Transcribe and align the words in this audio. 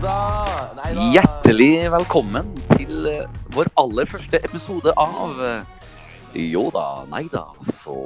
da. 0.00 0.92
Hjertelig 1.12 1.90
velkommen 1.92 2.48
til 2.72 3.06
eh, 3.10 3.28
vår 3.52 3.68
aller 3.80 4.08
første 4.08 4.40
episode 4.46 4.92
av 4.96 5.40
eh, 5.44 5.76
Jo 6.50 6.68
da, 6.72 7.04
nei 7.10 7.24
da, 7.32 7.50
så 7.82 7.96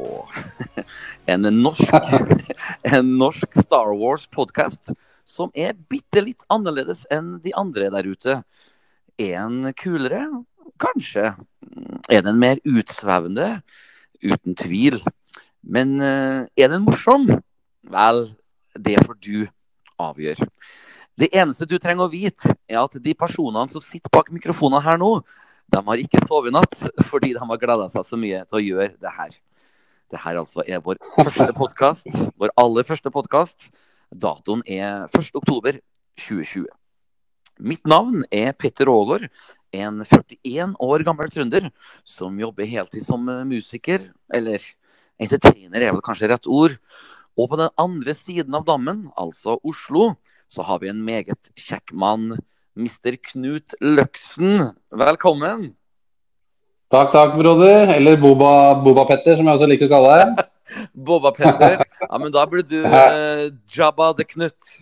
En 1.33 1.47
norsk, 1.61 1.95
en 2.97 3.15
norsk 3.21 3.59
Star 3.63 3.95
Wars-podkast 4.01 4.95
som 5.29 5.55
er 5.55 5.77
bitte 5.91 6.25
litt 6.25 6.45
annerledes 6.53 7.05
enn 7.15 7.39
de 7.45 7.55
andre 7.57 7.89
der 7.95 8.07
ute. 8.11 8.39
Er 9.17 9.39
den 9.47 9.73
kulere? 9.79 10.27
Kanskje. 10.83 11.33
Er 12.13 12.25
den 12.27 12.41
mer 12.43 12.61
utsvevende? 12.67 13.61
Uten 14.25 14.59
tvil. 14.59 15.01
Men 15.63 16.01
eh, 16.03 16.47
er 16.59 16.75
den 16.75 16.87
morsom? 16.87 17.31
Vel, 17.89 18.27
det 18.75 18.99
får 19.07 19.21
du 19.23 19.47
avgjøre. 20.03 20.51
Det 21.15 21.31
eneste 21.31 21.67
du 21.71 21.77
trenger 21.79 22.09
å 22.09 22.11
vite, 22.11 22.57
er 22.67 22.81
at 22.81 22.97
de 22.99 23.13
personene 23.15 23.71
som 23.71 23.83
sitter 23.83 24.11
bak 24.11 24.33
mikrofonene 24.35 24.83
her 24.83 24.99
nå, 24.99 25.21
de 25.71 25.81
har 25.87 26.01
ikke 26.03 26.23
sovet 26.27 26.51
i 26.51 26.55
natt 26.55 26.75
fordi 27.09 27.33
de 27.37 27.43
har 27.43 27.61
gleda 27.61 27.87
seg 27.93 28.07
så 28.07 28.19
mye 28.21 28.43
til 28.49 28.59
å 28.59 28.65
gjøre 28.65 28.95
det 29.01 29.13
her. 29.15 29.37
Det 30.13 30.21
her 30.21 30.41
altså 30.43 30.65
er 30.67 30.83
vår 30.85 30.99
første 31.17 31.49
podkast. 31.57 32.11
Vår 32.39 32.53
aller 32.61 32.87
første 32.87 33.11
podkast. 33.15 33.71
Datoen 34.11 34.63
er 34.67 35.07
1.10.2020. 35.15 36.67
Mitt 37.63 37.87
navn 37.87 38.27
er 38.35 38.53
Petter 38.59 38.91
Aagaard, 38.91 39.31
en 39.75 40.03
41 40.07 40.77
år 40.83 41.03
gammel 41.07 41.31
trønder 41.31 41.71
som 42.07 42.39
jobber 42.39 42.69
heltid 42.69 43.07
som 43.07 43.23
musiker. 43.49 44.11
Eller 44.35 44.63
entertainer 45.23 45.79
er 45.79 45.95
vel 45.95 46.05
kanskje 46.05 46.31
rett 46.35 46.51
ord. 46.51 46.77
Og 47.39 47.51
på 47.51 47.59
den 47.59 47.71
andre 47.79 48.15
siden 48.15 48.55
av 48.55 48.67
dammen, 48.67 49.09
altså 49.19 49.57
Oslo, 49.67 50.13
så 50.49 50.65
har 50.67 50.81
vi 50.83 50.91
en 50.93 51.05
meget 51.05 51.51
kjekk 51.59 51.93
mann. 51.93 52.35
Mr. 52.75 53.17
Knut 53.31 53.77
Løksen, 53.81 54.73
velkommen. 54.91 55.69
Takk, 56.91 57.13
takk, 57.15 57.37
broder. 57.39 57.93
Eller 57.95 58.19
Boba, 58.21 58.75
Boba 58.83 59.07
Petter, 59.09 59.39
som 59.39 59.47
jeg 59.47 59.59
også 59.59 59.69
liker 59.71 59.89
å 59.89 59.95
kalle 59.95 60.17
deg. 60.19 60.43
Boba 61.07 61.33
Petter. 61.35 61.85
Ja, 62.01 62.19
men 62.19 62.33
da 62.35 62.45
blir 62.51 62.67
du 62.67 62.81
eh, 63.01 63.47
Jabba 63.71 64.13
the 64.19 64.27
Knut. 64.27 64.75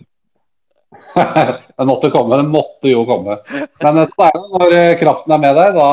Den 1.77 1.89
måtte 1.89 2.09
komme, 2.13 2.37
den 2.37 2.51
måtte 2.53 2.89
jo 2.91 3.01
komme. 3.09 3.39
Men 3.81 3.97
det 3.97 4.07
når 4.17 4.75
eh, 4.77 4.91
kraften 4.99 5.33
er 5.33 5.41
med 5.41 5.57
deg, 5.57 5.77
da, 5.77 5.87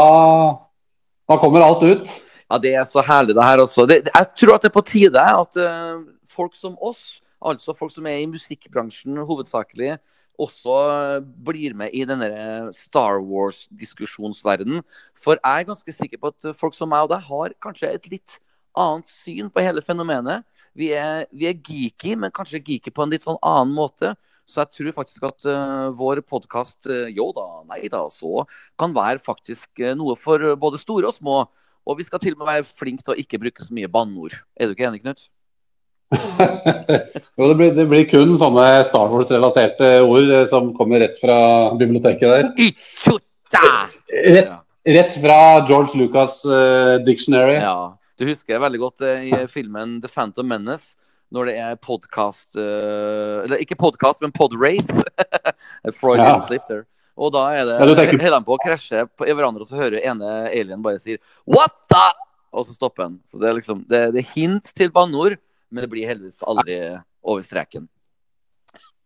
da 1.28 1.38
kommer 1.40 1.64
alt 1.64 1.84
ut. 1.84 2.12
Ja, 2.50 2.58
det 2.58 2.72
er 2.74 2.86
så 2.88 3.02
herlig, 3.06 3.36
det 3.38 3.46
her 3.46 3.62
også. 3.62 3.86
Det, 3.88 4.00
jeg 4.08 4.28
tror 4.40 4.56
at 4.56 4.64
det 4.64 4.70
er 4.70 4.74
på 4.74 4.84
tide 4.86 5.22
at 5.22 5.58
uh, 5.62 6.00
folk 6.28 6.56
som 6.58 6.74
oss, 6.82 7.20
altså 7.40 7.74
folk 7.76 7.92
som 7.94 8.06
er 8.06 8.20
i 8.22 8.30
musikkbransjen 8.30 9.20
hovedsakelig, 9.26 9.96
også 10.40 10.74
blir 11.44 11.74
med 11.76 11.92
i 11.96 12.04
denne 12.08 12.28
Star 12.72 13.20
Wars-diskusjonsverdenen. 13.20 14.84
For 15.18 15.36
jeg 15.36 15.64
er 15.64 15.68
ganske 15.68 15.92
sikker 15.92 16.20
på 16.20 16.32
at 16.32 16.54
folk 16.56 16.76
som 16.76 16.90
meg 16.92 17.04
og 17.04 17.12
deg 17.12 17.26
har 17.26 17.56
kanskje 17.62 17.92
et 17.92 18.08
litt 18.12 18.38
annet 18.78 19.10
syn 19.10 19.50
på 19.52 19.64
hele 19.64 19.82
fenomenet. 19.84 20.46
Vi 20.78 20.92
er, 20.94 21.26
vi 21.34 21.48
er 21.50 21.58
geeky, 21.58 22.14
men 22.16 22.32
kanskje 22.34 22.62
geeky 22.62 22.92
på 22.94 23.04
en 23.04 23.12
litt 23.12 23.26
sånn 23.26 23.40
annen 23.42 23.74
måte. 23.74 24.14
Så 24.50 24.62
jeg 24.64 24.74
tror 24.76 24.96
faktisk 24.96 25.26
at 25.28 25.46
uh, 25.46 25.90
vår 25.94 26.22
podkast 26.26 26.88
uh, 26.90 27.06
Jo 27.12 27.28
da, 27.36 27.46
nei 27.70 27.84
da, 27.90 28.02
så 28.10 28.44
kan 28.80 28.94
være 28.96 29.22
faktisk 29.22 29.82
uh, 29.82 29.92
noe 29.98 30.16
for 30.18 30.42
både 30.58 30.80
store 30.82 31.10
og 31.10 31.18
små. 31.18 31.42
Og 31.86 31.98
vi 31.98 32.06
skal 32.06 32.22
til 32.22 32.36
og 32.36 32.42
med 32.42 32.50
være 32.50 32.66
flinke 32.66 33.04
til 33.04 33.14
å 33.14 33.20
ikke 33.20 33.40
bruke 33.42 33.66
så 33.66 33.74
mye 33.74 33.90
banneord. 33.90 34.40
Er 34.56 34.68
du 34.68 34.74
ikke 34.76 34.88
enig, 34.90 35.02
Knut? 35.04 35.28
jo, 37.36 37.48
det 37.48 37.54
blir, 37.54 37.74
det 37.74 37.86
blir, 37.86 38.06
kun 38.10 38.34
sånne 38.38 38.66
Star 38.88 39.10
Wars-relaterte 39.12 39.90
ord 40.02 40.30
eh, 40.34 40.46
som 40.50 40.72
kommer 40.74 41.02
rett 41.04 41.18
fra 41.22 41.38
biblioteket 41.78 42.26
der. 42.26 42.48
Rett, 44.10 44.54
rett 44.90 45.18
fra 45.22 45.40
George 45.68 45.98
Lucas 45.98 46.40
uh, 46.44 46.98
dictionary. 47.06 47.60
Ja, 47.60 47.96
Du 48.18 48.26
husker 48.26 48.58
veldig 48.58 48.80
godt 48.82 49.04
uh, 49.06 49.22
i 49.22 49.44
filmen 49.50 50.00
The 50.02 50.10
Phantom 50.10 50.50
Menace, 50.50 50.96
når 51.30 51.46
det 51.46 51.54
er 51.62 51.76
podkast 51.78 52.48
uh, 52.58 53.44
Eller 53.44 53.62
ikke 53.62 53.78
podkast, 53.78 54.18
men 54.24 54.34
podrace. 54.34 55.04
Freudian 56.00 56.40
ja. 56.40 56.40
slip 56.48 56.66
there. 56.66 56.88
Og 57.20 57.30
da 57.36 57.44
er 57.54 57.68
det 57.68 57.76
ja, 57.76 57.86
tenker... 57.86 58.18
holder 58.18 58.34
de 58.34 58.48
på 58.48 58.56
å 58.56 58.62
krasje 58.62 59.04
i 59.06 59.36
hverandre, 59.36 59.62
og 59.62 59.70
så 59.70 59.78
hører 59.78 60.02
ene 60.02 60.34
alien 60.48 60.82
bare 60.82 60.98
sier 61.02 61.22
What 61.46 61.76
the? 61.92 62.02
Og 62.50 62.66
så 62.66 62.74
stopper 62.74 63.06
han. 63.06 63.20
Så 63.30 63.38
det 63.38 63.46
er 63.46 63.56
liksom 63.60 63.84
Det, 63.86 64.02
det 64.16 64.24
er 64.24 64.32
hint 64.34 64.74
til 64.74 64.90
banneord 64.90 65.38
men 65.70 65.84
det 65.84 65.90
blir 65.92 66.08
heldigvis 66.10 66.42
aldri 66.46 66.78
over 67.22 67.42
streken. 67.46 67.88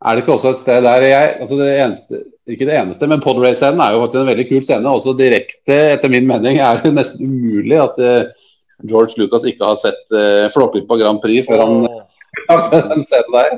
Er 0.05 0.17
det 0.17 0.25
ikke 0.25 0.35
også 0.35 0.53
et 0.53 0.61
sted 0.61 0.83
der 0.85 1.05
jeg 1.07 1.29
altså 1.41 1.57
det 1.57 1.69
eneste, 1.81 2.23
Ikke 2.51 2.67
det 2.69 2.75
eneste, 2.77 3.07
men 3.09 3.23
Podrace-scenen 3.25 3.81
er 3.81 3.95
jo 3.95 4.01
faktisk 4.03 4.21
en 4.21 4.29
veldig 4.29 4.49
kul 4.51 4.65
scene. 4.67 4.91
Også 4.91 5.15
direkte, 5.17 5.77
etter 5.95 6.13
min 6.13 6.27
mening, 6.29 6.59
er 6.61 6.83
det 6.83 6.91
nesten 6.93 7.25
umulig 7.25 7.79
at 7.81 8.01
uh, 8.05 8.51
George 8.85 9.17
Lucas 9.17 9.47
ikke 9.49 9.65
har 9.65 9.79
sett 9.81 10.03
uh, 10.13 10.51
Flåklypa 10.53 10.99
Grand 11.01 11.23
Prix 11.23 11.49
før 11.49 11.63
han 11.65 11.87
lagde 11.87 12.83
oh. 12.83 12.91
den 12.91 13.07
scenen 13.07 13.33
der. 13.39 13.57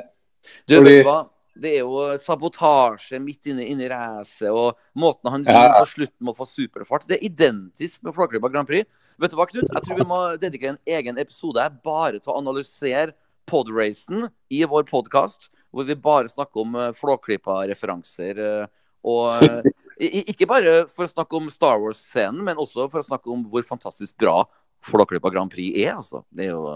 Du, 0.68 0.76
Fordi, 0.76 0.92
vet 0.92 1.08
hva? 1.08 1.18
Det 1.56 1.72
er 1.72 1.82
jo 1.82 2.04
sabotasje 2.20 3.18
midt 3.24 3.50
inne, 3.50 3.64
inne 3.66 3.86
i 3.86 3.90
racet, 3.90 4.50
og 4.52 4.76
måten 4.94 5.32
han 5.32 5.46
ja. 5.48 5.70
på 5.80 5.86
slutten 5.96 6.28
med 6.28 6.34
å 6.34 6.38
få 6.38 6.46
superfart. 6.46 7.08
Det 7.08 7.16
er 7.16 7.26
identisk 7.26 8.02
med 8.04 8.14
Flåklypa 8.14 8.52
Grand 8.52 8.68
Prix. 8.68 8.86
Vet 9.16 9.32
du 9.32 9.38
hva, 9.38 9.46
Knut? 9.48 9.70
Jeg 9.72 9.84
tror 9.84 9.96
vi 9.96 10.04
må 10.08 10.16
dedikere 10.40 10.74
en 10.74 10.96
egen 10.98 11.16
episode 11.20 11.62
bare 11.86 12.18
til 12.20 12.32
å 12.32 12.36
analysere 12.36 13.14
podracen 13.48 14.26
i 14.52 14.58
vår 14.68 14.84
podkast, 14.90 15.48
hvor 15.72 15.86
vi 15.88 15.96
bare 15.96 16.28
snakker 16.28 16.60
om 16.60 16.74
uh, 16.76 16.90
Flåklypa-referanser. 16.98 18.42
Uh, 18.42 18.66
og 19.06 19.40
uh, 19.40 19.70
ikke 19.96 20.48
bare 20.50 20.82
for 20.92 21.06
å 21.06 21.12
snakke 21.14 21.38
om 21.38 21.48
Star 21.52 21.80
Wars-scenen, 21.80 22.42
men 22.44 22.60
også 22.60 22.90
for 22.92 23.00
å 23.00 23.06
snakke 23.06 23.32
om 23.32 23.46
hvor 23.48 23.64
fantastisk 23.64 24.12
bra 24.20 24.42
Flåklypa 24.84 25.32
Grand 25.32 25.54
Prix 25.54 25.78
er. 25.80 25.94
altså. 25.94 26.20
Det 26.28 26.50
er 26.50 26.52
jo, 26.52 26.74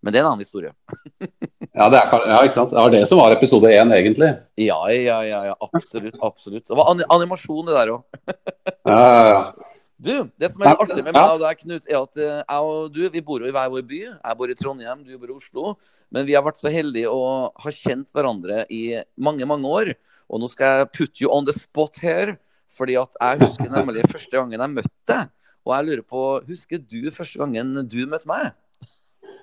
men 0.00 0.14
det 0.14 0.22
er 0.22 0.24
en 0.24 0.30
annen 0.30 0.46
historie. 0.46 0.72
ja, 1.76 1.90
det 1.92 2.00
er, 2.00 2.08
ja, 2.30 2.38
ikke 2.46 2.56
sant? 2.56 2.72
det 2.72 2.80
var 2.80 2.94
det 2.94 3.02
som 3.10 3.20
var 3.20 3.36
episode 3.36 3.68
én, 3.68 3.92
egentlig. 3.92 4.30
Ja, 4.62 4.80
ja, 4.96 5.20
ja, 5.28 5.42
ja, 5.50 5.58
absolutt. 5.68 6.16
absolutt. 6.24 6.64
Det 6.70 6.80
var 6.80 6.88
animasjon, 6.88 7.68
det 7.68 7.76
der 7.76 7.94
òg. 7.98 8.24
ja, 8.88 8.96
ja, 8.96 9.28
ja. 9.28 9.68
Du, 10.02 10.14
det 10.40 10.48
som 10.50 10.64
er 10.64 10.72
artig 10.74 10.98
med 11.04 11.14
meg 11.14 11.34
og 11.36 11.42
deg, 11.44 11.60
Knut, 11.60 11.84
er 11.86 11.98
at 12.00 12.18
eh, 12.18 12.38
jeg 12.40 12.70
og 12.72 12.94
du 12.94 13.02
vi 13.14 13.20
bor 13.22 13.42
jo 13.42 13.46
i 13.46 13.54
hver 13.54 13.68
vår 13.70 13.84
by. 13.86 14.00
Jeg 14.08 14.38
bor 14.40 14.50
i 14.50 14.56
Trondheim, 14.58 15.04
du 15.06 15.14
bor 15.14 15.30
i 15.30 15.36
Oslo. 15.36 15.74
Men 16.10 16.26
vi 16.26 16.34
har 16.34 16.42
vært 16.42 16.58
så 16.58 16.72
heldige 16.74 17.12
å 17.12 17.52
ha 17.62 17.74
kjent 17.76 18.10
hverandre 18.14 18.64
i 18.74 18.82
mange, 19.14 19.46
mange 19.46 19.70
år. 19.70 19.92
Og 20.26 20.42
nå 20.42 20.50
skal 20.50 20.82
jeg 20.82 20.90
put 20.96 21.22
you 21.22 21.30
on 21.30 21.46
the 21.46 21.54
spot 21.54 22.00
her, 22.02 22.34
fordi 22.72 22.98
at 22.98 23.14
jeg 23.20 23.44
husker 23.44 23.70
nemlig 23.70 24.08
første 24.10 24.34
gangen 24.34 24.58
jeg 24.58 24.74
møtte 24.74 25.12
deg. 25.12 25.32
Og 25.62 25.76
jeg 25.76 25.88
lurer 25.88 26.04
på, 26.10 26.26
husker 26.50 26.82
du 26.82 27.00
første 27.14 27.38
gangen 27.38 27.86
du 27.86 28.00
møtte 28.10 28.30
meg? 28.30 28.50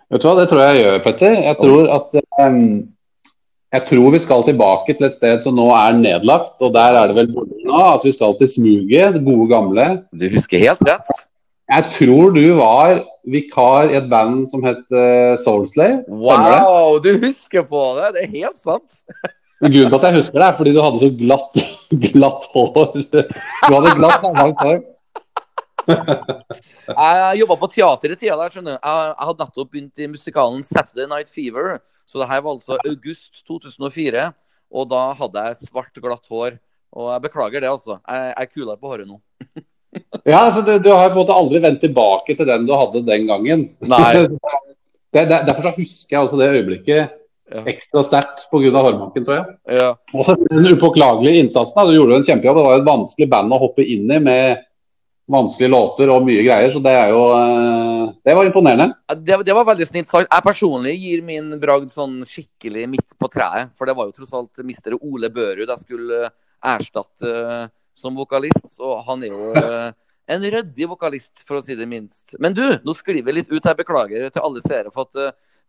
Vet 0.09 0.24
du 0.24 0.28
hva, 0.28 0.38
det 0.41 0.50
tror 0.52 0.66
jeg 0.66 0.76
jeg 0.76 0.84
gjør, 0.84 1.03
Petter. 1.06 1.36
Jeg 1.46 1.59
tror 1.62 1.91
at 1.96 2.24
um 2.44 2.64
jeg 3.69 3.85
tror 3.85 4.13
vi 4.16 4.19
skal 4.22 4.44
tilbake 4.47 4.96
til 4.97 5.06
et 5.06 5.16
sted 5.18 5.44
som 5.46 5.57
nå 5.57 5.68
er 5.78 5.97
nedlagt, 5.97 6.56
og 6.57 6.74
der 6.74 6.96
er 6.97 7.09
det 7.09 7.18
vel 7.19 7.28
borte 7.35 7.57
nå. 7.62 7.78
Altså 7.78 8.09
Vi 8.09 8.16
skal 8.16 8.38
til 8.40 8.50
Smuget, 8.50 9.13
det 9.13 9.25
gode 9.28 9.50
gamle. 9.52 9.90
Du 10.09 10.25
husker 10.34 10.63
helt 10.63 10.81
rett. 10.88 11.12
Jeg 11.69 11.85
tror 11.93 12.32
du 12.34 12.41
var 12.58 13.03
vikar 13.29 13.91
i 13.91 13.97
et 13.99 14.08
band 14.09 14.47
som 14.49 14.64
het 14.66 14.82
uh, 14.90 15.38
Soulslave. 15.38 16.02
Wow, 16.09 16.97
du 17.03 17.11
husker 17.22 17.61
på 17.61 17.84
det! 17.99 18.16
Det 18.16 18.23
er 18.23 18.32
helt 18.40 18.58
sant. 18.58 19.03
Grunnen 19.61 19.91
til 19.91 19.99
at 19.99 20.08
jeg 20.08 20.17
husker 20.17 20.40
det, 20.40 20.47
er 20.47 20.58
fordi 20.58 20.73
du 20.73 20.82
hadde 20.82 21.02
så 21.03 21.11
glatt, 21.20 21.61
glatt 22.08 22.49
hår. 22.55 23.03
Du 23.11 23.70
hadde 23.76 23.93
glatt, 23.99 24.26
langt 24.40 24.66
hår. 24.66 24.82
jeg 26.90 27.40
jobba 27.43 27.59
på 27.61 27.70
teater 27.76 28.16
i 28.16 28.17
tida 28.17 28.40
der, 28.40 28.49
skjønner 28.49 28.79
du. 28.79 28.82
Jeg, 28.82 29.14
jeg 29.14 29.29
hadde 29.29 29.46
nettopp 29.46 29.72
begynt 29.76 30.02
i 30.02 30.09
musikalen 30.09 30.66
Saturday 30.66 31.09
Night 31.11 31.29
Fever. 31.29 31.78
Så 32.09 32.17
det 32.17 32.29
her 32.32 32.41
var 32.41 32.56
altså 32.56 32.79
august 32.90 33.44
2004, 33.46 34.32
og 34.73 34.90
da 34.90 35.03
hadde 35.20 35.46
jeg 35.46 35.70
svart, 35.70 35.94
glatt 36.02 36.26
hår. 36.32 36.58
Og 36.97 37.11
jeg 37.14 37.23
beklager 37.28 37.61
det, 37.61 37.70
altså. 37.70 38.00
Jeg, 38.02 38.34
er 38.34 38.50
kulere 38.50 38.79
på 38.82 38.90
håret 38.90 39.06
nå. 39.06 39.20
ja, 40.32 40.40
altså 40.40 40.64
du, 40.66 40.73
du, 40.82 40.90
har 40.90 41.11
på 41.11 41.20
en 41.20 41.22
måte 41.22 41.38
aldri 41.38 41.61
vendt 41.61 41.84
tilbake 41.85 42.34
til 42.38 42.50
den 42.50 42.66
du 42.66 42.73
hadde 42.73 43.06
den 43.06 43.29
gangen. 43.29 43.67
Nei. 43.85 44.26
det, 45.14 45.22
det, 45.29 45.44
derfor 45.50 45.67
så 45.67 45.76
husker 45.78 46.17
jeg 46.17 46.26
også 46.26 46.40
det 46.41 46.50
øyeblikket 46.56 47.20
ja. 47.53 47.64
ekstra 47.70 48.03
sterkt 48.06 48.47
pga. 48.50 48.73
hårmanken, 48.73 49.26
tror 49.28 49.38
jeg. 49.38 49.59
Ja. 49.79 49.91
Og 50.14 50.26
så 50.26 50.38
den 50.41 50.70
upåklagelige 50.73 51.44
innsatsen. 51.44 51.78
Da. 51.78 51.85
Du 51.85 51.97
gjorde 51.97 52.20
en 52.20 52.26
kjempejobb. 52.26 52.58
Det 52.58 52.66
var 52.66 52.76
jo 52.76 52.82
et 52.82 52.90
vanskelig 52.90 53.29
band 53.32 53.53
å 53.53 53.62
hoppe 53.67 53.85
inn 53.85 54.09
i 54.09 54.20
med, 54.23 54.66
vanskelige 55.29 55.72
låter 55.72 56.09
og 56.11 56.26
mye 56.28 56.43
greier. 56.43 56.72
Så 56.73 56.81
det 56.84 56.93
er 56.96 57.14
jo 57.14 57.22
eh, 57.35 58.11
Det 58.26 58.35
var 58.35 58.49
imponerende. 58.49 58.90
Det, 59.16 59.40
det 59.46 59.55
var 59.55 59.67
veldig 59.70 59.87
snilt 59.90 60.11
sagt. 60.11 60.29
Jeg 60.29 60.46
personlig 60.46 60.96
gir 60.97 61.23
min 61.26 61.52
bragd 61.61 61.91
sånn 61.93 62.20
skikkelig 62.28 62.87
midt 62.90 63.17
på 63.20 63.29
treet. 63.31 63.73
For 63.78 63.90
det 63.90 63.97
var 63.97 64.09
jo 64.09 64.16
tross 64.17 64.35
alt 64.37 64.64
mister 64.67 64.97
Ole 64.99 65.31
Børud 65.34 65.67
jeg 65.67 65.84
skulle 65.84 66.23
eh, 66.28 66.35
erstatte 66.73 67.34
eh, 67.34 67.66
som 67.97 68.17
vokalist. 68.17 68.76
Og 68.81 69.03
han 69.08 69.26
er 69.28 69.34
jo 69.34 69.53
en 70.29 70.46
ryddig 70.46 70.85
vokalist, 70.90 71.41
for 71.47 71.58
å 71.58 71.64
si 71.64 71.78
det 71.78 71.87
minst. 71.90 72.35
Men 72.40 72.53
du, 72.53 72.64
nå 72.85 72.93
sklir 72.97 73.23
vi 73.26 73.40
litt 73.40 73.49
ut 73.49 73.66
her. 73.66 73.78
Beklager 73.78 74.29
til 74.29 74.46
alle 74.46 74.64
seere. 74.66 74.93
For 74.93 75.08
at 75.08 75.17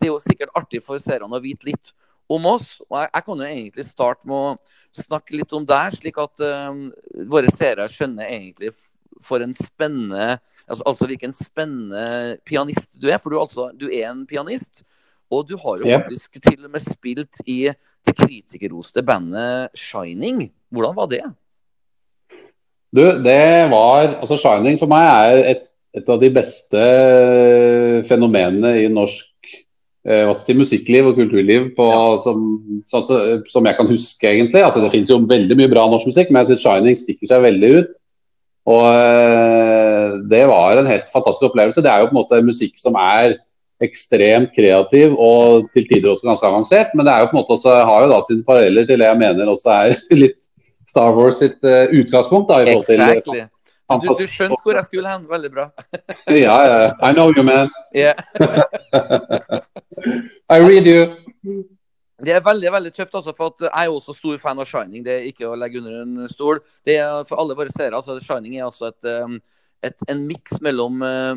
det 0.01 0.09
er 0.09 0.12
jo 0.12 0.21
sikkert 0.23 0.53
artig 0.57 0.83
for 0.85 1.01
seerne 1.01 1.37
å 1.37 1.43
vite 1.43 1.69
litt 1.69 1.93
om 2.31 2.47
oss. 2.49 2.79
Og 2.89 2.97
jeg, 3.01 3.11
jeg 3.12 3.27
kan 3.27 3.43
jo 3.43 3.49
egentlig 3.49 3.87
starte 3.89 4.29
med 4.31 4.37
å 4.37 5.01
snakke 5.01 5.37
litt 5.39 5.53
om 5.55 5.67
deg, 5.67 5.95
slik 5.95 6.17
at 6.19 6.41
uh, 6.43 6.71
våre 7.31 7.51
seere 7.55 7.87
skjønner 7.91 8.27
egentlig 8.27 8.73
for 9.23 9.43
en 9.45 9.55
spennende 9.55 10.39
altså, 10.69 10.83
altså 10.87 11.07
hvilken 11.11 11.33
spennende 11.37 12.39
pianist 12.47 13.01
du 13.03 13.09
er. 13.11 13.19
For 13.19 13.31
du, 13.31 13.41
altså, 13.41 13.71
du 13.77 13.89
er 13.91 14.11
en 14.11 14.27
pianist. 14.27 14.85
Og 15.31 15.47
du 15.49 15.57
har 15.63 15.79
jo 15.79 15.87
yeah. 15.87 16.03
faktisk 16.03 16.41
til 16.43 16.65
og 16.65 16.73
med 16.73 16.83
spilt 16.83 17.43
i 17.47 17.71
det 18.07 18.15
kritikerroste 18.19 19.03
bandet 19.07 19.71
Shining. 19.79 20.49
Hvordan 20.71 20.97
var 20.97 21.07
det? 21.11 21.23
Du, 22.91 23.03
det 23.23 23.71
var 23.71 24.17
Altså, 24.19 24.35
'Shining' 24.35 24.79
for 24.79 24.91
meg 24.91 25.07
er 25.07 25.51
et, 25.53 25.67
et 25.95 26.09
av 26.09 26.19
de 26.21 26.31
beste 26.35 26.83
fenomenene 28.09 28.73
i 28.83 28.89
norsk 28.91 29.29
eh, 30.07 30.33
si, 30.43 30.57
musikkliv 30.59 31.13
og 31.13 31.21
kulturliv 31.21 31.71
på, 31.77 31.87
som, 32.25 32.43
sånn 32.91 33.07
som- 33.07 33.45
som 33.49 33.67
jeg 33.67 33.77
kan 33.77 33.87
huske, 33.87 34.27
egentlig. 34.27 34.65
Altså, 34.65 34.83
det 34.83 34.91
finnes 34.91 35.11
jo 35.11 35.21
veldig 35.23 35.57
mye 35.57 35.71
bra 35.71 35.87
norsk 35.87 36.11
musikk, 36.11 36.31
men 36.31 36.43
jeg 36.43 36.57
synes 36.57 36.67
'Shining' 36.67 36.99
stikker 36.99 37.31
seg 37.31 37.47
veldig 37.47 37.73
ut. 37.79 37.97
Og 38.71 38.87
eh, 38.95 40.19
det 40.31 40.43
var 40.51 40.79
en 40.79 40.91
helt 40.91 41.09
fantastisk 41.13 41.51
opplevelse. 41.51 41.83
Det 41.85 41.93
er 41.93 42.03
jo 42.03 42.11
på 42.11 42.15
en 42.15 42.21
måte 42.21 42.43
musikk 42.47 42.75
som 42.81 42.99
er 43.01 43.39
ekstremt 43.81 44.53
kreativ 44.53 45.15
og 45.17 45.71
til 45.75 45.87
tider 45.89 46.13
også 46.13 46.29
ganske 46.29 46.49
avansert, 46.51 46.91
men 46.95 47.07
det 47.07 47.15
er 47.15 47.23
jo 47.23 47.31
på 47.31 47.37
en 47.37 47.41
måte 47.41 47.57
også, 47.57 47.79
har 47.89 48.05
jo 48.05 48.11
da 48.11 48.19
sine 48.29 48.45
paralleller 48.45 48.85
til 48.89 49.01
det 49.01 49.09
jeg 49.09 49.21
mener 49.23 49.53
også 49.55 49.69
er 49.73 49.95
litt 50.23 50.41
Star 50.91 51.11
Wars 51.17 51.41
sitt 51.41 51.65
eh, 51.65 51.89
utgangspunkt. 52.01 52.51
da, 52.51 52.61
i 52.61 52.69
forhold 52.69 52.87
til 52.91 53.01
Exactly. 53.01 53.41
Du, 53.91 54.13
du 54.15 54.27
skjønte 54.31 54.61
hvor 54.63 54.77
jeg 54.79 54.87
skulle 54.87 55.11
hen. 55.11 55.25
Veldig 55.31 55.51
bra. 55.51 55.65
Ja, 56.45 56.57
ja. 56.63 56.93
I 57.03 57.11
know 57.15 57.33
you, 57.35 57.43
man. 57.43 57.71
Yeah. 57.97 58.15
I 60.55 60.61
read 60.63 60.87
you. 60.87 61.09
Det 62.21 62.35
er 62.35 62.45
veldig 62.45 62.73
veldig 62.75 62.93
tøft, 62.95 63.15
altså, 63.17 63.33
for 63.37 63.55
jeg 63.65 63.71
er 63.73 63.93
også 63.93 64.15
stor 64.17 64.37
fan 64.43 64.61
av 64.61 64.69
Shining. 64.69 65.05
Det 65.07 65.15
er 65.15 65.29
ikke 65.31 65.49
å 65.49 65.57
legge 65.59 65.81
under 65.81 66.03
en 66.03 66.29
stol. 66.31 66.61
Det 66.87 66.99
er 67.01 67.25
For 67.29 67.41
alle 67.41 67.57
våre 67.59 67.73
seere 67.73 67.97
altså, 67.97 68.19
Shining 68.25 68.59
er 68.59 68.69
altså 68.69 68.91
et, 68.91 69.09
um, 69.09 69.39
et, 69.87 70.07
en 70.13 70.23
miks 70.29 70.61
mellom 70.65 71.01
uh, 71.05 71.35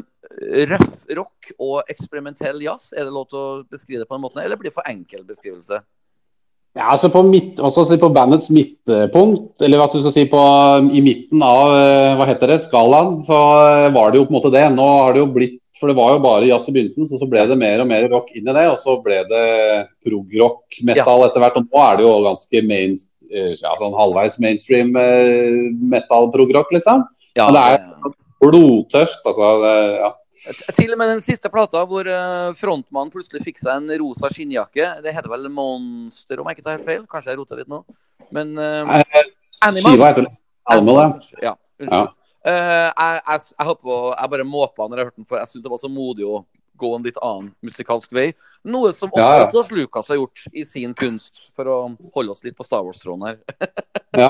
røff 0.74 1.04
rock 1.16 1.52
og 1.58 1.92
eksperimentell 1.92 2.62
jazz. 2.66 2.92
Er 2.94 3.08
det 3.08 3.16
lov 3.16 3.30
til 3.32 3.40
å 3.40 3.50
beskrive 3.64 4.04
det 4.04 4.10
på 4.10 4.18
den 4.18 4.26
måten, 4.26 4.44
eller 4.44 4.60
blir 4.60 4.72
det 4.72 4.78
for 4.78 4.90
enkel 4.90 5.24
beskrivelse? 5.28 5.84
Ja, 6.74 6.88
altså 6.90 7.12
på, 7.14 7.22
midt, 7.28 7.60
si, 7.62 7.98
på 8.02 8.10
bandets 8.10 8.50
midtpunkt, 8.50 9.62
eller 9.62 9.78
hva 9.78 9.86
du 9.92 10.00
skal 10.02 10.14
si 10.16 10.24
på, 10.26 10.40
i 10.90 11.04
midten 11.06 11.44
av 11.46 11.70
eh, 11.78 12.14
hva 12.18 12.26
heter 12.26 12.50
det, 12.50 12.64
skalaen, 12.64 13.20
så 13.28 13.42
eh, 13.60 13.92
var 13.94 14.10
det 14.10 14.18
jo 14.18 14.26
på 14.26 14.34
en 14.34 14.38
måte 14.40 14.52
det. 14.56 14.64
Nå 14.74 14.88
har 14.90 15.14
det 15.14 15.22
jo 15.22 15.28
blitt 15.36 15.60
For 15.80 15.90
det 15.90 15.96
var 15.98 16.12
jo 16.14 16.20
bare 16.22 16.46
jazz 16.48 16.68
i 16.70 16.74
begynnelsen, 16.76 17.08
så, 17.10 17.18
så 17.18 17.26
ble 17.30 17.44
det 17.50 17.58
mer 17.58 17.82
og 17.82 17.88
mer 17.90 18.06
rock 18.12 18.28
inn 18.38 18.46
i 18.48 18.54
det. 18.54 18.66
Og 18.70 18.78
så 18.80 18.94
ble 19.04 19.24
det 19.30 19.46
prog-rock, 20.06 20.78
metal 20.86 21.26
etter 21.26 21.42
hvert. 21.42 21.58
Og 21.58 21.66
nå 21.66 21.82
er 21.88 21.98
det 21.98 22.06
jo 22.06 22.12
ganske 22.28 22.62
main, 22.70 22.94
eh, 23.34 23.54
ja, 23.58 23.72
sånn 23.82 23.96
halvveis 23.98 24.38
mainstream 24.44 24.94
eh, 25.00 25.72
metal-prog-rock, 25.94 26.72
liksom. 26.78 27.08
Ja, 27.36 27.48
Men 27.50 27.58
det 27.58 27.64
er- 27.80 28.20
Blodtørst, 28.44 29.22
altså. 29.26 29.50
Det, 29.64 29.76
ja. 30.04 30.12
Til 30.76 30.92
og 30.92 30.98
med 31.00 31.08
den 31.14 31.22
siste 31.24 31.48
plata 31.50 31.86
hvor 31.88 32.04
uh, 32.04 32.52
frontmannen 32.60 33.12
plutselig 33.14 33.40
fikk 33.46 33.62
seg 33.64 33.78
en 33.80 33.94
rosa 34.02 34.28
skinnjakke. 34.34 34.90
Det 35.06 35.14
heter 35.16 35.32
vel 35.32 35.48
Monster, 35.50 36.42
om 36.42 36.50
jeg 36.52 36.58
ikke 36.58 36.66
tar 36.66 36.76
helt 36.76 36.88
feil. 36.90 37.06
Kanskje 37.08 37.32
jeg 37.32 37.40
roter 37.40 37.62
litt 37.62 37.72
nå. 37.72 37.80
Men 38.36 38.52
uh, 38.60 39.00
Eh, 39.00 39.30
Animal. 39.64 39.94
Skiva 39.94 40.10
heter 40.12 40.28
Animal, 40.76 41.00
ja. 41.00 41.08
Ja, 41.48 41.54
unnskyld. 41.80 42.12
Eh, 42.44 42.90
jeg, 42.90 43.22
jeg, 43.28 43.46
jeg, 43.54 43.68
holdt 43.70 43.84
på, 43.86 44.02
jeg 44.12 44.34
bare 44.36 44.48
måpa 44.48 44.88
når 44.88 45.00
jeg 45.00 45.10
hørte 45.10 45.22
den, 45.22 45.30
for 45.30 45.40
jeg 45.40 45.52
syntes 45.52 45.66
det 45.68 45.74
var 45.74 45.82
så 45.84 45.92
modig 45.92 46.28
å 46.28 46.44
gå 46.84 46.90
en 46.96 47.06
litt 47.06 47.20
annen 47.24 47.52
musikalsk 47.64 48.14
vei. 48.16 48.26
Noe 48.66 48.92
som 48.96 49.12
også 49.12 49.22
Ja, 49.22 49.44
ja. 49.44 49.50
George 49.54 49.78
Lucas 49.78 50.10
har 50.12 50.18
gjort 50.20 50.46
i 50.52 50.66
sin 50.68 50.96
kunst, 50.98 51.48
for 51.56 51.70
å 51.70 51.78
holde 52.16 52.34
oss 52.34 52.44
litt 52.46 52.58
på 52.58 52.66
Star 52.68 52.86
Wars-tråden 52.86 53.30
her. 53.32 53.42
Ja? 54.14 54.28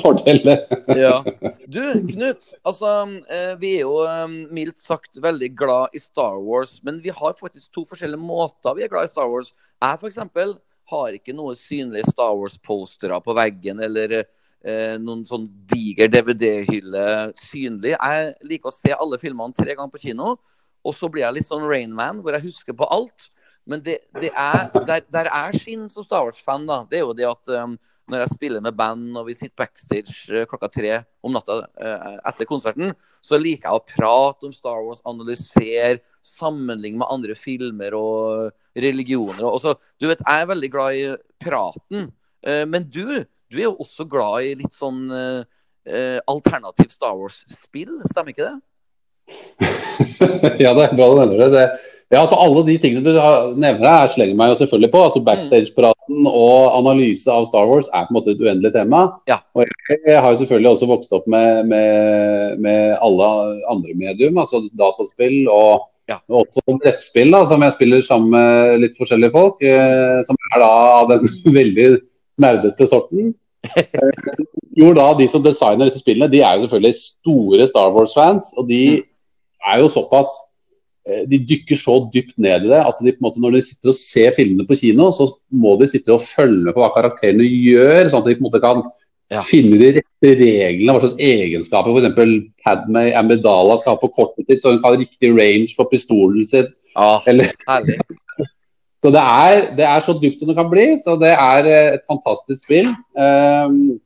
Fordel, 0.00 0.38
det. 0.46 0.54
Ja. 0.96 1.18
Du, 1.68 1.82
Knut. 2.08 2.46
Altså, 2.64 2.88
eh, 3.28 3.50
vi 3.60 3.74
er 3.76 3.82
jo 3.82 3.98
eh, 4.08 4.22
mildt 4.48 4.80
sagt 4.80 5.20
veldig 5.20 5.50
glad 5.60 5.92
i 5.92 6.00
Star 6.00 6.38
Wars, 6.40 6.78
men 6.80 7.02
vi 7.04 7.12
har 7.12 7.36
faktisk 7.36 7.68
to 7.76 7.84
forskjellige 7.90 8.24
måter 8.24 8.78
vi 8.78 8.86
er 8.86 8.88
glad 8.88 9.10
i 9.10 9.12
Star 9.12 9.28
Wars. 9.28 9.52
Jeg 9.76 10.00
eksempel 10.08 10.54
har 10.88 11.18
ikke 11.18 11.36
noe 11.36 11.52
synlige 11.58 12.08
Star 12.08 12.32
Wars-postere 12.38 13.20
på 13.20 13.36
veggen 13.36 13.84
eller 13.84 14.22
noen 15.02 15.24
sånn 15.26 15.48
diger 15.66 16.06
DVD-hylle 16.12 17.04
synlig. 17.40 17.96
Jeg 17.96 18.28
liker 18.46 18.70
å 18.70 18.74
se 18.76 18.92
alle 18.94 19.18
filmene 19.18 19.56
tre 19.56 19.74
ganger 19.74 19.90
på 19.90 20.02
kino, 20.04 20.36
og 20.82 20.94
så 20.94 21.08
blir 21.10 21.24
jeg 21.24 21.38
litt 21.38 21.48
sånn 21.48 21.66
Rainman, 21.66 22.20
hvor 22.22 22.36
jeg 22.36 22.46
husker 22.46 22.76
på 22.78 22.86
alt. 22.94 23.30
Men 23.68 23.82
det, 23.84 24.00
det 24.18 24.32
er, 24.34 24.68
der, 24.86 25.04
der 25.12 25.30
er 25.30 25.54
skinn 25.54 25.86
som 25.90 26.06
Star 26.06 26.26
Wars-fan, 26.26 26.66
da. 26.66 26.82
Det 26.90 26.98
er 26.98 27.04
jo 27.04 27.14
det 27.14 27.28
at 27.28 27.50
um, 27.54 27.76
når 28.10 28.24
jeg 28.24 28.34
spiller 28.34 28.64
med 28.64 28.76
band 28.76 29.18
og 29.18 29.28
vi 29.28 29.36
sitter 29.38 29.54
backstage 29.62 30.16
eh, 30.34 30.46
klokka 30.50 30.68
tre 30.72 30.96
om 31.22 31.34
natta 31.34 31.60
uh, 31.62 32.16
etter 32.28 32.48
konserten, 32.48 32.90
så 33.22 33.38
liker 33.38 33.68
jeg 33.68 33.78
å 33.78 33.84
prate 33.86 34.48
om 34.48 34.56
Star 34.56 34.82
Wars, 34.82 35.04
analysere, 35.08 36.00
sammenligne 36.26 36.98
med 37.02 37.10
andre 37.14 37.36
filmer 37.38 37.94
og 37.98 38.50
religioner. 38.78 39.46
Og 39.46 39.62
så, 39.62 39.76
du 40.02 40.08
vet, 40.10 40.22
Jeg 40.26 40.42
er 40.42 40.50
veldig 40.50 40.72
glad 40.74 40.98
i 40.98 41.06
praten, 41.42 42.10
Uh, 42.42 42.64
men 42.66 42.82
du, 42.90 43.22
du 43.52 43.60
er 43.60 43.68
jo 43.68 43.76
også 43.84 44.08
glad 44.10 44.48
i 44.48 44.54
litt 44.62 44.74
sånn 44.74 45.04
uh, 45.12 45.44
alternativ 46.30 46.90
Star 46.92 47.14
Wars-spill, 47.18 47.98
stemmer 48.10 48.34
ikke 48.34 48.50
det? 48.50 48.58
ja, 50.62 50.72
det 50.74 50.84
er 50.88 50.94
bra 50.98 51.08
du 51.12 51.18
nevner 51.20 51.38
det. 51.44 51.50
det. 51.54 51.66
Ja, 52.12 52.20
altså 52.26 52.36
Alle 52.36 52.60
de 52.66 52.74
tingene 52.76 53.00
du 53.06 53.14
nevner 53.56 53.86
her, 53.88 54.10
slenger 54.12 54.36
meg 54.36 54.50
jo 54.52 54.58
selvfølgelig 54.60 54.90
på. 54.92 55.00
altså 55.06 55.22
Backstage-praten 55.24 56.26
og 56.28 56.74
analyse 56.76 57.30
av 57.32 57.46
Star 57.48 57.64
Wars 57.70 57.88
er 57.88 58.04
på 58.04 58.12
en 58.12 58.18
måte 58.18 58.34
et 58.34 58.42
uendelig 58.42 58.74
tema. 58.74 59.06
Ja. 59.30 59.38
Og 59.56 59.64
jeg 59.88 60.18
har 60.20 60.28
jo 60.34 60.42
selvfølgelig 60.42 60.74
også 60.74 60.90
vokst 60.90 61.16
opp 61.16 61.24
med, 61.32 61.70
med, 61.72 62.58
med 62.60 62.98
alle 63.00 63.30
andre 63.72 63.96
medium, 63.96 64.36
altså 64.44 64.60
dataspill 64.76 65.46
og, 65.48 65.88
Ja. 66.10 66.18
og 66.28 66.42
også 66.50 66.76
brettspill, 66.82 67.32
da, 67.32 67.46
som 67.48 67.62
jeg 67.64 67.78
spiller 67.78 68.04
sammen 68.04 68.34
med 68.34 68.82
litt 68.84 68.98
forskjellige 69.00 69.32
folk. 69.32 69.62
Eh, 69.64 70.20
som 70.28 70.36
er 70.50 70.60
da 70.66 70.70
av 70.98 71.12
den 71.14 71.28
veldig 71.60 71.88
nerdete 72.40 72.86
sorten. 72.88 73.34
Eh, 73.62 74.44
jo 74.76 74.92
da, 74.96 75.12
De 75.14 75.28
som 75.30 75.42
designer 75.44 75.86
disse 75.90 76.00
spillene, 76.02 76.30
de 76.32 76.40
er 76.42 76.56
jo 76.58 76.64
selvfølgelig 76.66 76.96
store 76.98 77.68
Star 77.70 77.92
Wars-fans. 77.94 78.52
og 78.58 78.66
de 78.68 79.02
er 79.68 79.78
jo 79.78 79.86
såpass 79.92 80.32
eh, 81.06 81.22
De 81.30 81.38
dykker 81.46 81.78
så 81.78 81.94
dypt 82.14 82.34
ned 82.42 82.64
i 82.66 82.72
det 82.72 82.80
at 82.82 82.98
de 82.98 83.12
på 83.12 83.20
en 83.22 83.26
måte 83.28 83.40
når 83.42 83.54
de 83.58 83.62
sitter 83.62 83.92
og 83.92 83.98
ser 84.00 84.34
filmene 84.34 84.66
på 84.66 84.78
kino, 84.80 85.10
så 85.14 85.28
må 85.52 85.76
de 85.78 85.86
sitte 85.92 86.10
og 86.14 86.22
følge 86.24 86.64
med 86.64 86.74
på 86.74 86.82
hva 86.82 86.90
karakterene 86.96 87.46
gjør, 87.46 88.08
sånn 88.10 88.24
at 88.24 88.32
de 88.32 88.36
på 88.40 88.44
en 88.44 88.50
måte 88.50 88.62
kan 88.64 88.82
Ja. 89.32 89.40
finne 89.40 89.78
de 89.80 89.86
rette 89.96 90.30
reglene, 90.36 90.92
hva 90.92 91.00
slags 91.00 91.16
egenskaper 91.16 91.94
f.eks. 91.94 92.50
Padmay 92.66 93.14
Amidala 93.16 93.78
skal 93.80 93.94
ha 93.94 94.00
på 94.02 94.10
kortet 94.12 94.44
sitt, 94.44 94.60
så 94.60 94.74
hun 94.74 94.82
kan 94.82 94.92
ha 94.92 94.98
riktig 95.00 95.30
range 95.32 95.72
på 95.78 95.86
pistolen 95.88 96.44
sin. 96.44 96.66
Ah, 96.94 97.22
Eller. 97.26 97.48
Så 99.02 99.10
det 99.10 99.22
er, 99.22 99.60
det 99.74 99.84
er 99.88 100.02
så 100.04 100.14
dypt 100.14 100.38
som 100.38 100.50
det 100.50 100.54
kan 100.58 100.70
bli. 100.70 100.86
Så 101.02 101.16
det 101.18 101.32
er 101.34 101.68
eh, 101.68 101.90
et 101.96 102.04
fantastisk 102.06 102.62
spill. 102.62 102.90
Um, 103.18 103.98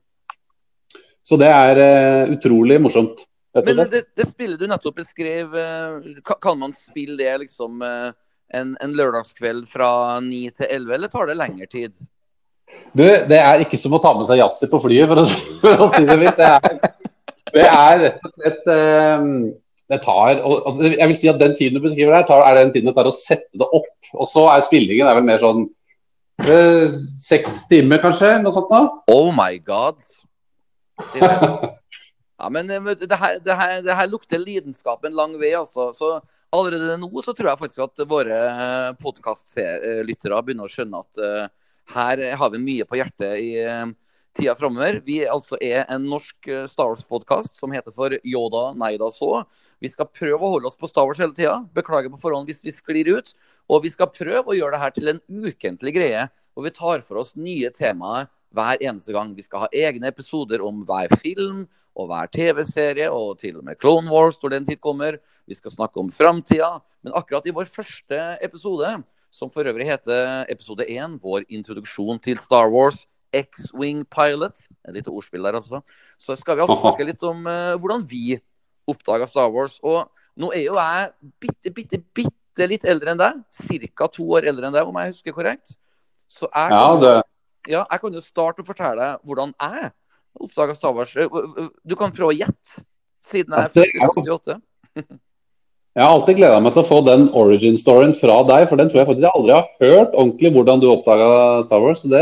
så 1.27 1.37
det 1.41 1.51
er 1.53 1.81
uh, 1.83 2.33
utrolig 2.33 2.79
morsomt. 2.81 3.27
Men 3.57 3.83
det, 3.93 4.07
det 4.17 4.29
spillet 4.29 4.61
du 4.61 4.67
nettopp 4.69 4.99
beskrev, 5.01 5.53
eh, 5.57 6.25
kan 6.45 6.59
man 6.61 6.75
spille 6.77 7.17
det 7.17 7.31
liksom 7.47 7.81
en, 7.81 8.75
en 8.77 8.97
lørdagskveld 8.97 9.63
fra 9.71 10.19
9 10.21 10.41
til 10.59 10.69
11, 10.69 10.93
eller 10.95 11.13
tar 11.13 11.31
det 11.31 11.39
lengre 11.41 11.69
tid? 11.73 11.95
Du, 12.93 13.05
det 13.05 13.39
er 13.41 13.65
ikke 13.65 13.81
som 13.81 13.97
å 13.97 14.01
ta 14.03 14.13
med 14.17 14.29
seg 14.29 14.43
yatzy 14.43 14.69
på 14.69 14.81
flyet, 14.85 15.09
for 15.09 15.23
å, 15.23 15.25
for 15.65 15.87
å 15.87 15.89
si 15.95 16.05
det 16.09 16.19
mitt. 16.21 16.37
Det 16.37 16.51
er, 16.53 16.77
det 17.57 17.65
er 17.71 18.03
rett 18.05 18.29
og 18.29 18.37
slett 18.37 18.71
eh, 18.77 19.27
Det 19.87 20.01
tar 20.03 20.41
og, 20.43 20.81
Jeg 20.83 21.07
vil 21.07 21.19
si 21.19 21.29
at 21.31 21.39
den 21.39 21.55
tiden 21.55 21.79
du 21.79 21.85
beskriver 21.85 22.17
der, 22.17 22.27
tar, 22.27 22.43
er 22.43 22.59
den 22.59 22.73
tiden 22.75 22.91
det 22.91 22.97
tar 22.97 23.09
å 23.09 23.15
sette 23.15 23.55
det 23.55 23.69
opp. 23.79 23.93
Og 24.17 24.29
så 24.31 24.49
er 24.51 24.65
spillingen 24.67 25.07
er 25.07 25.19
vel 25.19 25.27
mer 25.29 25.43
sånn 25.43 25.65
eh, 26.43 26.87
seks 27.23 27.65
timer, 27.71 28.03
kanskje? 28.03 28.37
Noe 28.43 28.55
sånt 28.57 28.73
da. 28.73 28.83
Oh 29.13 29.31
my 29.35 29.55
god. 29.63 30.03
Ja, 32.37 32.51
men 32.53 32.69
eh, 32.69 32.83
du, 32.85 33.07
det 33.09 33.17
her, 33.17 33.39
det, 33.41 33.55
her, 33.57 33.79
det 33.81 33.95
her 33.97 34.09
lukter 34.13 34.37
lidenskap 34.37 35.07
en 35.09 35.15
lang 35.17 35.37
vei, 35.41 35.55
altså. 35.57 35.89
Så 35.97 36.19
allerede 36.53 36.99
nå 37.01 37.09
så 37.25 37.33
tror 37.33 37.49
jeg 37.53 37.61
faktisk 37.63 37.85
at 37.87 38.03
våre 38.09 38.41
podkastlyttere 39.01 40.43
begynner 40.45 40.69
å 40.69 40.73
skjønne 40.73 41.01
at 41.01 41.23
uh, 41.23 41.47
her 41.97 42.23
har 42.39 42.53
vi 42.53 42.63
mye 42.63 42.87
på 42.89 42.99
hjertet 42.99 43.41
i, 43.41 43.51
eh, 43.63 43.87
tida 44.37 44.55
framover. 44.59 45.01
Vi 45.07 45.23
altså 45.27 45.59
er 45.63 45.85
en 45.93 46.05
norsk 46.11 46.49
eh, 46.51 46.67
Star 46.71 46.93
Wars-podkast 46.93 47.57
som 47.59 47.73
heter 47.75 47.95
for 47.97 48.15
Yoda 48.21 48.69
nei 48.79 48.95
da 49.01 49.09
Så. 49.13 49.43
Vi 49.83 49.91
skal 49.93 50.11
prøve 50.13 50.41
å 50.41 50.53
holde 50.57 50.71
oss 50.71 50.79
på 50.79 50.91
Star 50.91 51.09
Wars 51.09 51.21
hele 51.23 51.35
tida. 51.37 51.59
Beklager 51.77 52.13
på 52.13 52.21
forhånd 52.21 52.49
hvis 52.51 52.65
vi 52.65 52.75
sklir 52.75 53.13
ut. 53.17 53.33
Og 53.73 53.83
vi 53.87 53.91
skal 53.91 54.13
prøve 54.13 54.53
å 54.53 54.57
gjøre 54.57 54.77
det 54.77 54.83
her 54.85 54.95
til 54.95 55.11
en 55.11 55.23
ukentlig 55.27 55.97
greie, 55.97 56.27
hvor 56.55 56.67
vi 56.67 56.75
tar 56.77 57.03
for 57.07 57.19
oss 57.23 57.33
nye 57.35 57.73
temaer 57.75 58.29
hver 58.57 58.81
eneste 58.81 59.15
gang. 59.17 59.33
Vi 59.37 59.45
skal 59.45 59.65
ha 59.65 59.73
egne 59.75 60.09
episoder 60.13 60.63
om 60.65 60.85
hver 60.87 61.13
film 61.21 61.65
og 61.97 62.11
hver 62.11 62.31
TV-serie, 62.33 63.09
og 63.11 63.41
til 63.41 63.59
og 63.59 63.67
med 63.67 63.81
Clone 63.81 64.13
Wars 64.13 64.39
når 64.43 64.55
den 64.55 64.69
tid 64.69 64.81
kommer. 64.85 65.19
Vi 65.49 65.59
skal 65.59 65.75
snakke 65.75 66.01
om 66.01 66.13
framtida. 66.15 66.77
Men 67.05 67.17
akkurat 67.19 67.49
i 67.49 67.55
vår 67.57 67.69
første 67.73 68.23
episode, 68.45 68.95
som 69.35 69.51
for 69.53 69.69
øvrig 69.69 69.89
heter 69.89 70.47
episode 70.53 70.87
én, 70.89 71.19
vår 71.21 71.45
introduksjon 71.53 72.23
til 72.23 72.41
Star 72.41 72.71
Wars, 72.73 73.05
X-Wing 73.39 74.05
Pilot, 74.13 74.67
et 74.87 74.97
lite 74.97 75.13
ordspill 75.13 75.47
der 75.47 75.59
altså, 75.59 75.83
så 76.21 76.37
skal 76.39 76.59
vi 76.59 76.65
altså 76.65 76.79
snakke 76.81 77.07
litt 77.11 77.25
om 77.27 77.45
uh, 77.49 77.75
hvordan 77.81 78.07
vi 78.09 78.39
oppdaga 78.89 79.29
Star 79.29 79.51
Wars. 79.53 79.79
Og 79.83 80.07
nå 80.41 80.53
er 80.55 80.67
jo 80.67 80.79
jeg 80.79 81.11
bitte, 81.43 81.73
bitte, 81.75 82.01
bitte 82.17 82.69
litt 82.71 82.87
eldre 82.89 83.15
enn 83.15 83.23
deg. 83.23 83.43
Ca. 83.97 84.11
to 84.13 84.29
år 84.37 84.49
eldre 84.53 84.69
enn 84.69 84.77
deg, 84.77 84.89
om 84.89 85.01
jeg 85.01 85.15
husker 85.15 85.37
korrekt. 85.37 85.77
Så 86.31 86.49
jeg 86.49 86.73
kan, 86.75 87.05
ja, 87.05 87.21
ja, 87.71 87.85
jeg 87.85 88.03
kan 88.03 88.19
jo 88.19 88.23
starte 88.25 88.63
å 88.63 88.67
fortelle 88.67 88.99
deg 88.99 89.27
hvordan 89.27 89.55
jeg 89.55 89.93
oppdaga 90.47 90.75
Star 90.77 90.95
Wars. 90.97 91.15
Eh, 91.17 91.27
eh, 91.27 91.69
du 91.85 91.97
kan 91.99 92.15
prøve 92.15 92.35
å 92.35 92.37
gjette, 92.37 92.83
siden 93.25 93.57
jeg 93.57 93.87
er 93.87 94.11
48. 94.11 94.61
jeg 95.97 96.05
har 96.05 96.13
alltid 96.13 96.37
gleda 96.37 96.57
meg 96.61 96.75
til 96.75 96.83
å 96.83 96.89
få 96.91 96.97
den 97.07 97.23
origin-storyen 97.41 98.11
fra 98.21 98.35
deg, 98.45 98.67
for 98.69 98.77
den 98.77 98.91
tror 98.93 99.01
jeg 99.01 99.09
faktisk 99.09 99.25
jeg 99.25 99.39
aldri 99.39 99.55
har 99.55 99.69
hørt 99.81 100.11
ordentlig 100.13 100.51
hvordan 100.53 100.83
du 100.83 100.91
oppdaga 100.91 101.29
Star 101.65 101.81
Wars. 101.81 102.03
Så 102.03 102.11
det, 102.13 102.21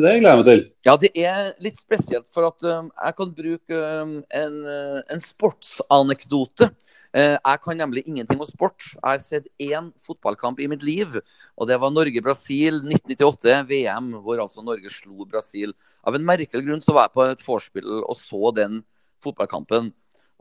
det 0.00 0.14
gleder 0.22 0.30
jeg 0.30 0.40
meg 0.40 0.48
til. 0.48 0.62
Ja, 0.88 0.94
det 1.02 1.10
er 1.20 1.50
litt 1.60 1.76
spesielt, 1.76 2.24
for 2.32 2.48
at 2.48 2.64
um, 2.64 2.88
jeg 2.88 3.18
kan 3.18 3.34
bruke 3.36 3.82
um, 4.00 4.14
en, 4.32 4.56
uh, 4.64 5.02
en 5.12 5.20
sportsanekdote. 5.20 6.70
Uh, 7.12 7.36
jeg 7.36 7.62
kan 7.66 7.82
nemlig 7.84 8.06
ingenting 8.06 8.40
om 8.40 8.48
sport. 8.48 8.80
Jeg 8.94 9.04
har 9.04 9.20
sett 9.20 9.52
én 9.60 9.92
fotballkamp 10.08 10.64
i 10.64 10.72
mitt 10.72 10.88
liv, 10.88 11.20
og 11.52 11.68
det 11.68 11.76
var 11.84 11.92
Norge-Brasil 11.92 12.80
1998, 12.80 13.60
VM, 13.68 14.14
hvor 14.24 14.40
altså 14.40 14.64
Norge 14.64 14.88
slo 14.88 15.28
Brasil. 15.28 15.76
Av 16.00 16.16
en 16.16 16.24
merkelig 16.32 16.64
grunn 16.64 16.80
så 16.80 16.96
var 16.96 17.10
jeg 17.10 17.18
på 17.20 17.28
et 17.28 17.44
vorspiel 17.44 17.98
og 18.00 18.16
så 18.16 18.56
den 18.56 18.80
fotballkampen. 19.20 19.92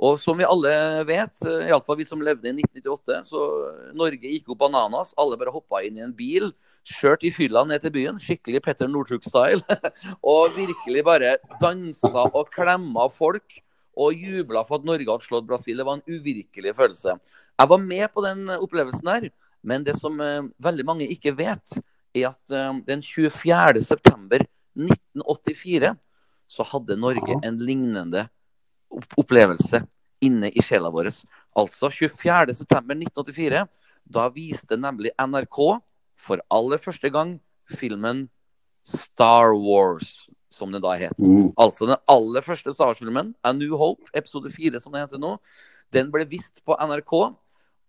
Og 0.02 0.18
som 0.18 0.40
vi 0.40 0.48
alle 0.48 0.74
vet, 1.06 1.36
eh, 1.46 1.68
iallfall 1.70 2.00
vi 2.00 2.08
som 2.10 2.22
levde 2.26 2.50
i 2.50 2.56
1998, 2.58 3.20
så 3.30 3.42
Norge 3.94 4.32
gikk 4.32 4.50
jo 4.50 4.58
bananas. 4.58 5.14
Alle 5.22 5.38
bare 5.38 5.54
hoppa 5.54 5.84
inn 5.86 6.00
i 6.00 6.06
en 6.06 6.16
bil, 6.18 6.50
kjørte 6.82 7.28
i 7.30 7.34
fylla 7.34 7.62
ned 7.70 7.84
til 7.84 7.94
byen, 7.94 8.18
skikkelig 8.18 8.64
Petter 8.66 8.90
Northug-style. 8.90 9.62
og 10.34 10.58
virkelig 10.58 11.06
bare 11.06 11.36
dansa 11.62 12.26
og 12.32 12.50
klemma 12.50 13.06
folk 13.14 13.62
og 14.02 14.18
jubla 14.18 14.66
for 14.66 14.80
at 14.80 14.90
Norge 14.90 15.06
hadde 15.06 15.28
slått 15.28 15.46
Brasil. 15.46 15.78
Det 15.78 15.86
var 15.86 16.00
en 16.00 16.10
uvirkelig 16.10 16.74
følelse. 16.82 17.20
Jeg 17.62 17.70
var 17.70 17.86
med 17.86 18.08
på 18.10 18.26
den 18.26 18.48
opplevelsen 18.58 19.14
der, 19.14 19.30
men 19.62 19.86
det 19.86 20.00
som 20.02 20.18
eh, 20.18 20.50
veldig 20.58 20.90
mange 20.90 21.12
ikke 21.14 21.38
vet, 21.38 21.78
er 22.18 22.32
at 22.34 22.58
eh, 22.58 22.74
den 22.90 23.06
24. 23.06 23.86
september 23.86 24.42
1984 24.74 25.94
så 26.52 26.72
hadde 26.74 26.98
Norge 26.98 27.38
en 27.46 27.62
lignende 27.62 28.26
opp 28.26 28.41
opplevelse 29.18 29.84
inne 30.22 30.52
i 30.54 30.64
sjela 30.64 30.92
vår. 30.94 31.12
Altså 31.58 31.90
24. 31.92 32.56
september 32.56 32.98
1984. 32.98 33.66
Da 34.12 34.28
viste 34.34 34.78
nemlig 34.78 35.14
NRK 35.20 35.60
for 36.22 36.44
aller 36.52 36.82
første 36.82 37.10
gang 37.14 37.38
filmen 37.72 38.28
Star 38.86 39.54
Wars, 39.56 40.28
som 40.52 40.72
den 40.74 40.84
da 40.84 40.94
het. 40.98 41.18
Mm. 41.20 41.52
Altså 41.60 41.88
den 41.90 42.00
aller 42.10 42.46
første 42.46 42.74
Star 42.74 42.92
Wars-filmen, 42.92 43.34
A 43.44 43.54
New 43.54 43.78
Hope, 43.78 44.10
episode 44.14 44.52
4 44.52 44.82
som 44.82 44.94
det 44.94 45.06
heter 45.06 45.22
nå, 45.22 45.38
den 45.94 46.12
ble 46.12 46.26
vist 46.30 46.64
på 46.66 46.76
NRK. 46.76 47.16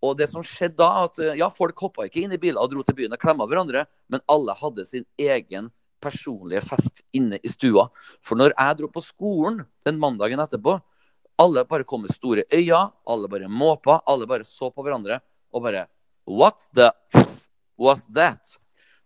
Og 0.03 0.17
det 0.19 0.27
som 0.31 0.43
skjedde 0.43 0.81
da, 0.81 1.05
at 1.07 1.19
eh, 1.23 1.37
ja, 1.39 1.47
folk 1.53 1.79
hoppa 1.79 2.07
ikke 2.07 2.25
inn 2.25 2.35
i 2.35 2.39
biler 2.41 2.59
og 2.59 2.73
dro 2.73 2.83
til 2.83 2.97
byen 2.97 3.15
og 3.15 3.21
klemma 3.21 3.47
hverandre, 3.47 3.85
men 4.11 4.23
alle 4.31 4.55
hadde 4.59 4.83
sin 4.87 5.05
egen 5.19 5.69
personlige 6.03 6.65
fest 6.67 7.05
inne 7.15 7.39
i 7.39 7.51
stua. 7.51 7.87
For 8.19 8.35
når 8.39 8.51
jeg 8.51 8.79
dro 8.81 8.89
på 8.91 9.03
skolen 9.05 9.61
den 9.87 10.01
mandagen 10.01 10.43
etterpå, 10.43 10.75
alle 11.39 11.63
bare 11.65 11.85
kom 11.87 12.03
med 12.03 12.13
store 12.13 12.45
øyne, 12.53 12.81
alle 13.09 13.29
bare 13.29 13.49
måpa, 13.49 13.99
alle 14.07 14.27
bare 14.29 14.45
så 14.47 14.69
på 14.71 14.83
hverandre 14.85 15.19
og 15.53 15.63
bare 15.65 15.87
What 16.27 16.69
the 16.75 16.91
was 17.77 18.05
that? 18.15 18.57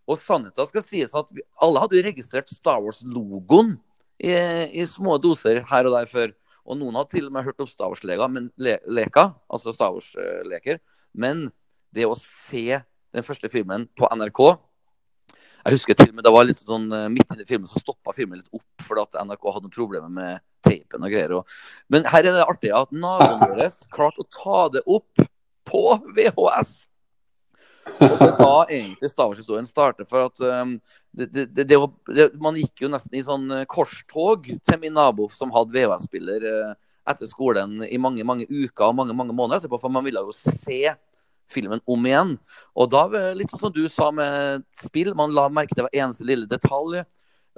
Og 0.08 0.20
sannheten 0.22 0.68
skal 0.70 0.84
sies 0.86 1.16
at 1.18 1.28
vi, 1.34 1.42
alle 1.62 1.82
hadde 1.82 2.04
registrert 2.06 2.52
Star 2.52 2.80
Wars-logoen 2.84 3.74
i, 4.22 4.32
i 4.32 4.86
små 4.88 5.18
doser 5.22 5.64
her 5.68 5.90
og 5.90 5.96
der 5.98 6.12
før. 6.12 6.36
Og 6.68 6.78
noen 6.78 6.96
hadde 7.00 7.16
til 7.16 7.28
og 7.28 7.34
med 7.34 7.48
hørt 7.48 7.64
om 7.64 7.70
Star 7.70 7.90
Wars-leker, 7.92 8.30
men, 8.32 8.52
le, 8.60 8.78
altså 9.50 9.74
Star 9.74 9.96
Wars-leker. 9.96 10.80
Men 11.18 11.48
det 11.96 12.06
å 12.08 12.16
se 12.20 12.80
den 13.16 13.26
første 13.26 13.50
filmen 13.50 13.88
på 13.98 14.08
NRK 14.14 14.42
Jeg 15.66 15.76
husker 15.76 15.98
til 15.98 16.12
og 16.12 16.18
med 16.18 16.28
det 16.28 16.34
var 16.34 16.46
litt 16.48 16.62
sånn 16.62 16.86
eh, 16.96 17.08
midt 17.12 17.32
inni 17.34 17.48
filmen 17.48 17.70
så 17.70 17.82
stoppa 17.82 18.14
filmen 18.16 18.40
litt 18.42 18.54
opp 18.56 18.86
fordi 18.88 19.04
at 19.04 19.18
NRK 19.28 19.48
hadde 19.56 19.72
problemer 19.74 20.12
med 20.12 20.44
teipen 20.64 21.04
og 21.04 21.12
greier. 21.12 21.34
Og, 21.40 21.58
men 21.92 22.08
her 22.08 22.24
er 22.24 22.38
det 22.38 22.46
artig 22.46 22.74
at 22.76 22.94
naboen 22.96 23.42
vår 23.44 23.80
klarte 23.94 24.24
å 24.24 24.30
ta 24.32 24.62
det 24.78 24.84
opp 24.86 25.26
på 25.68 25.84
VHS. 26.16 26.76
Og 27.98 28.16
det 28.20 28.28
er 28.28 28.38
da 28.40 28.54
egentlig 28.68 29.12
Star 29.12 29.30
Wars-historien 29.30 29.68
starter. 29.68 30.08
For 30.08 30.28
at 30.28 30.42
um, 30.44 30.78
det, 31.12 31.28
det, 31.34 31.46
det, 31.56 31.68
det, 31.68 32.28
man 32.42 32.58
gikk 32.60 32.84
jo 32.86 32.92
nesten 32.92 33.18
i 33.18 33.24
sånn 33.26 33.48
eh, 33.54 33.68
korstog 33.70 34.48
til 34.48 34.82
min 34.82 34.96
nabo 34.96 35.30
som 35.36 35.54
hadde 35.56 35.74
VHS-spiller 35.76 36.48
eh, 36.48 36.74
etter 37.08 37.30
skolen 37.30 37.80
i 37.88 37.98
mange 38.02 38.26
mange 38.28 38.48
uker 38.50 38.90
og 38.90 38.98
mange 39.00 39.16
mange 39.16 39.36
måneder 39.36 39.62
etterpå, 39.62 39.80
for 39.82 39.94
man 39.94 40.06
ville 40.06 40.22
jo 40.28 40.36
se 40.36 40.82
filmen 41.52 41.82
om 41.88 42.06
igjen. 42.08 42.36
Og 42.76 42.90
da, 42.92 43.06
eh, 43.18 43.34
litt 43.38 43.52
sånn 43.52 43.66
som 43.66 43.74
du 43.74 43.88
sa 43.92 44.12
med 44.12 44.66
spill, 44.84 45.14
man 45.16 45.34
la 45.36 45.48
merke 45.50 45.76
til 45.76 45.86
hver 45.86 45.96
eneste 45.96 46.28
lille 46.28 46.48
detalj. 46.50 47.06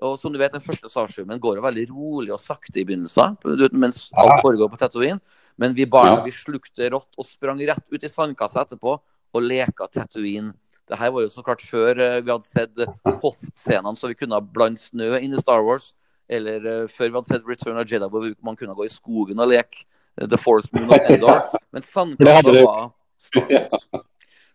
Og 0.01 0.15
som 0.19 0.31
du 0.31 0.39
vet, 0.39 0.53
Den 0.53 0.63
første 0.63 0.87
Star 0.87 1.07
Wars-filmen 1.07 1.39
går 1.39 1.57
jo 1.57 1.65
veldig 1.65 1.85
rolig 1.89 2.31
og 2.31 2.39
sakte 2.39 2.79
i 2.79 2.85
begynnelsen, 2.85 3.37
mens 3.73 4.09
alt 4.15 4.41
foregår 4.41 4.71
på 4.71 4.79
Tatooine. 4.79 5.19
Men 5.57 5.73
vi 5.73 5.85
barna 5.85 6.23
vi 6.23 6.31
slukte 6.31 6.89
rått 6.89 7.17
og 7.17 7.25
sprang 7.27 7.59
rett 7.59 7.83
ut 7.91 8.03
i 8.03 8.07
sandkassa 8.07 8.63
etterpå 8.63 8.95
og 9.33 9.43
leka 9.43 9.89
Tatooine. 9.91 10.53
Det 10.87 10.97
her 10.97 11.11
var 11.11 11.21
jo 11.21 11.29
så 11.29 11.43
klart 11.43 11.61
før 11.61 11.99
eh, 11.99 12.21
vi 12.21 12.31
hadde 12.31 12.47
sett 12.47 12.79
Hoth-scenene, 13.21 13.95
så 13.95 14.09
vi 14.09 14.17
kunne 14.17 14.39
ha 14.39 14.41
blandet 14.41 14.87
snø 14.87 15.19
inn 15.19 15.35
i 15.35 15.41
Star 15.41 15.61
Wars. 15.61 15.91
Eller 16.29 16.65
eh, 16.65 16.87
før 16.87 17.09
vi 17.09 17.17
hadde 17.19 17.29
sett 17.29 17.49
Return 17.49 17.77
of 17.77 17.89
Jedi, 17.89 18.09
hvor 18.09 18.25
man 18.45 18.57
kunne 18.57 18.77
gå 18.77 18.87
i 18.87 18.93
skogen 18.93 19.41
og 19.41 19.51
leke 19.51 19.85
The 20.17 20.39
Force 20.39 20.71
Moon 20.73 20.89
of 20.89 21.11
Endor. 21.11 21.43
Men 21.75 21.85
sandkassa 21.85 22.55
var. 22.63 22.89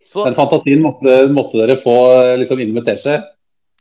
Så 0.05 0.25
Den 0.27 0.37
fantasien 0.37 0.83
måtte, 0.85 1.25
måtte 1.33 1.59
dere 1.63 1.79
få 1.81 1.95
liksom 2.41 2.61
inn 2.63 2.75
med 2.77 2.87
teskje. 2.87 3.19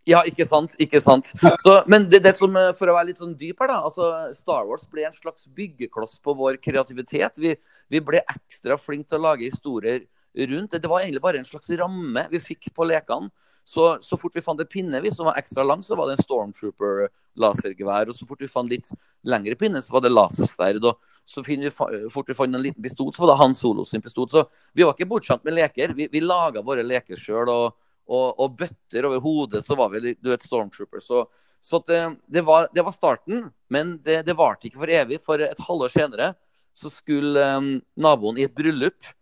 Ja, 0.07 0.19
ikke 0.27 0.43
sant. 0.47 0.73
ikke 0.83 0.99
sant. 0.99 1.29
Så, 1.63 1.75
men 1.87 2.09
det, 2.11 2.23
det 2.25 2.33
som, 2.35 2.55
eh, 2.59 2.73
for 2.75 2.91
å 2.91 2.95
være 2.97 3.11
litt 3.11 3.21
sånn 3.21 3.37
dyp 3.39 3.61
her, 3.63 3.71
da. 3.71 3.77
altså 3.87 4.09
Star 4.35 4.65
Wars 4.67 4.83
ble 4.91 5.05
en 5.07 5.15
slags 5.15 5.47
byggekloss 5.55 6.17
på 6.23 6.35
vår 6.39 6.59
kreativitet. 6.63 7.39
Vi, 7.39 7.53
vi 7.91 8.01
ble 8.03 8.19
ekstra 8.23 8.75
flinke 8.79 9.13
til 9.13 9.21
å 9.21 9.27
lage 9.29 9.47
historier 9.47 10.03
rundt. 10.51 10.75
Det 10.75 10.91
var 10.91 11.03
egentlig 11.03 11.23
bare 11.23 11.39
en 11.39 11.47
slags 11.47 11.71
ramme 11.79 12.25
vi 12.31 12.43
fikk 12.43 12.73
på 12.75 12.87
lekene. 12.89 13.31
Så, 13.63 13.93
så 14.03 14.19
fort 14.19 14.35
vi 14.35 14.43
fant 14.43 14.59
en 14.59 14.67
pinne 14.67 14.99
vi, 14.99 15.11
som 15.13 15.29
var 15.29 15.37
ekstra 15.39 15.63
lang, 15.63 15.79
så 15.87 15.95
var 15.95 16.09
det 16.09 16.17
en 16.17 16.25
Stormtrooper-lasergevær. 16.25 18.11
Og 18.11 18.17
så 18.17 18.27
fort 18.27 18.43
vi 18.43 18.51
fant 18.51 18.71
litt 18.71 18.91
lengre 19.23 19.55
pinne, 19.59 19.79
så 19.79 19.95
var 19.95 20.03
det 20.03 20.11
lasersverd. 20.11 20.83
Og 20.83 20.99
så 21.25 21.43
finner 21.43 21.69
vi, 21.69 22.09
fort 22.11 22.29
vi 22.29 22.35
fant 22.35 22.55
en 22.55 22.61
liten 22.61 22.83
pistol, 22.83 23.13
så 23.13 23.23
var 23.23 23.33
det 23.33 23.39
Han 23.39 23.53
Solo 23.55 23.85
sin 23.85 24.01
pistol. 24.01 24.27
Så 24.29 24.43
vi 24.73 24.83
var 24.83 24.93
ikke 24.95 25.07
bortskjemt 25.07 25.45
med 25.47 25.55
leker. 25.55 25.93
Vi, 25.95 26.09
vi 26.11 26.21
laga 26.23 26.63
våre 26.65 26.83
leker 26.83 27.19
sjøl. 27.19 27.49
Og, 27.51 27.77
og, 28.11 28.39
og 28.43 28.57
bøtter 28.59 29.07
over 29.07 29.23
hodet, 29.23 29.63
så 29.63 29.77
var 29.79 29.93
vi 29.93 30.13
du 30.13 30.31
vet, 30.31 30.43
Stormtrooper. 30.43 31.03
Så, 31.03 31.23
så 31.63 31.79
det, 31.87 32.01
det, 32.27 32.43
var, 32.47 32.67
det 32.75 32.83
var 32.83 32.95
starten, 32.95 33.47
men 33.71 33.97
det, 34.03 34.23
det 34.27 34.35
varte 34.37 34.67
ikke 34.67 34.83
for 34.83 34.91
evig. 34.91 35.21
For 35.23 35.43
et 35.43 35.63
halvår 35.67 35.93
senere 35.93 36.33
så 36.73 36.89
skulle 36.91 37.39
um, 37.57 37.75
naboen 37.95 38.39
i 38.41 38.47
et 38.47 38.55
bryllup. 38.55 39.13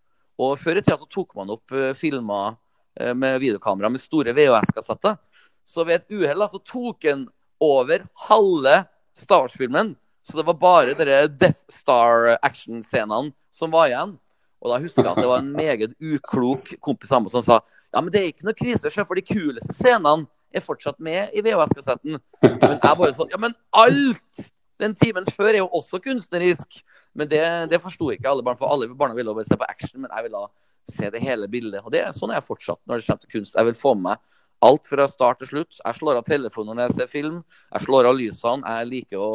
Og 0.41 0.55
før 0.60 0.79
i 0.79 0.84
tida 0.84 0.98
så 0.98 1.10
tok 1.12 1.36
man 1.38 1.51
opp 1.53 1.74
uh, 1.75 1.91
filmer 1.98 2.55
uh, 2.55 3.13
med 3.13 3.41
videokamera 3.43 3.91
med 3.91 4.01
store 4.01 4.34
VHS-kassetter. 4.34 5.20
Så 5.67 5.86
ved 5.86 6.01
et 6.01 6.15
uhell 6.17 6.48
så 6.50 6.62
tok 6.65 7.05
han 7.05 7.27
over 7.62 8.08
halve 8.27 8.79
Star 9.13 9.43
Wars-filmen. 9.43 9.93
Så 10.23 10.37
det 10.37 10.45
var 10.47 10.57
bare 10.61 10.95
dere 10.97 11.25
Death 11.27 11.63
Star-actionscenene 11.73 13.31
som 13.53 13.73
var 13.73 13.89
igjen. 13.89 14.15
Og 14.61 14.69
da 14.69 14.77
husker 14.83 15.03
jeg 15.03 15.11
at 15.15 15.21
det 15.23 15.29
var 15.31 15.41
en 15.41 15.53
meget 15.55 15.95
uklok 15.97 16.75
kompis 16.83 17.11
av 17.11 17.23
meg 17.23 17.33
som 17.33 17.45
sa 17.45 17.61
ja, 17.91 17.99
men 17.99 18.11
det 18.13 18.21
er 18.21 18.29
ikke 18.29 18.45
noe 18.47 18.55
krise, 18.55 18.87
for 18.93 19.19
de 19.19 19.23
kuleste 19.25 19.73
scenene 19.75 20.29
er 20.55 20.63
fortsatt 20.63 20.99
med 21.03 21.33
i 21.35 21.43
VHS-kassetten. 21.43 22.19
Men 22.43 22.77
jeg 22.77 22.97
bare 23.01 23.11
sånn 23.17 23.33
Ja, 23.33 23.39
men 23.41 23.55
alt 23.75 24.45
den 24.81 24.95
timen 24.97 25.27
før 25.27 25.51
er 25.51 25.59
jo 25.61 25.69
også 25.75 25.99
kunstnerisk. 26.03 26.79
Men 27.17 27.27
det, 27.27 27.41
det 27.71 27.81
forsto 27.83 28.07
ikke 28.13 28.29
alle 28.31 28.45
barn, 28.45 28.59
for 28.59 28.71
alle 28.71 28.87
barna 28.95 29.17
ville 29.17 29.33
bare 29.35 29.47
se 29.47 29.57
på 29.59 29.67
action. 29.67 29.99
Men 30.03 30.11
jeg 30.13 30.29
ville 30.29 30.43
se 30.91 31.11
det 31.11 31.23
hele 31.23 31.49
bildet. 31.51 31.83
Og 31.83 31.91
det 31.91 32.05
er 32.05 32.15
sånn 32.15 32.31
er 32.31 32.39
jeg 32.39 32.47
fortsatt 32.47 32.79
når 32.87 33.01
det 33.01 33.07
kommer 33.09 33.25
til 33.25 33.33
kunst. 33.35 33.57
Jeg 33.59 33.69
vil 33.69 33.81
få 33.83 33.95
med 33.97 34.11
meg 34.13 34.27
Alt 34.61 34.85
fra 34.85 35.07
start 35.09 35.39
til 35.41 35.49
slutt. 35.49 35.79
Jeg 35.79 35.97
slår 35.97 36.19
av 36.19 36.25
telefonen 36.27 36.75
når 36.77 36.85
jeg 36.85 36.95
ser 36.99 37.07
film. 37.09 37.39
Jeg 37.73 37.81
slår 37.81 38.05
av 38.11 38.13
lysene. 38.13 38.61
Jeg 38.75 38.89
liker 38.91 39.17
å 39.17 39.29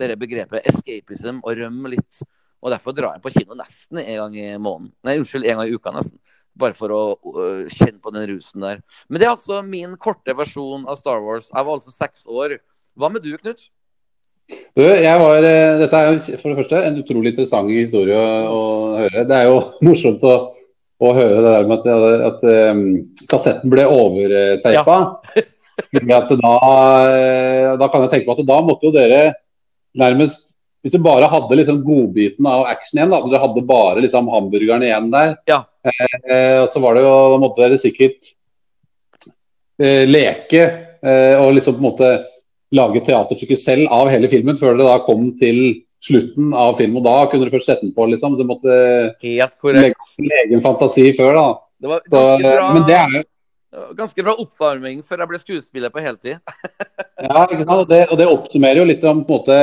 dette 0.00 0.18
begrepet 0.20 0.68
escapism 0.70 1.42
og 1.42 1.58
rømme 1.58 1.94
litt. 1.94 2.22
Og 2.62 2.70
derfor 2.70 2.94
drar 2.94 3.16
jeg 3.16 3.24
på 3.24 3.32
kino 3.34 3.58
nesten 3.58 3.98
en 4.02 4.18
gang 4.20 4.36
i 4.38 4.48
måneden. 4.54 4.92
Nei, 5.02 5.18
unnskyld, 5.20 5.46
en 5.46 5.60
gang 5.60 5.70
i 5.70 5.76
uka 5.76 5.92
nesten. 5.94 6.18
Bare 6.58 6.76
for 6.76 6.92
å 6.94 7.02
uh, 7.16 7.62
kjenne 7.72 7.98
på 8.02 8.12
den 8.14 8.28
rusen 8.30 8.62
der. 8.62 8.82
Men 9.08 9.20
det 9.20 9.26
er 9.26 9.34
altså 9.34 9.62
min 9.66 9.96
korte 10.00 10.34
versjon 10.36 10.84
av 10.86 11.00
Star 11.00 11.22
Wars. 11.24 11.48
Jeg 11.50 11.66
var 11.66 11.78
altså 11.78 11.94
seks 11.94 12.26
år. 12.28 12.58
Hva 12.98 13.10
med 13.10 13.24
du, 13.24 13.32
Knut? 13.40 13.66
Du, 14.76 14.82
jeg 14.82 15.20
var, 15.20 15.44
dette 15.80 15.98
er 15.98 16.18
for 16.40 16.50
det 16.50 16.58
første 16.58 16.80
en 16.84 16.98
utrolig 17.00 17.32
interessant 17.32 17.70
historie 17.72 18.16
å, 18.16 18.26
å 18.52 18.64
høre. 19.00 19.24
Det 19.28 19.38
er 19.38 19.48
jo 19.48 19.58
morsomt 19.88 20.26
å, 20.28 20.34
å 21.02 21.12
høre 21.16 21.40
det 21.40 21.54
der 21.56 21.70
med 21.70 21.88
at, 21.94 22.26
at 22.28 22.46
um, 22.72 22.82
kassetten 23.30 23.72
ble 23.72 23.88
overteipa. 23.88 24.98
Ja. 25.36 25.46
da, 26.44 26.52
da 27.80 27.88
kan 27.88 28.04
jeg 28.04 28.12
tenke 28.12 28.28
på 28.28 28.36
at 28.36 28.44
da 28.48 28.58
måtte 28.64 28.86
jo 28.86 28.94
dere 28.94 29.22
nærmest 29.98 30.48
Hvis 30.82 30.96
du 30.96 30.98
bare 30.98 31.28
hadde 31.30 31.54
liksom 31.60 31.76
godbiten 31.86 32.46
av 32.50 32.64
action 32.66 32.98
igjen, 32.98 33.10
da, 33.12 33.20
så 33.22 33.30
dere 33.30 33.44
hadde 33.44 33.62
bare 33.68 34.00
liksom 34.02 34.26
hamburgeren 34.32 34.82
igjen 34.82 35.12
der, 35.12 35.36
Ja. 35.46 35.60
eh, 35.86 36.66
så 36.66 36.80
var 36.82 36.96
det 36.96 37.04
jo, 37.04 37.12
da 37.30 37.36
måtte 37.38 37.62
dere 37.62 37.78
sikkert 37.78 38.32
eh, 39.78 40.02
leke 40.10 40.62
eh, 41.02 41.36
og 41.38 41.54
liksom 41.54 41.76
på 41.76 41.78
en 41.78 41.86
måte 41.86 42.10
lage 42.74 43.02
teaterstykke 43.06 43.58
selv 43.60 43.86
av 43.94 44.10
hele 44.10 44.26
filmen, 44.32 44.58
før 44.58 44.74
dere 44.74 44.88
da 44.90 45.04
kom 45.06 45.28
til 45.38 45.84
slutten 46.02 46.50
av 46.56 46.74
filmen. 46.80 46.98
Og 46.98 47.06
da 47.06 47.16
kunne 47.30 47.44
dere 47.46 47.54
først 47.54 47.68
sette 47.70 47.86
den 47.86 47.94
på, 47.94 48.06
liksom. 48.10 48.34
Du 48.38 48.42
måtte 48.48 49.14
legge 49.22 49.94
din 50.18 50.32
egen 50.42 50.62
fantasi 50.64 51.12
før, 51.14 51.36
da. 51.36 51.46
Det 51.82 51.90
var 51.92 52.02
Så, 52.10 52.22
bra, 52.42 52.72
men 52.74 52.86
det 52.88 52.96
er 52.98 53.14
jo 53.18 53.22
ganske 53.96 54.22
bra 54.24 54.34
oppvarming 54.42 54.98
før 55.06 55.22
jeg 55.22 55.30
ble 55.30 55.38
skuespiller 55.42 55.92
på 55.94 56.02
heltid. 56.04 56.38
Ja, 57.22 57.44
ikke 57.46 57.62
sant? 57.62 57.70
Og, 57.84 57.86
det, 57.86 58.00
og 58.10 58.18
det 58.18 58.24
oppsummerer 58.26 58.80
jo 58.80 58.84
litt 58.88 59.04
om, 59.06 59.20
måte, 59.28 59.56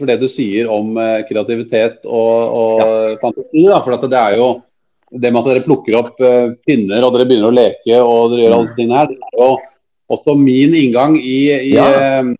for 0.00 0.08
det 0.10 0.16
du 0.18 0.24
sier 0.28 0.66
om 0.72 0.96
eh, 0.98 1.20
kreativitet 1.28 2.00
og, 2.10 2.56
og 2.58 3.20
fantasi. 3.22 3.62
Da, 3.68 3.76
for 3.84 3.94
at 3.94 4.06
det 4.10 4.18
er 4.18 4.34
jo 4.40 4.48
det 5.22 5.30
med 5.30 5.38
at 5.44 5.50
dere 5.52 5.62
plukker 5.62 5.94
opp 6.00 6.18
eh, 6.26 6.56
pinner 6.66 7.06
og 7.06 7.14
dere 7.14 7.28
begynner 7.30 7.52
å 7.52 7.54
leke 7.54 8.00
og 8.02 8.32
dere 8.32 8.42
gjør 8.48 8.56
alle 8.56 8.66
disse 8.66 8.78
tingene 8.80 8.98
her, 8.98 9.12
det 9.12 9.28
er 9.30 9.38
jo 9.44 9.46
også 10.16 10.34
min 10.40 10.74
inngang 10.80 11.14
i, 11.20 11.38
i 11.54 11.76
Ja. 11.76 11.86
eh, 11.86 12.32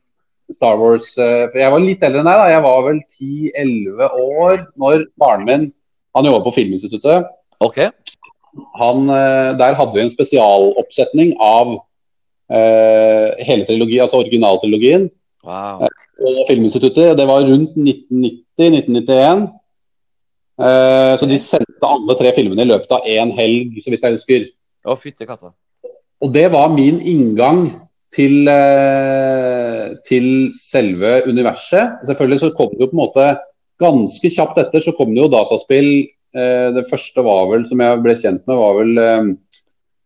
Star 0.53 0.77
Wars. 0.83 1.07
for 1.15 1.55
jeg 1.57 1.71
var 1.73 1.81
litt 1.87 2.03
eldre 2.05 2.21
enn 2.21 2.27
deg. 2.29 2.41
da, 2.43 2.51
Jeg 2.53 2.65
var 2.67 2.83
vel 2.89 2.99
10-11 3.15 4.19
år 4.25 4.67
når 4.83 5.07
faren 5.23 5.47
min 5.47 5.69
han 6.19 6.29
jobba 6.29 6.43
på 6.45 6.53
Filminstituttet. 6.59 7.31
OK. 7.65 7.79
Han, 8.81 9.09
eh, 9.11 9.51
der 9.59 9.77
hadde 9.79 9.95
vi 9.97 10.05
en 10.05 10.15
spesialoppsetning 10.15 11.35
av 11.43 11.75
eh, 12.51 13.45
hele 13.47 13.67
trilogi, 13.69 14.01
altså 14.03 14.23
originaltrilogien 14.23 15.11
Wow. 15.45 15.83
og 16.25 16.47
Filminstituttet. 16.49 17.19
Det 17.19 17.27
var 17.29 17.45
rundt 17.45 17.75
1990-1991. 17.77 19.43
Eh, 20.65 21.13
så 21.19 21.29
de 21.29 21.39
sendte 21.43 21.91
alle 21.91 22.17
tre 22.17 22.31
filmene 22.37 22.65
i 22.65 22.71
løpet 22.71 22.95
av 22.97 23.09
én 23.11 23.33
helg, 23.37 23.75
så 23.83 23.93
vidt 23.93 24.07
jeg 24.07 24.17
husker. 24.17 24.47
Å, 24.89 24.97
fytte 25.01 25.27
katta. 25.29 25.53
Og 26.25 26.33
det 26.33 26.47
var 26.55 26.71
min 26.73 27.01
inngang 27.03 27.67
til, 28.15 28.49
eh, 28.49 29.95
til 30.09 30.29
selve 30.57 31.25
universet. 31.29 32.01
Selvfølgelig 32.07 32.41
så 32.41 32.55
kom 32.57 32.73
det 32.73 32.87
jo 32.87 32.93
på 32.93 32.97
en 32.97 33.03
måte 33.03 33.29
ganske 33.83 34.31
kjapt 34.31 34.61
etter 34.63 34.85
så 34.85 34.95
kom 34.97 35.13
det 35.13 35.25
jo 35.25 35.33
dataspill. 35.33 35.91
Eh, 36.35 36.69
det 36.75 36.87
første 36.91 37.25
var 37.25 37.49
vel, 37.53 37.67
som 37.69 37.83
jeg 37.85 38.03
ble 38.05 38.15
kjent 38.19 38.43
med, 38.49 38.57
var 38.59 38.79
vel 38.81 39.03
eh, 39.03 39.29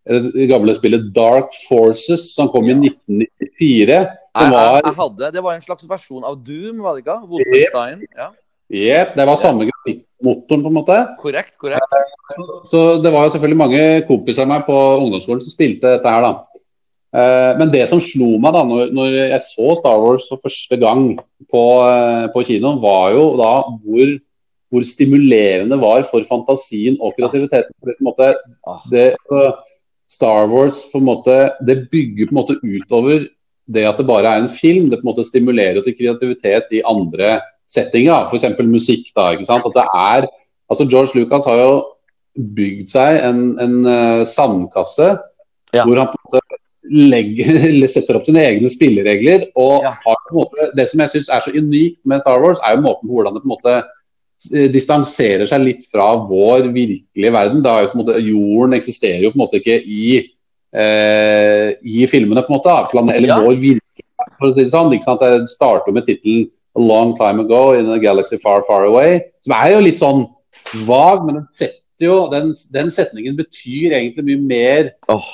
det 0.08 0.48
gamle 0.50 0.74
spillet 0.76 1.08
Dark 1.16 1.54
Forces, 1.68 2.30
som 2.34 2.50
kom 2.52 2.68
i 2.68 2.76
1994. 2.76 3.88
Jeg, 3.88 4.10
Som 4.38 4.52
jeg, 4.52 4.58
var 4.58 4.82
jeg 4.84 4.98
hadde, 5.00 5.32
det 5.34 5.44
var 5.44 5.56
en 5.56 5.64
slags 5.64 5.88
versjon 5.88 6.28
av 6.28 6.36
Doom, 6.44 6.84
var 6.84 6.96
det 6.96 7.04
ikke? 7.06 7.18
Wolfenstein. 7.30 8.04
Ja. 8.16 8.28
Yep, 8.68 9.14
det 9.16 9.24
var 9.24 9.40
samme 9.40 9.64
grafikkmotoren, 9.64 10.62
på 10.64 10.68
en 10.68 10.76
måte. 10.76 10.98
Korrekt, 11.22 11.56
korrekt. 11.60 11.94
Så 12.68 13.00
det 13.00 13.12
var 13.14 13.24
jo 13.24 13.32
selvfølgelig 13.32 13.60
mange 13.62 13.84
kompiser 14.08 14.44
av 14.44 14.50
meg 14.52 14.66
på 14.68 14.76
ungdomsskolen 14.76 15.40
som 15.40 15.54
spilte 15.54 15.94
dette 15.94 16.12
her, 16.12 16.26
da. 16.26 16.34
Eh, 17.16 17.52
Men 17.56 17.72
det 17.72 17.86
som 17.88 18.00
slo 18.04 18.34
meg 18.36 18.52
da 18.52 18.66
når, 18.68 18.90
når 18.92 19.14
jeg 19.16 19.40
så 19.46 19.72
Star 19.78 20.00
Wars 20.02 20.26
for 20.28 20.42
første 20.44 20.76
gang 20.76 21.14
på, 21.48 21.62
eh, 21.88 22.26
på 22.34 22.44
kinoen, 22.44 22.82
var 22.84 23.14
jo 23.16 23.30
da 23.40 23.52
hvor, 23.80 24.12
hvor 24.70 24.84
stimulerende 24.84 25.70
det 25.74 25.80
var 25.80 26.02
for 26.10 26.24
fantasien 26.28 26.98
og 27.00 27.14
kreativiteten. 27.16 27.72
For 27.80 27.88
det, 27.90 27.96
på 27.98 28.04
en 28.04 28.10
måte, 28.10 28.34
Ah. 28.68 28.80
det, 28.90 29.06
altså, 29.30 29.56
Star 30.08 30.46
Wars 30.48 30.84
på 30.92 30.98
en 30.98 31.04
måte, 31.08 31.36
det 31.66 31.90
bygger 31.90 32.26
på 32.28 32.32
en 32.34 32.40
måte 32.42 32.58
utover 32.64 33.26
det 33.68 33.84
at 33.84 33.98
det 34.00 34.06
bare 34.08 34.24
er 34.24 34.42
en 34.42 34.48
film. 34.48 34.88
Det 34.90 35.00
på 35.00 35.04
en 35.08 35.14
måte 35.14 35.26
stimulerer 35.28 35.82
til 35.84 35.94
kreativitet 35.98 36.70
i 36.72 36.82
andre 36.88 37.40
settinger, 37.68 38.28
f.eks. 38.30 38.44
musikk. 38.64 39.10
da, 39.16 39.32
ikke 39.32 39.44
sant? 39.48 39.64
At 39.68 39.74
det 39.76 39.84
er, 39.94 40.26
altså 40.70 40.86
George 40.88 41.12
Lucas 41.18 41.44
har 41.44 41.58
jo 41.60 41.74
bygd 42.56 42.88
seg 42.88 43.18
en, 43.24 43.42
en 43.60 43.86
eh, 43.86 44.24
sandkasse 44.24 45.18
Ja. 45.74 45.84
hvor 45.84 45.98
han 46.00 46.06
på 46.08 46.16
en 46.16 46.24
måte 46.30 46.40
legger, 46.88 47.88
setter 47.94 48.16
opp 48.16 48.24
sine 48.24 48.40
egne 48.40 48.70
spilleregler. 48.72 49.48
og 49.56 49.82
Ja. 49.84 49.90
har 50.06 50.16
på 50.16 50.32
en 50.32 50.38
måte, 50.40 50.70
Det 50.76 50.88
som 50.90 51.00
jeg 51.00 51.10
syns 51.10 51.28
er 51.28 51.40
så 51.40 51.52
unikt 51.52 51.98
med 52.06 52.20
Star 52.20 52.40
Wars, 52.40 52.58
er 52.64 52.76
jo 52.76 52.82
måten 52.86 53.08
hvordan 53.10 53.34
det 53.34 53.42
på 53.42 53.48
en 53.50 53.56
måte 53.56 53.82
distanserer 54.46 55.48
seg 55.50 55.64
litt 55.64 55.86
fra 55.90 56.12
vår 56.28 56.68
virkelige 56.74 57.32
verden. 57.34 57.64
Er 57.66 57.90
måte, 57.98 58.18
Jorden 58.22 58.76
eksisterer 58.78 59.26
jo 59.26 59.32
på 59.32 59.38
en 59.38 59.44
måte 59.44 59.58
ikke 59.58 59.78
i, 59.82 60.20
eh, 60.72 61.72
i 61.82 62.06
filmene, 62.06 62.44
på 62.46 62.52
en 62.52 62.58
måte. 62.58 62.70
da. 62.70 63.12
Eller 63.14 63.28
Ja. 63.28 63.40
vår 63.40 63.56
virkelighet, 63.56 64.30
for 64.38 64.48
å 64.48 64.54
si 64.54 64.64
det 64.64 64.70
sånn. 64.70 64.92
ikke 64.92 65.04
sant? 65.04 65.20
Jeg 65.20 65.48
starter 65.48 65.92
med 65.92 66.06
tittelen 66.06 66.50
'A 66.76 66.80
Long 66.80 67.16
Time 67.16 67.40
Ago 67.40 67.72
in 67.72 67.90
a 67.90 67.98
Galaxy 67.98 68.38
Far 68.38 68.62
Far 68.66 68.84
Away'. 68.84 69.22
Som 69.42 69.52
er 69.54 69.72
jo 69.72 69.80
litt 69.80 69.98
sånn 69.98 70.28
vag, 70.86 71.26
men 71.26 71.34
den 71.34 71.48
setter 71.54 71.74
jo, 72.00 72.28
den, 72.30 72.54
den 72.70 72.90
setningen 72.90 73.36
betyr 73.36 73.92
egentlig 73.92 74.24
mye 74.24 74.40
mer 74.46 74.92
oh. 75.08 75.24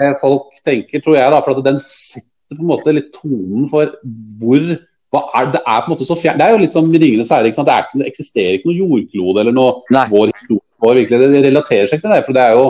enn 0.00 0.16
folk 0.22 0.54
tenker, 0.64 1.02
tror 1.04 1.16
jeg. 1.16 1.30
da, 1.30 1.40
For 1.40 1.58
at 1.58 1.64
den 1.64 1.78
setter 1.78 2.56
på 2.56 2.62
en 2.62 2.70
måte 2.70 2.94
litt 2.94 3.12
tonen 3.12 3.68
for 3.68 3.92
hvor 4.40 4.78
er, 5.16 5.52
Det 5.52 5.62
er 5.64 5.80
på 5.80 5.88
en 5.88 5.94
måte 5.94 6.08
så 6.08 6.16
fjern, 6.18 6.36
det 6.38 6.46
er 6.46 6.52
jo 6.52 6.60
litt 6.64 6.74
som 6.76 6.90
'Ringenes 6.92 7.30
herre'. 7.32 7.54
Det, 7.54 7.78
det 8.00 8.10
eksisterer 8.10 8.58
ikke 8.58 8.68
noe 8.68 8.82
jordklode 8.82 9.40
eller 9.40 9.56
noe 9.56 9.80
Nei. 9.90 10.06
vår. 10.10 10.34
Vår, 10.78 10.94
virkelig, 10.94 11.18
det, 11.32 11.42
relaterer 11.48 11.88
seg 11.88 11.98
ikke 11.98 12.06
til 12.06 12.14
det. 12.14 12.24
for 12.26 12.36
det 12.36 12.42
er 12.44 12.52
jo 12.54 12.66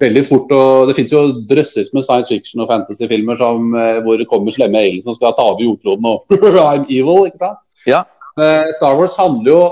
veldig 0.00 0.22
fort, 0.24 0.52
og 0.52 0.88
Det 0.88 0.96
finnes 0.96 1.12
jo 1.12 1.22
drøssevis 1.50 1.92
med 1.92 2.04
science 2.06 2.30
fiction 2.30 2.62
og 2.62 2.68
fantasy-filmer 2.70 3.36
som, 3.36 3.74
eh, 3.74 4.00
hvor 4.04 4.16
det 4.16 4.28
kommer 4.28 4.54
slemme 4.54 4.78
aliens 4.78 5.04
som 5.04 5.14
skal 5.14 5.34
ta 5.36 5.42
over 5.50 5.64
jordkloden 5.64 6.06
og 6.06 6.24
I'm 6.70 6.86
evil. 6.88 7.26
ikke 7.26 7.42
sant? 7.42 7.58
Ja. 7.86 8.04
Eh, 8.38 8.70
Star 8.76 8.96
Wars 8.96 9.16
handler 9.18 9.50
jo 9.50 9.62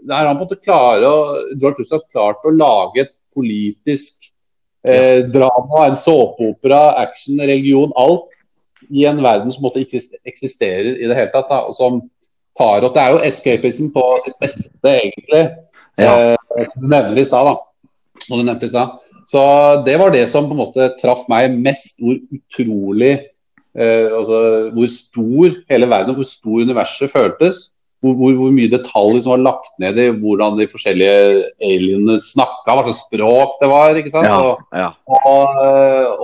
det 0.00 0.16
er 0.16 0.28
han 0.28 0.38
på 0.38 0.46
en 0.46 0.48
måte 0.48 0.64
klare 0.64 1.08
George 1.60 1.84
har 1.90 2.04
klart 2.08 2.46
å 2.48 2.54
lage 2.56 3.02
et 3.02 3.12
politisk 3.36 4.30
eh, 4.86 5.26
drama, 5.28 5.84
en 5.86 5.98
såpeopera, 5.98 6.96
action, 7.02 7.40
religion, 7.40 7.92
alt 8.00 8.29
i 8.90 9.06
en 9.08 9.22
verden 9.22 9.52
som 9.54 9.66
ikke 9.70 10.02
eksisterer 10.26 10.96
i 10.96 11.08
det 11.08 11.16
hele 11.16 11.32
tatt. 11.34 11.50
Da, 11.50 11.62
og 11.68 11.76
som 11.78 12.02
tar 12.58 12.84
opp 12.84 12.96
Det 12.96 13.02
er 13.02 13.14
jo 13.14 13.24
escapism 13.24 13.90
på 13.94 14.04
sitt 14.24 14.38
beste, 14.42 14.90
egentlig. 14.90 15.44
Ja. 16.00 16.14
Eh, 16.34 16.66
du 16.76 16.86
nevner 16.86 17.20
i 17.20 17.26
stad, 17.28 17.48
da. 17.48 17.88
Som 18.26 18.40
du 18.40 18.44
nevnte 18.44 18.68
i 18.68 18.72
stad. 18.72 18.98
Så 19.30 19.42
det 19.86 19.96
var 20.00 20.10
det 20.10 20.24
som 20.28 20.48
på 20.48 20.56
en 20.56 20.64
måte 20.64 20.90
traff 21.00 21.26
meg 21.30 21.54
mest. 21.54 22.00
Hvor 22.02 22.18
utrolig 22.34 23.12
eh, 23.14 24.08
altså 24.10 24.70
Hvor 24.74 24.90
stor 24.90 25.60
hele 25.70 25.90
verden, 25.90 26.16
hvor 26.18 26.28
stor 26.28 26.64
universet 26.66 27.12
føltes. 27.12 27.68
Hvor, 28.00 28.14
hvor, 28.16 28.36
hvor 28.38 28.52
mye 28.56 28.70
detaljer 28.72 29.20
som 29.20 29.34
var 29.34 29.42
lagt 29.44 29.72
ned 29.82 29.98
i 30.00 30.06
hvordan 30.22 30.56
de 30.56 30.66
forskjellige 30.70 31.16
alienene 31.60 32.16
snakka, 32.24 32.72
hva 32.72 32.84
slags 32.86 33.02
språk 33.04 33.58
det 33.60 33.68
var. 33.68 33.98
ikke 34.00 34.12
sant? 34.14 34.28
ja, 34.30 34.38
Og, 34.40 34.62
ja. 34.72 34.90
og, 35.28 35.58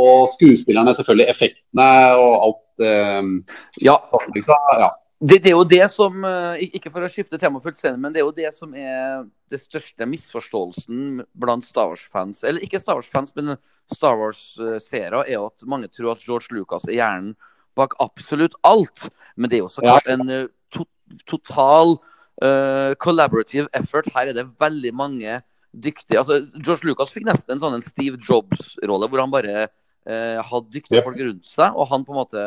og 0.00 0.22
skuespillerne, 0.32 0.94
selvfølgelig. 0.96 1.26
Effektene 1.34 1.90
og 2.16 2.32
alt. 2.46 2.62
Eh, 2.80 3.58
ja. 3.84 3.98
liksom. 4.32 4.70
ja. 4.80 4.94
Det, 5.20 5.38
det 5.44 5.48
er 5.48 5.54
jo 5.56 5.64
det 5.64 5.86
som 5.88 6.24
eh, 6.28 6.66
Ikke 6.76 6.90
for 6.92 7.04
å 7.04 7.08
skifte 7.08 7.38
tema 7.40 7.60
fullstendig, 7.64 8.00
men 8.02 8.12
det 8.12 8.20
er 8.20 8.26
jo 8.26 8.34
det 8.36 8.50
som 8.52 8.74
er 8.76 9.24
det 9.52 9.60
største 9.62 10.08
misforståelsen 10.08 11.22
blant 11.40 11.64
Star 11.64 11.88
Wars-fans. 11.92 12.42
Eller 12.44 12.64
ikke 12.64 12.80
Star 12.82 12.98
Wars-fans, 12.98 13.32
men 13.36 13.54
Star 13.92 14.18
Wars-seere, 14.20 15.22
er 15.24 15.44
at 15.44 15.64
mange 15.68 15.88
tror 15.88 16.16
at 16.16 16.24
George 16.26 16.52
Lucas 16.52 16.84
er 16.88 16.98
hjernen 16.98 17.36
bak 17.76 17.96
absolutt 18.02 18.56
alt. 18.66 19.08
Men 19.36 19.52
det 19.52 19.60
er 19.60 19.64
jo 19.64 19.72
så 19.72 19.84
klart 19.84 20.08
en 20.10 20.28
eh, 20.28 20.48
to 20.74 20.84
total 21.26 21.98
uh, 22.42 22.94
collaborative 23.02 23.68
effort. 23.76 24.08
Her 24.14 24.30
er 24.32 24.38
det 24.38 24.48
veldig 24.60 24.92
mange 24.94 25.40
dyktige 25.76 26.18
altså 26.22 26.40
George 26.56 26.88
Lucas 26.88 27.10
fikk 27.12 27.26
nesten 27.28 27.52
en 27.52 27.60
sånn 27.60 27.74
en 27.76 27.84
Steve 27.84 28.16
Jobs-rolle, 28.16 29.08
hvor 29.12 29.20
han 29.20 29.32
bare 29.34 29.66
uh, 29.68 30.40
hadde 30.40 30.72
dyktige 30.72 31.02
Ja. 31.02 31.04
folk 31.04 31.20
rundt 31.20 31.48
seg, 31.48 31.76
og 31.76 31.90
han 31.90 32.06
på 32.06 32.14
en 32.14 32.20
måte 32.22 32.44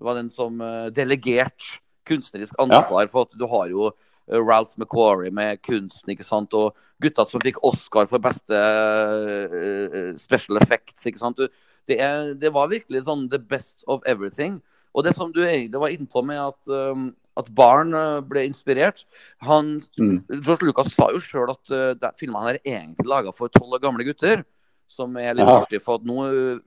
var 0.00 0.16
den 0.16 0.30
som 0.32 0.60
uh, 0.64 0.88
delegerte 0.94 1.84
kunstnerisk 2.08 2.56
ansvar 2.60 3.08
for 3.12 3.28
at 3.28 3.36
du 3.38 3.46
har 3.48 3.70
jo 3.72 3.88
eh, 3.88 4.36
Ralph 4.38 4.74
McQuarrie 4.76 5.32
med 5.32 5.62
kunsten, 5.64 6.12
ikke 6.12 6.26
sant, 6.26 6.54
og 6.54 6.76
gutta 7.02 7.24
som 7.24 7.40
fikk 7.40 7.60
Oscar 7.64 8.08
for 8.10 8.22
beste 8.22 8.60
eh, 8.60 10.10
special 10.20 10.60
effects, 10.60 11.06
ikke 11.08 11.22
sant. 11.22 11.40
Det, 11.88 11.98
er, 12.00 12.34
det 12.36 12.52
var 12.52 12.72
virkelig 12.72 13.06
sånn 13.06 13.28
the 13.32 13.40
best 13.40 13.84
of 13.88 14.04
everything. 14.04 14.60
Og 14.94 15.04
det 15.04 15.14
som 15.16 15.32
du 15.34 15.42
egentlig 15.44 15.80
var 15.80 15.94
inne 15.96 16.06
på 16.06 16.22
med 16.22 16.40
at, 16.40 16.68
um, 16.68 17.08
at 17.36 17.48
barn 17.54 17.94
uh, 17.94 18.20
ble 18.22 18.44
inspirert 18.46 19.04
han, 19.42 19.80
Mm. 19.98 20.22
George 20.40 20.66
Lucas 20.66 20.92
sa 20.94 21.08
jo 21.10 21.18
sjøl 21.18 21.50
at 21.50 21.72
uh, 21.74 22.10
filmene 22.20 22.54
er 22.54 22.60
egentlig 22.64 23.06
laga 23.10 23.32
for 23.34 23.48
tolv 23.48 23.74
år 23.78 23.82
gamle 23.82 24.06
gutter. 24.06 24.44
Som 24.86 25.16
er 25.16 25.32
litt 25.32 25.48
Ja. 25.48 25.62
artig, 25.62 25.80
for 25.80 25.96
at 25.96 26.04
nå 26.04 26.60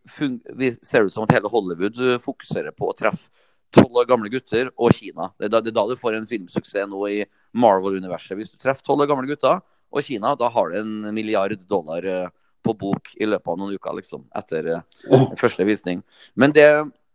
vi 0.57 0.71
ser 0.81 1.03
det 1.03 1.11
ut 1.11 1.13
som 1.13 1.23
at 1.27 1.35
hele 1.35 1.49
Hollywood 1.53 1.99
fokuserer 2.19 2.73
på 2.73 2.89
å 2.89 2.95
treffe 2.97 3.29
tolv 3.71 3.93
år 4.01 4.07
gamle 4.09 4.31
gutter 4.33 4.71
og 4.75 4.91
Kina. 4.97 5.29
Det 5.37 5.45
er, 5.45 5.49
da, 5.53 5.61
det 5.61 5.69
er 5.69 5.75
da 5.77 5.83
du 5.87 5.95
får 5.95 6.15
en 6.17 6.25
filmsuksess 6.25 6.89
nå 6.89 7.03
i 7.11 7.19
Marvel-universet. 7.53 8.33
Hvis 8.39 8.49
du 8.49 8.57
treffer 8.57 8.81
tolv 8.87 9.05
år 9.05 9.11
gamle 9.11 9.29
gutter 9.29 9.61
og 9.61 10.01
Kina, 10.03 10.33
da 10.35 10.49
har 10.49 10.71
du 10.71 10.79
en 10.79 11.13
milliard 11.13 11.53
dollar 11.69 12.31
på 12.65 12.73
bok 12.73 13.13
i 13.21 13.27
løpet 13.29 13.47
av 13.53 13.59
noen 13.61 13.77
uker, 13.77 13.93
liksom. 14.01 14.25
Etter 14.35 14.81
uh, 14.81 15.29
første 15.37 15.63
visning. 15.67 16.01
Men 16.35 16.51
det 16.57 16.67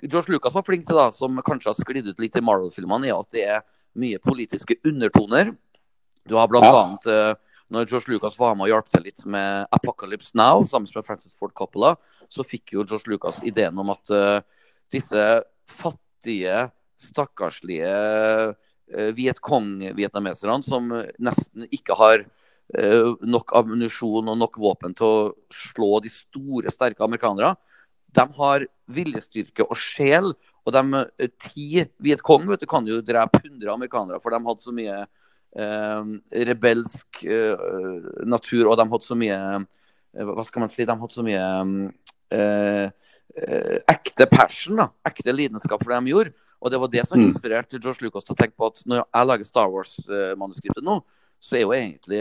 George 0.02 0.32
Lucas 0.32 0.54
var 0.54 0.64
flink 0.66 0.86
til, 0.88 0.98
da, 0.98 1.10
som 1.14 1.38
kanskje 1.46 1.70
har 1.70 1.78
sklidd 1.78 2.08
ut 2.10 2.20
litt 2.22 2.36
i 2.36 2.42
Marvel-filmene, 2.44 3.08
er 3.10 3.20
at 3.20 3.34
det 3.34 3.44
er 3.58 3.62
mye 3.98 4.18
politiske 4.22 4.78
undertoner. 4.88 5.52
Du 6.28 6.36
har 6.38 6.48
blant 6.50 6.66
Ja. 6.66 6.84
annet 6.84 7.06
eh, 7.06 7.34
når 7.72 7.88
George 7.88 8.12
Lucas 8.12 8.38
var 8.38 8.54
med 8.54 8.66
og 8.66 8.72
hjalp 8.72 8.88
til 8.92 9.04
litt 9.06 9.22
med 9.24 9.66
Apocalypse 9.72 10.36
Now 10.36 10.64
sammen 10.68 10.90
med 10.94 11.06
Francis 11.06 11.34
Ford 11.38 11.54
Coppola, 11.56 11.96
så 12.28 12.44
fikk 12.44 12.74
jo 12.76 12.84
George 12.84 13.08
Lucas 13.08 13.40
ideen 13.42 13.78
om 13.78 13.92
at 13.94 14.12
uh, 14.12 14.44
disse 14.92 15.24
fattige, 15.72 16.68
stakkarslige 17.00 17.88
uh, 17.88 19.10
Vietcong-vietnameserne 19.16 20.62
som 20.66 20.92
nesten 21.16 21.66
ikke 21.72 21.96
har 21.96 22.24
uh, 22.26 23.16
nok 23.24 23.56
ammunisjon 23.56 24.28
og 24.28 24.38
nok 24.38 24.60
våpen 24.60 24.96
til 24.96 25.08
å 25.08 25.32
slå 25.48 26.02
de 26.04 26.12
store, 26.12 26.72
sterke 26.72 27.04
amerikanere, 27.04 27.54
de 28.14 28.24
har 28.38 28.66
viljestyrke 28.92 29.64
og 29.68 29.76
sjel. 29.78 30.32
Og 30.66 30.72
de 30.76 30.82
eh, 31.18 31.30
ti 31.42 31.84
Vietcong 32.02 32.46
vet 32.50 32.60
du, 32.62 32.68
kan 32.70 32.86
jo 32.86 33.00
drepe 33.02 33.40
100 33.42 33.72
amerikanere, 33.72 34.20
for 34.22 34.30
de 34.34 34.38
hadde 34.46 34.62
så 34.62 34.74
mye 34.76 34.98
eh, 35.02 36.12
rebelsk 36.50 37.22
eh, 37.24 37.66
natur, 38.28 38.68
og 38.70 38.76
de 38.78 38.86
hadde 38.92 39.08
så 39.08 39.16
mye 39.18 39.38
eh, 39.38 40.24
Hva 40.28 40.44
skal 40.46 40.60
man 40.66 40.70
si? 40.72 40.84
De 40.86 40.94
hadde 41.00 41.16
så 41.16 41.24
mye 41.26 41.42
eh, 42.36 42.86
eh, 43.36 43.78
ekte 43.90 44.26
passion, 44.30 44.76
da. 44.82 44.90
ekte 45.08 45.32
lidenskap 45.34 45.82
for 45.82 45.92
det 45.94 46.02
de 46.04 46.12
gjorde. 46.14 46.34
Og 46.62 46.70
det 46.70 46.78
var 46.78 46.88
det 46.92 47.06
som 47.08 47.18
Mm. 47.18 47.26
inspirerte 47.32 47.80
George 47.82 48.04
Lucas 48.04 48.22
til 48.24 48.36
å 48.36 48.38
tenke 48.38 48.54
på 48.54 48.68
at 48.70 48.84
når 48.86 49.02
jeg 49.02 49.26
lager 49.26 49.44
Star 49.48 49.68
Wars-manuskriptet 49.72 50.84
nå, 50.86 51.00
så 51.42 51.56
er 51.58 51.64
jo 51.64 51.72
egentlig 51.74 52.20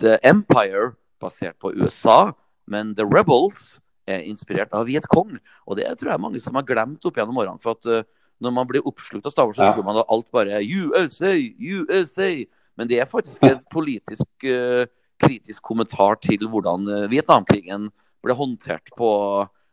The 0.00 0.14
Empire 0.24 0.94
basert 1.20 1.58
på 1.60 1.74
USA, 1.76 2.32
men 2.66 2.94
The 2.96 3.04
Rebels 3.04 3.80
inspirert 4.06 4.74
av 4.76 4.86
Vietcong. 4.88 5.38
Og 5.68 5.78
det 5.78 5.88
tror 5.98 6.12
jeg 6.12 6.22
mange 6.22 6.42
som 6.42 6.58
har 6.58 6.66
glemt 6.68 7.04
opp 7.06 7.16
gjennom 7.20 7.40
årene. 7.40 7.62
For 7.62 7.78
at 7.78 7.88
eh, 7.90 8.06
når 8.44 8.54
man 8.56 8.68
blir 8.68 8.86
oppslukt 8.86 9.26
av 9.26 9.32
Star 9.32 9.54
så 9.56 9.70
tror 9.72 9.86
man 9.86 10.00
at 10.02 10.10
alt 10.12 10.28
bare 10.34 10.60
USA, 10.60 11.32
USA. 11.58 12.30
Men 12.76 12.90
det 12.90 13.00
er 13.00 13.10
faktisk 13.10 13.44
en 13.46 13.62
politisk 13.72 14.48
eh, 14.48 14.84
kritisk 15.22 15.62
kommentar 15.62 16.18
til 16.22 16.48
hvordan 16.50 16.88
eh, 16.90 17.08
Vietnamkrigen 17.12 17.90
ble 18.24 18.36
håndtert 18.36 18.90
på 18.98 19.10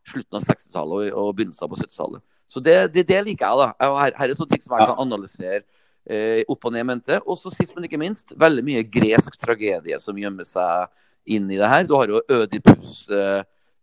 slutten 0.08 0.38
av 0.38 0.46
60-tallet 0.46 1.12
og, 1.13 1.34
begynnelsen 1.38 1.72
på 1.72 1.80
70-tallet. 1.80 2.24
Så 2.52 2.60
det, 2.60 2.76
det, 2.96 3.06
det 3.08 3.22
liker 3.24 3.48
jeg. 3.48 3.60
da. 3.62 3.91
Her, 3.96 4.17
her 4.17 4.30
er 4.30 4.36
sånne 4.36 4.52
ting 4.52 4.63
som 4.63 4.76
jeg 4.76 4.89
kan 4.89 5.00
analysere 5.00 5.62
eh, 6.06 6.41
opp 6.52 6.67
og 6.67 6.76
ned 6.76 6.88
mente. 6.89 7.22
Og 7.26 7.39
så 7.39 7.54
sist, 7.54 7.74
men 7.76 7.88
ikke 7.88 8.02
minst, 8.02 8.36
veldig 8.39 8.65
mye 8.67 8.84
gresk 8.84 9.38
tragedie 9.39 10.00
som 10.04 10.20
gjemmer 10.20 10.48
seg 10.48 10.91
inn 11.32 11.48
i 11.54 11.60
det 11.60 11.70
her. 11.70 11.88
Du 11.88 11.96
har 11.96 12.12
jo 12.12 12.22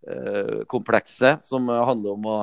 Ødipus-komplekset, 0.07 1.45
som 1.45 1.69
eh, 1.69 1.85
handler 1.85 2.13
om 2.15 2.27
å 2.29 2.39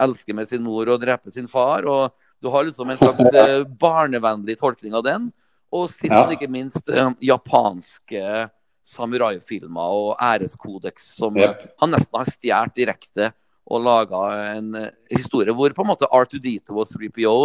elske 0.00 0.34
med 0.34 0.48
sin 0.48 0.62
mor 0.64 0.88
og 0.88 1.00
drepe 1.02 1.30
sin 1.30 1.48
far. 1.48 1.84
og 1.84 2.12
Du 2.40 2.48
har 2.48 2.64
liksom 2.64 2.90
en 2.90 3.00
slags 3.00 3.20
eh, 3.34 3.64
barnevennlig 3.64 4.58
tolkning 4.58 4.94
av 4.94 5.04
den. 5.04 5.32
Og 5.72 5.88
sist, 5.90 6.10
men 6.10 6.34
ikke 6.34 6.50
minst, 6.50 6.88
eh, 6.88 7.10
japanske 7.22 8.50
samuraifilmer 8.90 9.92
og 9.94 10.16
æreskodeks 10.18 11.12
som 11.14 11.36
yep. 11.38 11.76
Han 11.78 11.92
nesten 11.94 12.16
har 12.16 12.26
stjålet 12.26 12.74
direkte 12.74 13.28
og 13.70 13.84
laga 13.84 14.22
en 14.56 14.74
eh, 14.74 14.88
historie 15.12 15.54
hvor 15.54 15.70
på 15.76 15.84
en 15.84 15.90
måte 15.92 16.08
R2D2 16.10 16.74
og 16.74 16.88
3PO 16.90 17.36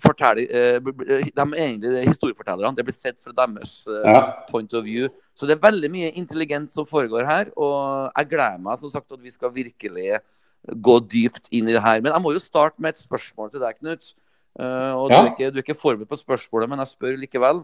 forteller 0.00 0.46
eh, 0.48 0.78
De 0.80 1.42
er 1.42 1.60
egentlig 1.66 2.06
historiefortellerne. 2.08 2.76
Det 2.76 2.84
blir 2.86 2.96
sett 2.96 3.20
fra 3.20 3.34
deres 3.36 3.82
eh, 3.88 4.08
Ja. 4.08 4.22
point 4.48 4.72
of 4.74 4.84
view. 4.84 5.10
Så 5.36 5.48
det 5.48 5.56
er 5.56 5.66
veldig 5.66 5.90
mye 5.92 6.14
intelligent 6.16 6.72
som 6.72 6.88
foregår 6.88 7.26
her. 7.28 7.50
Og 7.60 8.08
jeg 8.16 8.30
gleder 8.30 8.62
meg 8.62 8.80
som 8.80 8.92
sagt 8.92 9.12
at 9.12 9.20
vi 9.20 9.34
skal 9.34 9.52
virkelig 9.54 10.20
gå 10.66 10.96
dypt 11.12 11.50
inn 11.54 11.68
i 11.68 11.74
det 11.76 11.82
her. 11.84 12.00
Men 12.00 12.14
jeg 12.14 12.24
må 12.24 12.32
jo 12.34 12.42
starte 12.42 12.80
med 12.82 12.94
et 12.94 13.04
spørsmål 13.04 13.52
til 13.52 13.62
deg, 13.62 13.76
Knut. 13.80 14.14
Uh, 14.56 14.96
og 14.96 15.10
du, 15.12 15.18
er 15.18 15.30
ikke, 15.34 15.50
du 15.52 15.60
er 15.60 15.66
ikke 15.66 15.76
forberedt 15.76 16.08
på 16.08 16.18
spørsmålet, 16.22 16.70
men 16.72 16.80
jeg 16.80 16.94
spør 16.94 17.20
likevel. 17.20 17.60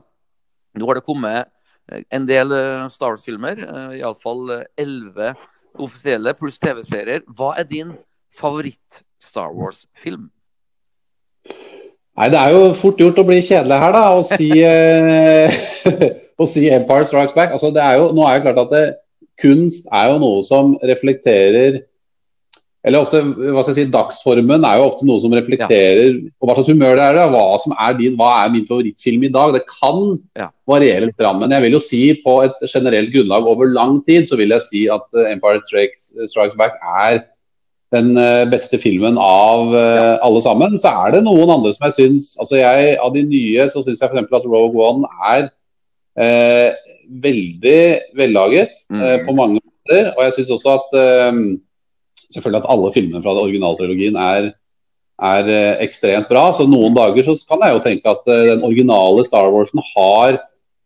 Nå 0.77 0.89
har 0.89 0.99
det 0.99 1.07
kommet 1.07 1.49
eh, 1.89 2.05
en 2.13 2.29
del 2.29 2.53
eh, 2.57 2.85
Star 2.93 3.13
Wars-filmer, 3.13 3.59
uh, 3.65 3.97
iallfall 3.97 4.53
elleve 4.81 5.33
offisielle 5.81 6.33
pluss 6.37 6.61
TV-serier. 6.61 7.25
Hva 7.33 7.55
er 7.61 7.67
din 7.69 7.95
favoritt-Star 8.37 9.53
Wars-film? 9.57 10.29
Nei, 12.13 12.29
det 12.29 12.41
er 12.41 12.53
jo 12.53 12.73
fort 12.77 13.01
gjort 13.01 13.21
å 13.23 13.25
bli 13.25 13.41
kjedelig 13.41 13.79
her, 13.81 13.95
da, 13.97 14.03
og 14.19 14.27
si, 14.29 14.51
eh, 14.69 16.19
å 16.41 16.49
si 16.49 16.67
Empire 16.73 17.07
Strikes 17.09 17.37
Back. 17.37 17.55
Altså, 17.55 17.73
det 17.75 17.83
er 17.85 18.01
jo, 18.01 18.11
nå 18.17 18.27
er 18.27 18.39
jo 18.39 18.45
klart 18.49 18.61
at 18.65 18.75
det, 18.75 18.85
kunst 19.43 19.89
er 19.93 20.13
jo 20.13 20.21
noe 20.23 20.43
som 20.47 20.77
reflekterer 20.87 21.81
Eller 22.83 22.99
ofte, 22.99 23.21
hva 23.23 23.63
skal 23.63 23.77
jeg 23.77 23.87
si, 23.87 23.93
dagsformen 23.95 24.65
er 24.67 24.81
jo 24.81 24.87
ofte 24.89 25.07
noe 25.07 25.23
som 25.23 25.31
reflekterer 25.37 26.17
på 26.35 26.49
hva 26.49 26.57
slags 26.57 26.71
humør 26.73 26.97
det 26.99 27.05
er, 27.05 27.19
da, 27.21 27.27
hva 27.31 27.61
som 27.63 27.75
er 27.79 27.93
din, 27.95 28.17
hva 28.19 28.31
er 28.41 28.49
min 28.51 28.65
favorittfilm 28.67 29.23
i 29.29 29.31
dag. 29.31 29.53
Det 29.55 29.63
kan 29.71 30.19
Ja. 30.35 30.49
variere 30.67 31.07
litt, 31.07 31.23
men 31.39 31.55
jeg 31.55 31.63
vil 31.63 31.77
jo 31.77 31.79
si 31.79 32.01
på 32.25 32.43
et 32.43 32.59
generelt 32.67 33.13
grunnlag 33.15 33.47
over 33.47 33.71
lang 33.71 34.01
tid, 34.03 34.27
så 34.27 34.37
vil 34.37 34.51
jeg 34.51 34.67
si 34.67 34.83
at 34.91 35.07
eh, 35.15 35.31
Empire 35.31 35.63
Strikes, 35.63 36.11
Strikes 36.27 36.59
Back 36.59 36.75
er 36.83 37.23
den 37.95 38.17
eh, 38.19 38.51
beste 38.51 38.81
filmen 38.83 39.15
av 39.21 39.71
uh, 39.71 40.19
alle 40.25 40.43
sammen. 40.43 40.79
Så 40.83 40.91
er 40.91 41.15
det 41.15 41.25
noen 41.27 41.51
andre 41.55 41.75
som 41.77 41.87
jeg 41.87 41.99
syns 42.01 42.33
altså 42.41 42.57
jeg, 42.59 42.97
Av 42.99 43.13
de 43.15 43.23
nye 43.23 43.69
så 43.71 43.83
syns 43.85 44.01
jeg 44.01 44.11
f.eks. 44.11 44.33
at 44.33 44.49
Rogue 44.49 44.81
One 44.83 45.07
er 45.31 45.53
eh, 46.19 46.73
veldig 47.23 47.83
vellaget 48.19 48.71
eh, 48.93 48.97
Mhm. 48.97 49.27
på 49.27 49.35
mange 49.37 49.61
måter. 49.61 50.13
Og 50.17 50.23
jeg 50.25 50.33
syns 50.39 50.51
også 50.59 50.75
at 50.79 50.99
eh, 51.01 51.33
selvfølgelig 52.33 52.63
at 52.63 52.71
alle 52.71 52.93
filmene 52.95 53.23
fra 53.23 53.35
originaltrilogien 53.43 54.17
er, 54.17 54.53
er 55.23 55.45
eh, 55.49 55.75
ekstremt 55.87 56.29
bra. 56.29 56.53
Så 56.57 56.69
noen 56.69 56.95
dager 56.95 57.25
så 57.25 57.37
kan 57.49 57.61
jeg 57.67 57.77
jo 57.77 57.85
tenke 57.85 58.09
at 58.11 58.25
eh, 58.29 58.49
den 58.55 58.65
originale 58.65 59.25
Star 59.27 59.51
Warsen 59.53 59.83
har 59.97 60.41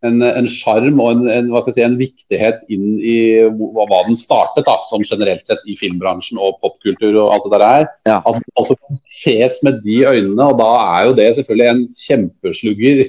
en 0.05 0.21
en 0.23 0.47
sjarm 0.47 1.01
og 1.01 1.09
en, 1.11 1.23
en, 1.27 1.47
si, 1.73 1.81
en 1.83 1.97
viktighet 1.99 2.61
inn 2.71 2.99
i 3.01 3.15
hva, 3.49 3.87
hva 3.89 4.03
den 4.07 4.19
startet, 4.21 4.67
da, 4.69 4.77
som 4.87 5.03
generelt 5.03 5.47
sett 5.49 5.65
i 5.67 5.75
filmbransjen 5.75 6.39
og 6.39 6.61
popkultur 6.61 7.17
og 7.17 7.33
alt 7.33 7.47
det 7.47 7.53
der 7.55 7.65
er. 7.67 7.87
Ja. 8.07 8.19
At 8.21 8.43
altså 8.61 8.77
ses 9.09 9.63
med 9.67 9.81
de 9.83 10.05
øynene, 10.07 10.51
og 10.53 10.61
da 10.61 10.69
er 10.99 11.09
jo 11.09 11.17
det 11.17 11.31
selvfølgelig 11.39 11.69
en 11.73 11.83
kjempeslugger. 12.05 13.03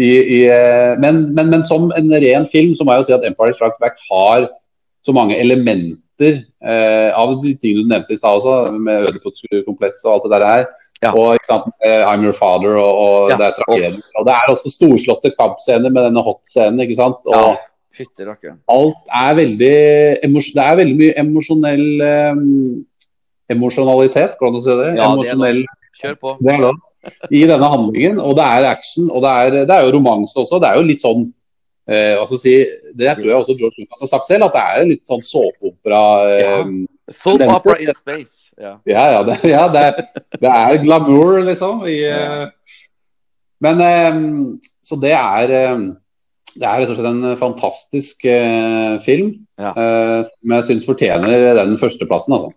I, 0.00 0.08
i, 0.08 0.38
eh, 0.48 0.94
men, 1.02 1.34
men, 1.36 1.50
men 1.52 1.64
som 1.68 1.90
en 1.92 2.12
ren 2.24 2.46
film 2.48 2.72
så 2.76 2.84
må 2.84 2.94
jeg 2.94 3.02
jo 3.02 3.08
si 3.10 3.16
at 3.18 3.26
Empire 3.28 3.52
Strikes 3.56 3.80
Back 3.82 3.98
har 4.08 4.46
så 5.04 5.12
mange 5.12 5.36
elementer 5.36 6.38
eh, 6.64 7.10
av 7.12 7.34
de 7.42 7.52
tingene 7.60 7.84
du 7.84 7.90
nevnte 7.90 8.14
i 8.14 8.20
stad 8.20 8.38
også, 8.38 8.72
med 8.72 9.10
Ødipus-kompleks 9.10 10.06
og 10.06 10.14
alt 10.14 10.28
det 10.28 10.32
der 10.36 10.46
her. 10.48 10.64
Ja. 11.02 11.10
Og 11.18 11.34
ikke 11.34 11.50
sant, 11.50 11.68
eh, 11.84 12.04
I'm 12.06 12.22
Your 12.24 12.36
Father, 12.36 12.78
og, 12.78 12.92
og 13.02 13.32
Ja. 13.32 13.36
det 13.36 13.46
er 13.48 13.58
tragedien. 13.58 13.98
Og 14.16 14.26
det 14.28 14.36
er 14.36 14.52
også 14.54 14.70
storslåtte 14.70 15.34
kampscener 15.34 15.90
med 15.90 16.06
denne 16.06 16.22
hot-scenen, 16.22 16.80
ikke 16.86 16.98
sant. 17.00 17.20
Og 17.26 17.36
Ja. 17.36 17.52
Fytter, 17.92 18.30
alt 18.72 19.10
er 19.12 19.34
veldig 19.36 19.74
Det 20.22 20.62
er 20.64 20.76
veldig 20.78 20.94
mye 20.96 21.12
emosjonell 21.20 21.82
um, 22.32 22.86
Emosjonalitet, 23.52 24.38
går 24.38 24.48
det 24.48 24.54
an 24.54 24.56
å 24.56 24.62
si 24.64 24.76
det? 24.78 24.86
Ja, 24.96 25.10
det 25.18 25.28
er 25.28 25.36
lov. 25.36 25.66
Kjør 26.00 26.14
på. 26.22 26.32
det 26.40 26.54
er 26.54 26.62
lov. 26.62 26.78
I 27.30 27.44
denne 27.50 27.68
handlingen. 27.72 28.18
Og 28.22 28.36
det 28.38 28.44
er 28.46 28.68
action, 28.70 29.08
og 29.10 29.22
det 29.24 29.30
er, 29.30 29.56
det 29.66 29.74
er 29.76 29.86
jo 29.86 29.94
romanse 29.96 30.38
også. 30.38 30.60
Det 30.62 30.68
er 30.70 30.76
jo 30.78 30.84
litt 30.86 31.02
sånn 31.02 31.24
eh, 31.88 32.12
hva 32.18 32.26
skal 32.28 32.38
jeg 32.38 32.44
si, 32.44 32.54
Det 32.98 33.14
tror 33.18 33.28
jeg 33.30 33.38
også 33.40 33.56
George 33.58 33.82
Lucas 33.82 34.04
har 34.04 34.10
sagt 34.12 34.28
selv, 34.30 34.46
at 34.48 34.54
det 34.58 34.62
er 34.62 34.90
litt 34.92 35.02
sånn 35.10 35.24
såpeopera 35.26 36.02
eh, 36.36 36.72
Soap 37.10 37.38
Den- 37.42 37.50
opera 37.50 37.78
in 37.82 37.90
space. 37.96 38.38
Ja. 38.60 38.76
Ja, 38.86 39.04
ja, 39.16 39.22
det, 39.26 39.38
ja 39.48 39.64
det, 39.72 39.86
det 40.38 40.50
er 40.52 40.82
glamour, 40.84 41.40
liksom. 41.46 41.82
I, 41.88 41.98
eh, 42.06 42.46
men 43.64 43.80
eh, 43.80 44.22
Så 44.84 44.98
det 45.00 45.12
er 45.16 45.52
eh, 45.56 45.84
Det 46.52 46.66
er 46.68 46.82
rett 46.82 46.90
og 46.92 46.98
slett 46.98 47.08
en 47.08 47.36
fantastisk 47.40 48.24
eh, 48.28 48.98
film 49.02 49.30
Ja. 49.58 49.70
eh, 49.72 50.18
som 50.28 50.52
jeg 50.56 50.66
syns 50.68 50.84
fortjener 50.86 51.54
den 51.56 51.78
førsteplassen. 51.80 52.34
Altså. 52.36 52.52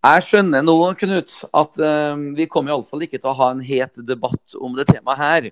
Jeg 0.00 0.24
skjønner 0.24 0.62
nå, 0.64 0.74
Knut, 0.96 1.32
at 1.60 1.80
eh, 1.84 2.20
vi 2.38 2.46
kommer 2.48 2.72
iallfall 2.72 3.02
ikke 3.04 3.18
til 3.20 3.32
å 3.32 3.36
ha 3.36 3.50
en 3.52 3.60
het 3.64 4.00
debatt 4.08 4.54
om 4.56 4.78
det 4.78 4.86
temaet 4.88 5.20
her. 5.20 5.48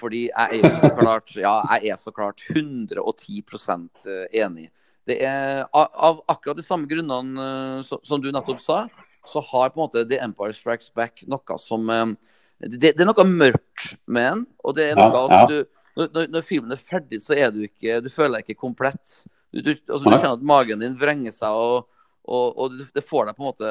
Fordi 0.00 0.28
jeg 0.28 0.60
er 0.60 0.62
jo 0.62 0.70
så 0.78 0.88
klart 0.94 1.32
ja, 1.36 1.54
jeg 1.76 1.92
er 1.92 1.98
så 2.00 2.12
klart 2.14 2.44
110% 2.54 4.06
enig. 4.40 4.68
Det 5.08 5.16
er 5.26 5.64
av, 5.74 6.20
akkurat 6.30 6.56
de 6.56 6.64
samme 6.64 6.88
grunnene 6.88 7.46
eh, 7.80 7.90
som, 7.90 8.22
du 8.22 8.30
nettopp 8.32 8.62
sa. 8.64 8.84
så 9.26 9.42
har 9.50 9.72
på 9.72 9.80
en 9.80 9.84
måte 9.84 10.06
The 10.08 10.20
Empire 10.24 10.54
Strikes 10.56 10.92
Back 10.96 11.24
noe 11.28 11.58
som 11.60 11.90
eh, 11.90 12.14
det, 12.60 12.94
det 12.94 13.04
er 13.04 13.08
noe 13.08 13.26
mørkt 13.28 13.94
med 14.06 14.30
den. 14.30 14.46
Og 14.64 14.76
det 14.78 14.90
er 14.90 15.00
noe 15.00 15.26
ja. 15.26 15.42
at 15.42 15.52
du 15.52 15.60
når- 16.00 16.30
når 16.30 16.44
filmen 16.46 16.72
er 16.72 16.80
ferdig, 16.80 17.18
så 17.20 17.34
er 17.34 17.50
du 17.52 17.64
ikke 17.66 17.98
Du 18.00 18.08
føler 18.08 18.38
deg 18.38 18.48
ikke 18.48 18.62
komplett. 18.62 19.24
Du, 19.52 19.60
du, 19.60 19.74
altså, 19.90 20.04
du 20.06 20.14
kjenner 20.14 20.38
at 20.38 20.46
magen 20.46 20.80
din 20.80 20.94
vrenger 20.96 21.34
seg, 21.34 21.50
og, 21.50 21.88
og, 22.28 22.58
og 22.58 22.78
det- 22.78 22.90
det 22.94 23.04
får 23.06 23.26
deg 23.30 23.36
på 23.36 23.42
en 23.42 23.50
måte 23.52 23.70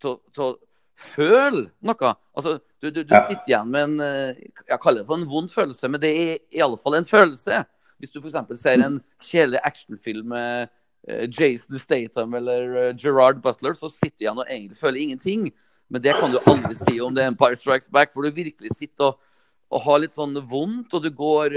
til 0.00 0.18
å- 0.44 0.56
føle 1.00 1.70
noe. 1.80 2.10
Altså, 2.36 2.58
du, 2.80 2.90
du, 2.90 3.02
du 3.04 3.14
sitter 3.14 3.46
igjen 3.48 3.70
med 3.72 3.82
en 3.86 4.00
eh, 4.04 4.34
Jeg 4.68 4.80
kaller 4.82 5.00
det 5.00 5.06
for 5.08 5.16
en 5.16 5.28
vond 5.30 5.48
følelse, 5.50 5.88
men 5.88 6.00
det 6.02 6.10
er 6.12 6.34
i 6.52 6.60
alle 6.60 6.76
fall 6.76 6.94
en 6.98 7.08
følelse. 7.08 7.62
Hvis 7.98 8.12
du 8.12 8.20
f.eks. 8.20 8.36
ser 8.60 8.82
en 8.84 8.98
kjedelig 9.24 9.60
actionfilm 9.64 10.28
med 10.34 10.68
eh, 11.08 11.24
Jason 11.32 11.78
Statham 11.80 12.34
eller 12.36 12.76
eh, 12.76 12.92
Gerard 13.00 13.40
Butler, 13.40 13.72
så 13.72 13.88
sitter 13.88 14.12
du 14.18 14.24
igjen 14.26 14.42
og 14.44 14.46
egentlig 14.52 14.76
føler 14.76 15.00
ingenting. 15.00 15.48
Men 15.88 16.02
det 16.04 16.14
kan 16.20 16.30
du 16.30 16.38
aldri 16.46 16.76
si 16.76 17.00
om 17.00 17.14
The 17.16 17.24
Empire 17.32 17.56
Strikes 17.56 17.88
Back, 17.90 18.12
hvor 18.12 18.22
du 18.22 18.30
virkelig 18.36 18.76
sitter 18.76 19.14
og, 19.14 19.18
og 19.72 19.80
har 19.86 20.00
litt 20.04 20.12
sånn 20.14 20.36
vondt, 20.50 20.92
og 20.94 21.02
du 21.02 21.08
går 21.16 21.56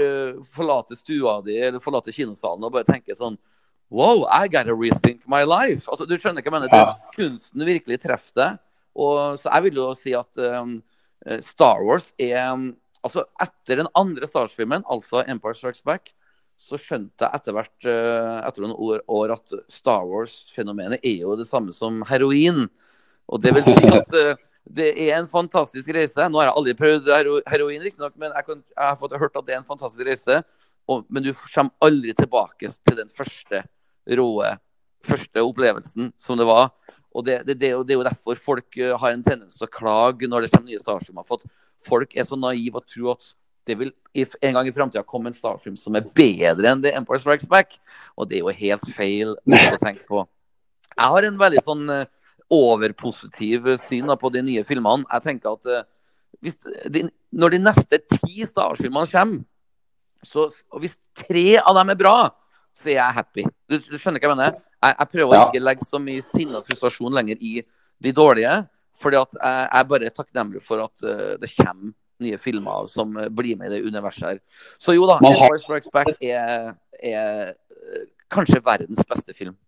forlater 0.56 0.96
stua 0.96 1.40
di 1.44 1.56
eller 1.58 1.80
forlater 1.84 2.14
kinosalen 2.16 2.64
og 2.64 2.72
bare 2.78 2.86
tenker 2.88 3.14
sånn 3.18 3.36
Wow, 3.94 4.24
I 4.26 4.48
gotta 4.48 4.74
rethink 4.74 5.22
my 5.30 5.44
life. 5.46 5.86
Altså, 5.86 6.02
du 6.02 6.16
skjønner 6.18 6.42
hva 6.42 6.50
jeg 6.50 6.54
mener? 6.56 6.72
Ja. 6.74 7.10
Kunsten 7.14 7.62
virkelig 7.62 8.00
treffer 8.02 8.40
deg. 8.40 8.56
Og, 8.98 9.36
så 9.38 9.52
jeg 9.52 9.68
vil 9.68 9.78
jo 9.78 9.84
si 9.98 10.14
at 10.18 10.40
um, 10.58 10.80
eh, 11.26 11.38
Star 11.42 11.82
Wars 11.82 12.12
er 12.18 12.40
um, 12.54 12.72
Altså, 13.04 13.26
etter 13.36 13.82
den 13.82 13.88
andre 14.00 14.24
Star 14.24 14.46
Wars-filmen, 14.46 14.80
altså 14.88 15.20
Empire 15.28 15.52
Strikes 15.52 15.82
Back, 15.84 16.06
så 16.56 16.78
skjønte 16.80 17.26
jeg 17.26 17.36
etter 17.36 17.52
hvert, 17.52 17.74
uh, 17.84 18.38
etter 18.48 18.64
noen 18.64 18.72
år, 18.80 19.02
år 19.12 19.34
at 19.34 19.52
Star 19.68 20.06
Wars-fenomenet 20.08 21.04
er 21.04 21.18
jo 21.20 21.34
det 21.36 21.44
samme 21.44 21.74
som 21.76 22.00
heroin. 22.08 22.62
Og 23.28 23.42
det 23.44 23.52
vil 23.52 23.66
si 23.66 23.76
at 24.00 24.16
uh, 24.16 24.40
det 24.64 24.88
er 25.04 25.18
en 25.18 25.28
fantastisk 25.28 25.92
reise. 25.92 26.30
Nå 26.32 26.40
har 26.40 26.48
jeg 26.48 26.56
aldri 26.62 26.76
prøvd 26.80 27.12
hero 27.12 27.36
heroin, 27.52 27.84
riktignok, 27.84 28.16
men 28.16 28.32
jeg, 28.32 28.48
kan, 28.48 28.64
jeg 28.72 28.88
har 28.88 28.98
fått 29.04 29.18
hørt 29.20 29.36
at 29.36 29.50
det 29.50 29.58
er 29.58 29.60
en 29.60 29.68
fantastisk 29.68 30.08
reise. 30.08 30.40
Og, 30.88 31.04
men 31.12 31.28
du 31.28 31.34
kommer 31.44 31.76
aldri 31.84 32.16
tilbake 32.16 32.72
til 32.72 33.02
den 33.04 33.12
første 33.12 33.66
råe, 34.06 34.54
første 35.04 35.44
opplevelsen 35.44 36.12
som 36.20 36.40
det 36.40 36.48
var. 36.48 36.70
Og 37.14 37.24
det, 37.26 37.40
det, 37.46 37.58
det, 37.60 37.70
det 37.86 37.94
er 37.94 38.00
jo 38.00 38.06
derfor 38.06 38.40
folk 38.40 38.78
eh, 38.80 38.94
har 38.98 39.14
en 39.14 39.24
tendens 39.24 39.54
til 39.56 39.66
å 39.66 39.70
klage 39.70 40.28
når 40.28 40.44
det 40.44 40.52
kommer 40.54 40.72
nye 40.72 40.82
Star 40.82 41.04
For 41.04 41.38
at 41.38 41.46
folk 41.84 42.16
er 42.16 42.26
så 42.26 42.38
naive 42.38 42.80
og 42.80 42.88
tror 42.90 43.14
at 43.14 43.30
det 43.64 43.78
vil 43.80 43.92
en 44.14 44.56
gang 44.56 44.68
i 44.68 44.74
framtida 44.76 45.04
komme 45.08 45.30
en 45.30 45.36
Star 45.36 45.60
som 45.80 45.96
er 45.96 46.08
bedre 46.16 46.68
enn 46.68 46.82
The 46.84 46.92
Empire 46.98 47.22
Strikes 47.22 47.48
Back. 47.48 47.78
Og 48.18 48.28
det 48.28 48.40
er 48.40 48.44
jo 48.44 48.58
helt 48.58 48.90
feil 48.96 49.34
å 49.38 49.80
tenke 49.80 50.04
på. 50.08 50.24
Jeg 50.94 51.14
har 51.14 51.26
en 51.26 51.40
veldig 51.40 51.64
sånn 51.64 51.88
eh, 51.94 52.06
overpositiv 52.52 53.70
syn 53.86 54.12
på 54.20 54.30
de 54.34 54.44
nye 54.44 54.64
filmene. 54.66 55.06
Jeg 55.10 55.24
tenker 55.24 55.54
at 55.54 55.70
eh, 55.70 55.86
hvis 56.44 56.58
de, 56.92 57.06
når 57.32 57.54
de 57.54 57.62
neste 57.62 58.00
ti 58.10 58.44
Star 58.44 58.72
Wars-filmene 58.72 59.10
kommer, 59.10 59.44
så, 60.24 60.48
og 60.72 60.80
hvis 60.80 60.96
tre 61.16 61.58
av 61.60 61.76
dem 61.76 61.92
er 61.92 62.00
bra, 62.00 62.16
så 62.74 62.88
er 62.90 62.98
jeg 62.98 63.16
happy. 63.18 63.44
Du, 63.70 63.76
du 63.78 63.96
skjønner 63.98 64.20
hva 64.22 64.28
jeg 64.30 64.36
mener? 64.36 64.56
Jeg, 64.84 64.96
jeg 64.98 65.08
prøver 65.14 65.32
å 65.32 65.38
Ja. 65.38 65.42
ikke 65.50 65.62
legge 65.64 65.86
så 65.88 66.00
mye 66.02 66.22
sinne 66.26 66.58
og 66.60 66.66
frustrasjon 66.68 67.14
lenger 67.16 67.36
i 67.40 67.52
de 68.02 68.12
dårlige. 68.12 68.56
Fordi 69.02 69.18
at 69.18 69.32
jeg, 69.34 69.60
jeg 69.66 69.80
er 69.80 69.90
bare 69.90 70.10
takknemlig 70.14 70.62
for 70.62 70.82
at 70.84 71.04
uh, 71.06 71.34
det 71.40 71.50
kommer 71.56 71.92
nye 72.22 72.38
filmer 72.38 72.86
som 72.92 73.16
uh, 73.18 73.26
blir 73.28 73.56
med 73.58 73.72
i 73.72 73.76
det 73.78 73.86
universet 73.88 74.28
her. 74.28 74.38
Så 74.78 74.94
jo 74.94 75.06
da, 75.10 75.18
Man 75.22 75.34
har- 75.38 75.58
Strikes 75.58 75.90
Back 75.92 76.12
er, 76.22 76.74
er 77.02 77.54
eh, 77.54 78.04
kanskje 78.30 78.60
verdens 78.64 79.02
beste 79.10 79.34
film. 79.34 79.56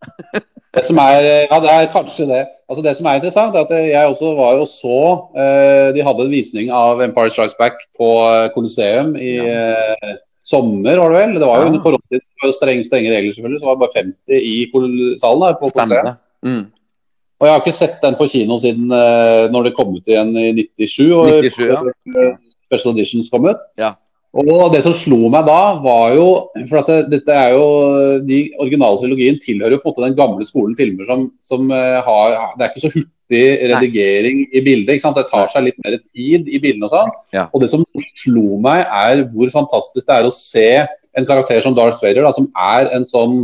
Det 0.77 0.83
som 0.85 0.99
er, 1.01 1.25
ja, 1.49 1.57
det 1.65 1.71
er 1.73 1.87
kanskje 1.89 2.27
det. 2.29 2.43
Altså 2.69 2.83
det 2.85 2.93
som 2.99 3.07
er 3.09 3.15
interessant, 3.17 3.55
er 3.57 3.63
at 3.65 3.71
jeg 3.89 4.09
også 4.11 4.33
var 4.37 4.59
jo 4.59 4.67
så 4.69 4.97
uh, 5.33 5.87
De 5.97 6.03
hadde 6.05 6.27
en 6.27 6.35
visning 6.35 6.69
av 6.69 7.01
Empire 7.01 7.31
Strikes 7.33 7.55
Back 7.57 7.79
på 7.97 8.09
Colosseum 8.53 9.15
i 9.17 9.39
eh, 9.41 10.11
sommer, 10.47 11.01
var 11.03 11.13
det 11.13 11.19
vel? 11.19 11.35
Det 11.41 11.49
var 11.49 11.59
jo 11.59 11.67
Ja. 11.67 11.69
under 11.73 11.83
koronatid, 11.83 12.23
det 12.23 12.43
var 12.43 12.51
jo 12.53 12.57
strenge, 12.57 12.87
strenge 12.87 13.13
regler 13.13 13.35
selvfølgelig, 13.35 13.61
så 13.61 13.69
var 13.69 13.75
det 13.75 13.83
bare 13.85 13.99
50 13.99 14.41
i 14.53 15.19
salen 15.21 15.45
der 15.45 15.61
på 15.61 15.71
Stemmer. 15.75 16.17
Mm. 16.47 16.65
Og 17.37 17.47
jeg 17.47 17.53
har 17.53 17.61
ikke 17.61 17.77
sett 17.77 17.97
den 18.03 18.15
på 18.17 18.27
kino 18.33 18.57
siden 18.63 18.89
uh, 18.89 19.45
når 19.53 19.69
det 19.69 19.75
kom 19.77 19.93
ut 19.93 20.07
igjen 20.09 20.31
i 20.41 20.53
97. 20.79 21.13
Og 21.13 21.27
97, 21.45 21.59
ja. 21.69 22.31
Special 22.67 22.95
Editions 22.95 23.29
kom 23.31 23.49
ut. 23.51 23.61
Ja. 23.79 23.93
Og 24.37 24.73
det 24.75 24.83
som 24.85 24.95
slo 24.97 25.31
meg 25.33 25.47
da, 25.49 25.61
var 25.81 26.15
jo 26.17 26.27
For 26.69 26.81
at 26.83 26.89
det, 26.91 26.99
dette 27.15 27.33
er 27.35 27.55
jo 27.55 27.67
De 28.27 28.41
originale 28.63 29.01
trilogien 29.01 29.39
tilhører 29.43 29.77
jo 29.77 29.83
på 29.83 29.91
en 29.91 29.95
måte 29.95 30.09
den 30.09 30.19
gamle 30.19 30.49
skolen 30.49 30.77
filmer 30.79 31.09
som, 31.09 31.29
som 31.47 31.71
eh, 31.73 32.01
har 32.05 32.35
Det 32.57 32.67
er 32.67 32.73
ikke 32.73 32.85
så 32.85 32.93
hurtig 32.93 33.45
redigering 33.73 34.45
i 34.53 34.63
bildet. 34.63 34.93
ikke 34.95 35.03
sant? 35.07 35.19
Det 35.19 35.27
tar 35.31 35.49
seg 35.51 35.67
litt 35.67 35.79
mer 35.83 35.97
tid 36.15 36.47
i 36.47 36.61
bildene 36.63 36.87
og 36.87 36.93
sånn. 36.95 37.15
Ja. 37.35 37.49
Og 37.51 37.63
det 37.63 37.73
som 37.73 37.83
slo 38.15 38.61
meg, 38.63 38.85
er 38.87 39.25
hvor 39.33 39.51
fantastisk 39.51 40.07
det 40.07 40.15
er 40.15 40.29
å 40.29 40.35
se 40.35 40.69
en 41.17 41.27
karakter 41.27 41.59
som 41.65 41.75
Darth 41.75 42.05
Vader, 42.05 42.23
da, 42.23 42.31
som 42.37 42.47
er 42.55 42.93
en 42.95 43.07
sånn 43.11 43.41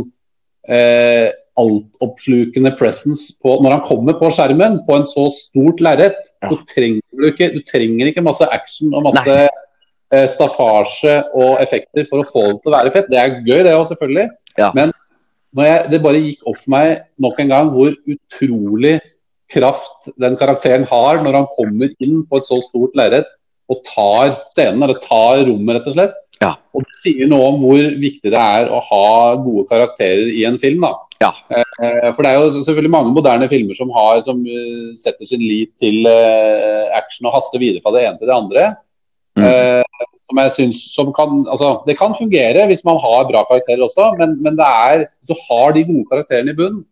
eh, 0.71 1.33
altoppslukende 1.59 2.71
presence 2.79 3.33
på, 3.43 3.57
når 3.59 3.75
han 3.75 3.83
kommer 3.85 4.15
på 4.21 4.31
skjermen 4.33 4.79
på 4.87 4.97
en 4.97 5.09
så 5.09 5.27
stort 5.35 5.83
lerret. 5.83 6.15
Ja. 6.43 6.53
Så 6.53 6.61
trenger 6.71 7.03
du 7.11 7.27
ikke, 7.29 7.51
du 7.57 7.59
trenger 7.67 8.09
ikke 8.09 8.25
masse 8.25 8.47
action 8.55 8.95
og 8.95 9.09
masse 9.09 9.35
eh, 9.35 9.62
staffasje 10.33 11.15
og 11.33 11.61
effekter 11.63 12.07
for 12.09 12.21
å 12.21 12.27
få 12.27 12.43
det 12.49 12.59
til 12.61 12.71
å 12.71 12.75
være 12.77 12.93
fett. 12.95 13.09
Det 13.11 13.19
er 13.19 13.39
gøy, 13.41 13.61
det 13.65 13.75
òg, 13.77 13.87
selvfølgelig. 13.91 14.27
Ja. 14.59 14.69
Men 14.77 14.93
når 15.53 15.69
jeg, 15.69 15.85
det 15.91 16.01
bare 16.03 16.23
gikk 16.23 16.49
off 16.49 16.63
meg 16.71 17.03
nok 17.21 17.39
en 17.41 17.53
gang 17.53 17.71
hvor 17.73 17.93
utrolig 18.09 18.97
kraft 19.53 20.09
den 20.19 20.35
karakteren 20.39 20.85
har 20.89 21.21
når 21.21 21.37
han 21.37 21.47
kommer 21.57 21.93
inn 22.01 22.23
på 22.25 22.39
et 22.39 22.49
så 22.49 22.57
stort 22.65 22.95
lerret 22.97 23.29
og 23.71 23.79
tar 23.87 24.35
scenen, 24.51 24.81
eller 24.83 24.99
tar 25.01 25.45
rommet, 25.47 25.77
rett 25.77 25.89
og 25.89 25.95
slett. 25.95 26.19
Ja. 26.43 26.51
Og 26.75 26.83
det 26.83 26.99
sier 27.03 27.29
noe 27.31 27.53
om 27.53 27.61
hvor 27.63 27.79
viktig 27.79 28.33
det 28.33 28.39
er 28.39 28.69
å 28.73 28.81
ha 28.83 29.07
gode 29.39 29.65
karakterer 29.69 30.31
i 30.33 30.43
en 30.49 30.59
film. 30.61 30.83
da. 30.83 30.93
Ja. 31.23 31.31
Eh, 31.55 32.09
For 32.11 32.25
det 32.25 32.33
er 32.33 32.41
jo 32.41 32.63
selvfølgelig 32.65 32.91
mange 32.91 33.13
moderne 33.15 33.47
filmer 33.51 33.77
som, 33.77 33.93
har, 33.95 34.19
som 34.27 34.41
eh, 34.43 34.91
setter 34.99 35.29
sin 35.29 35.43
lit 35.43 35.71
til 35.81 36.09
eh, 36.09 36.89
action 36.97 37.29
og 37.29 37.37
haster 37.37 37.61
videre 37.61 37.83
fra 37.85 37.95
det 37.95 38.03
ene 38.07 38.19
til 38.19 38.29
det 38.29 38.35
andre. 38.35 38.65
Mm. 39.37 39.45
Eh, 39.49 40.07
som 40.29 40.39
jeg 40.43 40.53
synes, 40.57 40.79
som 40.93 41.11
kan, 41.13 41.43
altså, 41.49 41.83
det 41.87 41.97
kan 41.99 42.13
fungere 42.17 42.67
hvis 42.69 42.83
man 42.85 42.99
har 43.01 43.27
bra 43.29 43.43
karakterer 43.49 43.83
også, 43.85 44.11
men, 44.19 44.35
men 44.41 44.57
det 44.57 44.65
er, 44.65 45.05
så 45.25 45.37
har 45.47 45.73
de 45.75 45.85
gode 45.89 46.05
karakterene 46.11 46.53
i 46.53 46.57
bunn. 46.57 46.83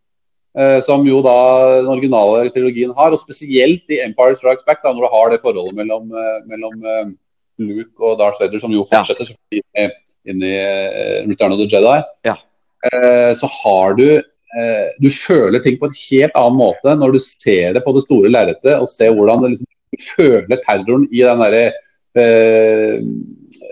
eh, 0.57 0.79
som 0.83 1.05
jo 1.07 1.21
da 1.23 1.35
den 1.79 1.87
originale 1.93 2.49
trilogien 2.51 2.91
har, 2.97 3.13
og 3.13 3.21
spesielt 3.21 3.83
i 3.87 4.01
Empire 4.03 4.35
Strikes 4.35 4.65
Back, 4.67 4.81
da, 4.83 4.91
når 4.91 5.05
du 5.05 5.13
har 5.13 5.29
det 5.31 5.41
forholdet 5.43 5.77
mellom, 5.77 6.09
eh, 6.11 6.39
mellom 6.51 6.73
uh, 6.83 7.13
Luke 7.61 8.01
og 8.03 8.17
Darth 8.19 8.41
Vader, 8.41 8.59
som 8.59 8.73
jo 8.75 8.83
fortsetter 8.89 9.31
ja. 9.55 9.87
inn 10.27 10.43
i- 10.43 11.23
Return 11.29 11.53
of 11.55 11.61
the 11.61 11.69
Jedi. 11.71 12.01
Ja. 12.27 12.35
Eh, 12.83 13.31
så 13.37 13.47
har 13.61 13.93
du 13.93 14.07
eh, 14.17 14.87
Du 14.99 15.07
føler 15.13 15.61
ting 15.63 15.77
på 15.79 15.85
en 15.87 15.95
helt 16.09 16.35
annen 16.35 16.57
måte 16.57 16.95
når 16.97 17.13
du 17.13 17.19
ser 17.21 17.75
det 17.77 17.83
på 17.85 17.93
det 17.95 18.03
store 18.03 18.31
lerretet, 18.33 18.73
og 18.81 18.89
ser 18.89 19.13
hvordan 19.15 19.45
liksom, 19.47 19.69
du 19.93 20.03
føler 20.03 20.63
terroren 20.65 21.07
i 21.13 21.21
den 21.23 21.39
derre 21.45 21.71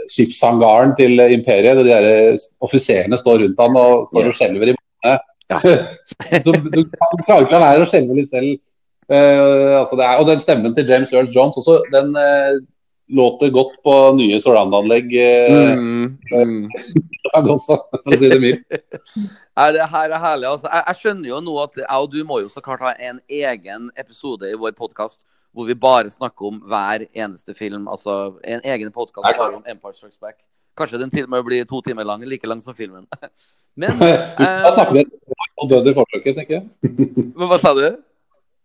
skipshangaren 0.09 0.95
til 0.97 1.19
imperiet. 1.33 1.77
og 1.77 1.85
De 1.85 1.91
der 1.91 2.37
offiserene 2.63 3.17
står 3.19 3.43
rundt 3.43 3.59
ham 3.61 3.75
og 3.79 4.07
står 4.13 4.31
og 4.31 4.37
skjelver 4.37 4.71
i 4.71 4.75
månene. 4.77 5.19
Ja. 5.49 5.59
så 6.45 6.53
du 6.53 6.81
han 6.85 7.23
klarer 7.25 7.45
ikke 7.45 7.55
la 7.55 7.63
være 7.63 7.85
å 7.85 7.89
skjelve 7.89 8.17
litt 8.17 8.33
selv. 8.33 8.57
Eh, 9.09 9.79
altså 9.79 9.97
det 9.97 10.05
er, 10.05 10.19
og 10.21 10.27
den 10.29 10.41
stemmen 10.41 10.75
til 10.77 10.85
James 10.89 11.13
Earl 11.13 11.31
Jones 11.33 11.57
også, 11.57 11.79
den 11.89 12.13
eh, 12.19 12.59
låter 13.17 13.49
godt 13.49 13.71
på 13.85 13.95
nye 14.19 14.37
Soland-anlegg 14.41 15.15
eh, 15.17 15.71
Mm, 15.73 16.19
mm. 16.29 16.69
også, 17.55 17.79
for 17.89 18.13
å 18.13 18.19
si 18.19 18.29
det 18.29 18.37
mildt. 18.43 18.77
Det 19.73 19.87
her 19.93 20.13
er 20.13 20.21
herlig. 20.21 20.51
Altså, 20.51 20.69
jeg, 20.69 20.83
jeg 20.85 20.99
skjønner 21.01 21.31
jo 21.31 21.41
nå 21.41 21.57
at 21.63 21.81
jeg 21.81 21.89
og 21.89 22.13
du 22.13 22.21
må 22.27 22.39
jo 22.43 22.51
så 22.53 22.61
klart 22.61 22.85
ha 22.85 22.93
en 23.09 23.19
egen 23.25 23.89
episode 23.97 24.49
i 24.51 24.59
vår 24.59 24.77
podkast 24.77 25.17
hvor 25.53 25.65
vi 25.67 25.75
bare 25.75 26.09
snakker 26.13 26.45
om 26.51 26.59
hver 26.69 27.07
eneste 27.13 27.53
film. 27.57 27.87
Altså 27.89 28.35
en 28.43 28.61
egen 28.63 28.91
podkast 28.91 29.25
bare 29.37 29.55
om 29.55 29.63
Empire 29.67 29.93
Strikes 29.97 30.19
Back. 30.21 30.37
Kanskje 30.77 30.99
den 31.01 31.09
til 31.11 31.25
og 31.25 31.29
med 31.33 31.43
blir 31.47 31.65
to 31.67 31.81
timer 31.81 32.05
lang, 32.07 32.21
like 32.23 32.47
lang 32.47 32.61
som 32.63 32.75
filmen. 32.77 33.07
Men 33.79 33.97
Da 34.37 34.71
snakker 34.75 34.93
vi 34.93 34.99
et 35.07 35.33
og 35.59 35.69
dødd 35.69 35.89
i 35.91 35.93
forsøket, 35.97 36.35
tenker 36.37 36.53
jeg. 36.55 36.93
men 37.37 37.49
Hva 37.51 37.57
sa 37.59 37.73
du? 37.75 37.83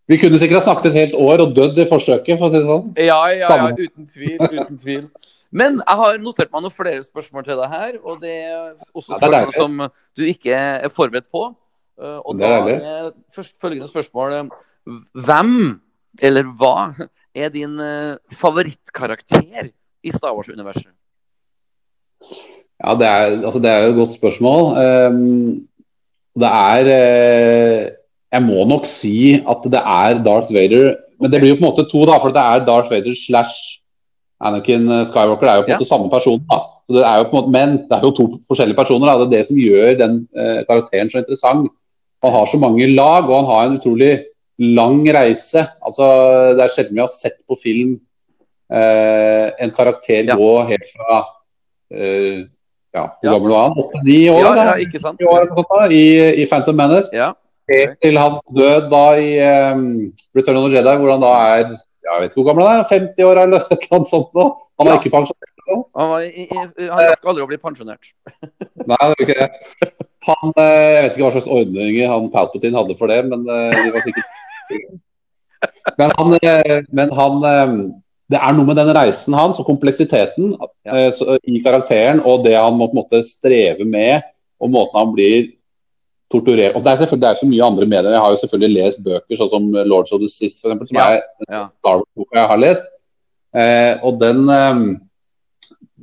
Vi 0.07 0.18
kunne 0.20 0.38
sikkert 0.38 0.61
ha 0.61 0.64
snakket 0.68 0.90
et 0.92 0.99
helt 1.01 1.14
år 1.18 1.40
og 1.42 1.55
dødd 1.57 1.79
i 1.81 1.87
forsøket, 1.88 2.37
for 2.38 2.47
å 2.47 2.53
si 2.53 2.61
det 2.61 2.68
sånn. 2.68 2.90
Ja, 3.01 3.16
ja, 3.33 3.49
ja, 3.49 3.70
uten 3.73 4.07
tvil. 4.07 4.37
uten 4.42 4.79
tvil. 4.79 5.07
Men 5.55 5.79
jeg 5.81 5.97
har 6.01 6.18
notert 6.23 6.51
meg 6.53 6.62
noen 6.66 6.75
flere 6.75 7.03
spørsmål 7.03 7.47
til 7.47 7.59
deg 7.62 7.73
her, 7.73 7.97
og 8.05 8.20
det 8.23 8.35
er 8.44 8.75
også 8.92 9.14
Ja, 9.14 9.18
spørsmål 9.18 9.35
deilig. 9.35 9.57
som 9.59 9.83
du 10.18 10.23
ikke 10.29 10.59
er 10.85 10.92
forberedt 10.92 11.27
på. 11.33 11.44
Uh, 11.99 12.18
Og 12.27 12.38
Det 12.38 12.47
da 12.47 12.59
er 12.59 12.85
er 12.85 13.11
først 13.35 13.55
følgende 13.62 13.87
spørsmål 13.88 14.33
eh, 14.38 14.49
Hvem, 15.25 15.53
eller 16.22 16.46
hva, 16.59 16.92
er 17.35 17.50
din 17.50 17.79
eh, 17.83 18.14
favorittkarakter 18.38 19.70
i 20.05 20.12
Star 20.14 20.35
Wars-universet? 20.37 20.92
Ja, 22.85 22.94
det 22.98 23.07
er, 23.09 23.38
altså, 23.44 23.61
det 23.62 23.70
er 23.70 23.85
jo 23.85 23.92
et 23.92 24.00
godt 24.03 24.16
spørsmål. 24.18 24.74
Um, 24.79 25.66
det 26.38 26.50
er 26.50 26.90
eh, 26.94 27.92
jeg 28.35 28.42
må 28.42 28.64
nok 28.66 28.87
si 28.90 29.37
at 29.38 29.66
det 29.70 29.81
er 29.81 30.20
Darth 30.27 30.50
Vader. 30.55 30.96
Men 31.22 31.31
det 31.31 31.40
blir 31.40 31.55
jo 31.55 31.59
på 31.61 31.64
en 31.64 31.70
måte 31.70 31.87
to, 31.90 32.03
da. 32.09 32.18
For 32.22 32.35
det 32.35 32.42
er 32.42 32.64
Darth 32.66 32.90
Vader 32.90 33.14
slash 33.14 33.79
Anakin 34.42 34.88
Skywalker. 35.07 35.46
Det 35.46 35.53
er 35.53 35.61
jo 35.61 35.62
på 35.62 35.70
en 35.70 35.74
Ja. 35.74 35.79
måte 35.79 35.88
samme 35.88 36.11
person. 36.11 36.40
da. 36.50 36.59
Så 36.85 36.98
det 36.98 37.05
er 37.07 37.18
jo 37.18 37.29
på 37.31 37.37
en 37.38 37.38
måte, 37.38 37.53
men 37.55 37.77
det 37.88 37.94
er 37.96 38.03
jo 38.03 38.11
to 38.11 38.27
forskjellige 38.48 38.77
personer. 38.77 39.07
da. 39.07 39.24
Det 39.24 39.27
er 39.27 39.38
det 39.38 39.46
som 39.46 39.57
gjør 39.57 39.98
den 40.03 40.29
eh, 40.37 40.61
karakteren 40.68 41.11
så 41.11 41.22
interessant. 41.22 41.70
Han 42.24 42.33
har 42.33 42.46
så 42.46 42.59
mange 42.59 42.87
lag, 42.94 43.31
og 43.31 43.37
han 43.38 43.46
har 43.46 43.66
en 43.66 43.79
utrolig 43.79 44.24
lang 44.59 45.03
reise. 45.14 45.64
Altså, 45.83 46.55
Det 46.57 46.62
er 46.64 46.75
sjelden 46.75 46.95
vi 46.95 47.01
har 47.01 47.09
sett 47.12 47.38
på 47.49 47.57
film 47.59 47.95
eh, 48.73 49.51
en 49.61 49.71
karakter 49.75 50.25
Ja. 50.29 50.37
gå 50.37 50.53
helt 50.69 50.90
fra 50.95 51.25
eh, 51.93 52.45
ja, 52.95 53.07
Hvor 53.21 53.27
Ja. 53.27 53.33
gammel 53.33 53.51
var 53.51 53.62
han? 53.69 53.79
Åtte-ni 53.83 54.19
år? 54.31 54.40
Ja, 54.40 54.55
ja, 54.55 54.75
ikke 54.79 55.01
sant? 55.01 55.21
År 55.23 55.90
i, 55.93 56.43
I 56.43 56.47
Phantom 56.47 56.77
Menace. 56.77 57.11
Ja. 57.12 57.33
Helt 57.71 57.97
til 58.03 58.19
hans 58.19 58.40
død 58.55 58.90
da 58.93 59.05
i 59.17 59.31
um, 59.73 60.12
Return 60.37 60.57
of 60.61 60.69
the 60.71 60.77
Jedi, 60.77 60.97
hvor 61.01 61.11
han 61.14 61.23
da 61.25 61.33
er 61.57 61.77
jeg 62.05 62.21
vet 62.21 62.31
ikke 62.31 62.43
hvor 62.43 62.49
gammel 62.51 62.67
han 62.69 62.83
er, 62.83 62.88
50 62.90 63.25
år 63.25 63.38
eller 63.40 63.62
et 63.73 63.79
eller 63.81 63.95
annet 63.97 64.09
sånt. 64.11 64.29
nå. 64.37 64.45
Han 64.79 64.88
er 64.90 64.99
ikke 64.99 65.11
pensjonert. 65.14 65.51
Han, 65.97 66.09
var, 66.11 66.21
i, 66.21 66.45
i, 66.45 66.88
han 66.90 67.07
rakk 67.09 67.25
aldri 67.31 67.45
å 67.45 67.49
bli 67.49 67.57
pensjonert. 67.62 68.11
Nei, 68.85 68.99
det 69.01 69.09
er 69.09 69.23
ikke 69.25 69.37
det. 69.40 69.49
Han, 70.27 70.53
eh, 70.57 70.91
jeg 70.95 71.03
vet 71.05 71.17
ikke 71.17 71.25
hva 71.27 71.33
slags 71.35 71.51
ordninger 71.53 72.09
han 72.09 72.31
Palpatine 72.33 72.79
hadde 72.79 72.97
for 72.99 73.13
det, 73.13 73.21
men 73.29 73.43
eh, 73.45 73.83
de 73.85 73.91
var 73.95 74.07
sikkert 74.07 74.31
Men 76.01 76.13
han, 76.19 76.33
eh, 76.43 76.79
men 76.97 77.11
han 77.13 77.43
Det 78.33 78.39
er 78.41 78.55
noe 78.57 78.65
med 78.71 78.79
den 78.81 78.93
reisen 78.97 79.35
hans 79.37 79.59
og 79.61 79.67
kompleksiteten 79.69 80.55
Ja. 80.89 81.11
så, 81.13 81.37
i 81.45 81.61
karakteren 81.65 82.23
og 82.25 82.45
det 82.47 82.55
han 82.57 82.77
må 82.79 82.89
på 82.89 82.97
en 82.97 83.03
måte 83.03 83.21
streve 83.29 83.85
med, 83.85 84.23
og 84.61 84.73
måten 84.73 84.97
han 85.01 85.13
blir 85.15 85.51
torturert 86.33 86.75
og 86.75 86.83
Det 86.85 86.91
er 86.95 86.97
selvfølgelig 87.03 87.23
det 87.23 87.31
er 87.31 87.41
så 87.43 87.47
mye 87.51 87.67
andre 87.69 87.87
medier. 87.87 88.11
Jeg 88.17 88.21
har 88.25 88.33
jo 88.33 88.41
selvfølgelig 88.41 88.75
lest 88.81 89.03
bøker 89.05 89.39
sånn 89.39 89.51
som 89.53 89.69
Lords 89.87 90.13
of 90.17 90.21
the 90.25 90.29
Sith, 90.33 90.57
for 90.61 90.71
eksempel, 90.73 90.89
som 90.89 90.97
Ja. 90.99 91.07
er 91.13 91.21
Ja. 91.53 91.63
Star 91.79 92.01
Wars-boka 92.01 92.39
jeg 92.41 92.49
har 92.49 92.63
lest. 92.65 92.87
Eh, 93.55 93.93
og 94.03 94.19
den 94.21 94.49
eh, 94.51 94.99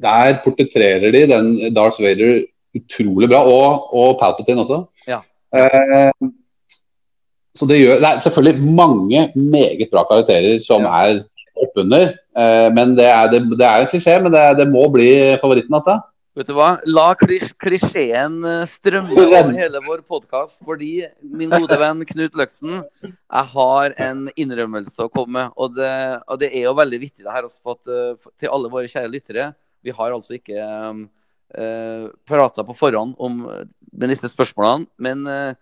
Der 0.01 0.39
portretterer 0.45 1.11
de 1.11 1.25
den 1.27 1.73
Darth 1.75 1.99
Vader 2.01 2.45
utrolig 2.77 3.29
bra, 3.31 3.41
og, 3.43 3.89
og 3.93 4.19
Palpatine 4.21 4.63
også. 4.63 4.83
Ja. 5.07 5.19
Eh, 5.55 6.11
så 7.57 7.67
det 7.67 7.81
gjør 7.81 7.99
Det 7.99 8.07
er 8.07 8.21
selvfølgelig 8.23 8.75
mange 8.77 9.25
meget 9.35 9.89
bra 9.91 10.05
karakterer 10.07 10.61
som 10.63 10.85
Ja. 10.87 11.01
er 11.03 11.23
oppunder. 11.61 12.13
Eh, 12.37 12.69
men 12.73 12.95
det 12.95 13.05
er, 13.05 13.27
det, 13.31 13.41
det 13.59 13.67
er 13.67 13.83
en 13.83 13.91
klisjé, 13.91 14.15
men 14.23 14.31
det, 14.31 14.45
det 14.57 14.69
må 14.71 14.87
bli 14.93 15.11
favoritten, 15.41 15.75
altså. 15.75 15.99
Vet 16.31 16.47
du 16.47 16.53
hva? 16.55 16.77
La 16.87 17.09
klis 17.19 17.49
klisjeen 17.59 18.37
eh, 18.47 18.61
strømme 18.71 19.11
over 19.19 19.51
hele 19.51 19.81
vår 19.83 19.99
podkast. 20.07 20.61
Fordi, 20.63 21.03
min 21.21 21.51
gode 21.51 21.75
venn 21.81 22.05
Knut 22.07 22.37
Løksen, 22.39 22.77
jeg 23.03 23.45
har 23.51 23.95
en 23.99 24.29
innrømmelse 24.39 25.03
å 25.03 25.11
komme 25.11 25.41
med. 25.41 25.51
Og 25.59 25.75
det, 25.75 25.91
og 26.31 26.39
det 26.39 26.53
er 26.55 26.69
jo 26.69 26.77
veldig 26.79 27.01
viktig 27.03 27.25
det 27.27 27.35
her 27.35 27.49
også 27.49 27.75
at, 27.75 27.91
eh, 27.91 28.31
til 28.39 28.55
alle 28.55 28.71
våre 28.71 28.87
kjære 28.87 29.11
lyttere. 29.11 29.49
Vi 29.83 29.91
har 29.97 30.15
altså 30.15 30.37
ikke 30.37 30.55
um, 30.63 31.09
uh, 31.57 32.07
prata 32.27 32.63
på 32.67 32.75
forhånd 32.77 33.15
om 33.19 33.43
eh, 33.49 33.65
de 33.91 34.09
neste 34.09 34.29
spørsmålene. 34.31 34.87
Men 35.01 35.25
eh, 35.27 35.55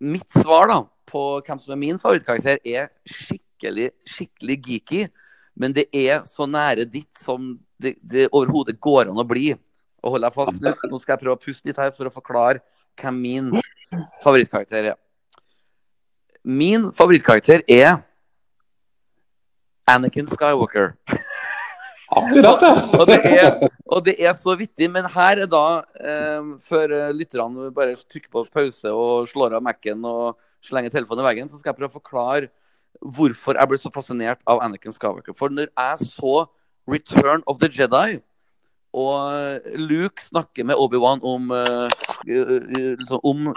mitt 0.00 0.28
svar 0.40 0.70
da 0.70 0.80
på 1.10 1.24
hvem 1.44 1.60
som 1.60 1.74
er 1.74 1.80
min 1.80 2.00
favorittkarakter, 2.00 2.58
er 2.64 2.88
skikkelig, 3.06 3.90
skikkelig 4.08 4.56
geeky. 4.64 5.04
Men 5.54 5.74
det 5.76 5.86
er 5.94 6.24
så 6.26 6.48
nære 6.50 6.88
ditt 6.90 7.12
som 7.20 7.54
det, 7.78 7.94
det 8.02 8.30
overhodet 8.32 8.80
går 8.82 9.12
an 9.12 9.20
å 9.20 9.26
bli. 9.28 9.52
Og 10.04 10.16
hold 10.16 10.26
deg 10.26 10.34
fast, 10.34 10.56
Knut. 10.58 10.88
Nå 10.90 11.00
skal 11.00 11.14
jeg 11.14 11.22
prøve 11.22 11.36
å 11.38 11.42
puste 11.44 11.68
litt 11.68 11.78
her 11.80 11.92
for 11.94 12.08
å 12.08 12.14
forklare 12.14 12.64
hvem 13.00 13.20
min 13.20 13.52
favorittkarakter 14.24 14.90
er. 14.92 14.98
Min 16.44 16.90
favorittkarakter 16.96 17.62
er 17.70 18.02
Anakin 19.88 20.28
Skywalker. 20.28 20.94
Akkurat, 22.14 22.62
ja. 22.62 22.72
Og 22.98 23.06
det 23.08 23.18
er, 23.26 23.68
og 23.86 24.04
det 24.06 24.14
er 24.22 24.34
så 24.38 24.54
vittig. 24.58 24.88
Men 24.92 25.08
her 25.10 25.44
er 25.44 25.50
da, 25.50 25.82
eh, 26.00 26.50
før 26.68 26.94
eh, 26.94 27.14
lytterne 27.16 27.70
bare 27.74 27.96
trykker 27.98 28.30
på 28.32 28.44
pause 28.54 28.92
og 28.92 29.28
slår 29.30 29.56
av 29.58 29.64
Mac-en 29.64 30.04
og 30.08 30.36
slenger 30.64 30.94
telefonen 30.94 31.24
i 31.24 31.28
veggen, 31.28 31.50
så 31.50 31.58
skal 31.60 31.72
jeg 31.72 31.80
prøve 31.80 31.92
å 31.92 31.98
forklare 32.00 32.52
hvorfor 33.02 33.58
jeg 33.58 33.70
ble 33.70 33.80
så 33.80 33.90
fascinert 33.92 34.40
av 34.48 34.62
Anakin 34.64 34.94
Skywalker. 34.94 35.36
For 35.36 35.52
når 35.52 35.68
jeg 35.72 36.12
så 36.12 36.46
Return 36.90 37.42
of 37.50 37.58
the 37.58 37.68
Jedi, 37.72 38.20
og 38.94 39.66
Luke 39.74 40.22
snakker 40.22 40.66
med 40.68 40.78
Obi-Wan 40.78 41.22
om, 41.26 41.50
eh, 41.50 41.88
liksom, 42.28 43.20
om 43.24 43.54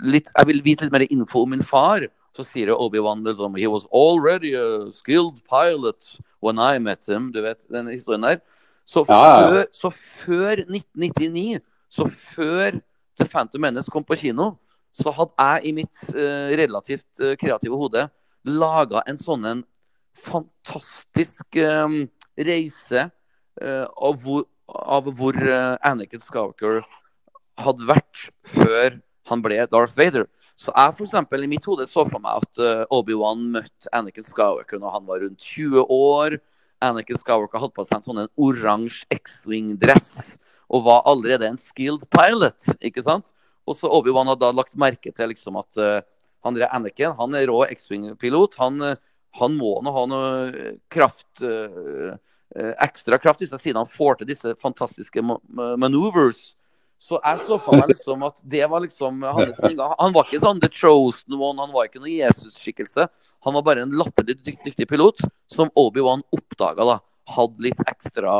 litt, 0.00 0.30
Jeg 0.36 0.46
vil 0.46 0.62
vite 0.64 0.84
litt 0.86 0.92
mer 0.92 1.06
info 1.10 1.42
om 1.42 1.50
min 1.50 1.62
far. 1.62 2.08
Så 2.32 2.44
sier 2.46 2.72
Obi-Wan 2.72 3.24
liksom 3.24 3.58
He 3.58 3.66
was 3.66 3.84
already 3.92 4.54
a 4.54 4.90
skilled 4.90 5.44
pilot 5.44 6.18
when 6.42 6.58
I 6.58 6.78
met 6.82 7.06
him. 7.08 7.30
Du 7.32 7.40
vet 7.42 7.64
den 7.70 7.88
historien 7.92 8.26
der. 8.26 8.40
Så 8.84 9.04
Ja, 9.08 9.14
ja, 9.14 9.40
ja. 9.40 9.50
før, 9.50 9.66
så 9.72 9.90
før 9.90 10.64
1999, 10.66 11.60
så 11.88 12.08
før 12.08 12.80
The 13.18 13.26
Phantom 13.28 13.62
Menace 13.62 13.90
kom 13.90 14.04
på 14.04 14.18
kino, 14.18 14.56
så 14.92 15.12
hadde 15.14 15.32
jeg 15.38 15.66
i 15.70 15.72
mitt 15.72 16.02
uh, 16.12 16.50
relativt 16.58 17.22
uh, 17.22 17.34
kreative 17.40 17.78
hode 17.78 18.08
laga 18.44 19.04
en 19.06 19.20
sånn 19.20 19.46
en 19.46 19.62
fantastisk 20.18 21.56
um, 21.62 22.02
reise 22.36 23.06
uh, 23.62 23.86
av 23.86 24.18
hvor, 24.24 24.44
av 24.68 25.08
hvor 25.14 25.38
Anakin 25.86 26.20
Skywalker 26.20 26.82
hadde 27.62 27.86
vært 27.86 28.26
før 28.50 28.98
han 29.30 29.42
ble 29.44 29.62
Darth 29.70 29.94
Vader. 29.96 30.26
Så 30.62 30.70
jeg 30.70 30.94
for 30.94 31.06
eksempel, 31.06 31.42
i 31.42 31.50
mitt 31.50 31.64
hode 31.66 31.88
så 31.90 32.04
for 32.06 32.22
meg 32.22 32.44
at 32.44 32.60
uh, 32.62 32.84
Obi-Wan 32.94 33.40
møtte 33.56 33.90
Anakin 33.96 34.26
Skywalker 34.26 34.78
når 34.78 34.94
han 34.94 35.08
var 35.08 35.22
rundt 35.24 35.42
20 35.42 35.86
år. 35.90 36.36
Anakin 36.82 37.18
Skywalker 37.18 37.62
hadde 37.62 37.74
på 37.74 37.86
seg 37.88 37.98
en 37.98 38.06
sånn 38.06 38.22
oransje 38.38 39.06
X-wing-dress 39.16 40.36
og 40.72 40.86
var 40.86 41.02
allerede 41.10 41.48
en 41.50 41.58
skilled 41.60 42.06
pilot. 42.14 42.70
ikke 42.80 43.02
sant? 43.04 43.32
Og 43.66 43.76
så 43.78 43.90
Obi-Wan 43.90 44.30
hadde 44.30 44.44
da 44.44 44.54
lagt 44.54 44.78
merke 44.80 45.12
til 45.14 45.32
liksom 45.32 45.58
at 45.60 45.82
uh, 45.82 45.98
han 46.46 46.56
der 46.58 46.70
Anakin 46.74 47.16
han 47.18 47.34
er 47.38 47.48
rå 47.50 47.64
X-wing-pilot. 47.70 48.56
Han, 48.62 48.80
eh, 48.82 48.96
han 49.38 49.54
må 49.58 49.76
nå 49.82 49.92
ha 49.94 50.06
noe 50.10 50.72
kraft 50.92 51.42
uh, 51.46 52.14
ekstra 52.82 53.16
kraft 53.22 53.44
i 53.44 53.48
seg 53.48 53.62
siden 53.62 53.78
han 53.80 53.88
får 53.88 54.20
til 54.20 54.28
disse 54.32 54.54
fantastiske 54.60 55.22
ma- 55.24 55.38
ma- 55.48 55.76
maneuvers. 55.80 56.52
Så 57.02 57.18
jeg 57.18 57.40
så 57.42 57.58
for 57.58 57.74
meg 57.74 57.90
liksom 57.90 58.22
at 58.28 58.36
det 58.46 58.62
var 58.70 58.84
liksom 58.84 59.24
hans 59.26 59.58
inngang. 59.66 59.94
Han 59.98 60.12
var 60.14 60.28
ikke 60.28 60.42
sånn 60.44 60.60
The 60.62 60.70
Chosen 60.70 61.34
One, 61.34 61.58
han 61.58 61.72
var 61.74 61.88
ikke 61.88 62.02
noen 62.02 62.14
Jesus-skikkelse. 62.14 63.08
Han 63.42 63.56
var 63.58 63.64
bare 63.66 63.82
en 63.82 63.94
latterlig 63.98 64.36
dyktig 64.46 64.86
pilot 64.86 65.24
som 65.50 65.72
Obi-Wan 65.78 66.22
oppdaga 66.34 66.86
da. 66.86 66.98
Hadde 67.34 67.66
litt 67.66 67.82
ekstra 67.90 68.34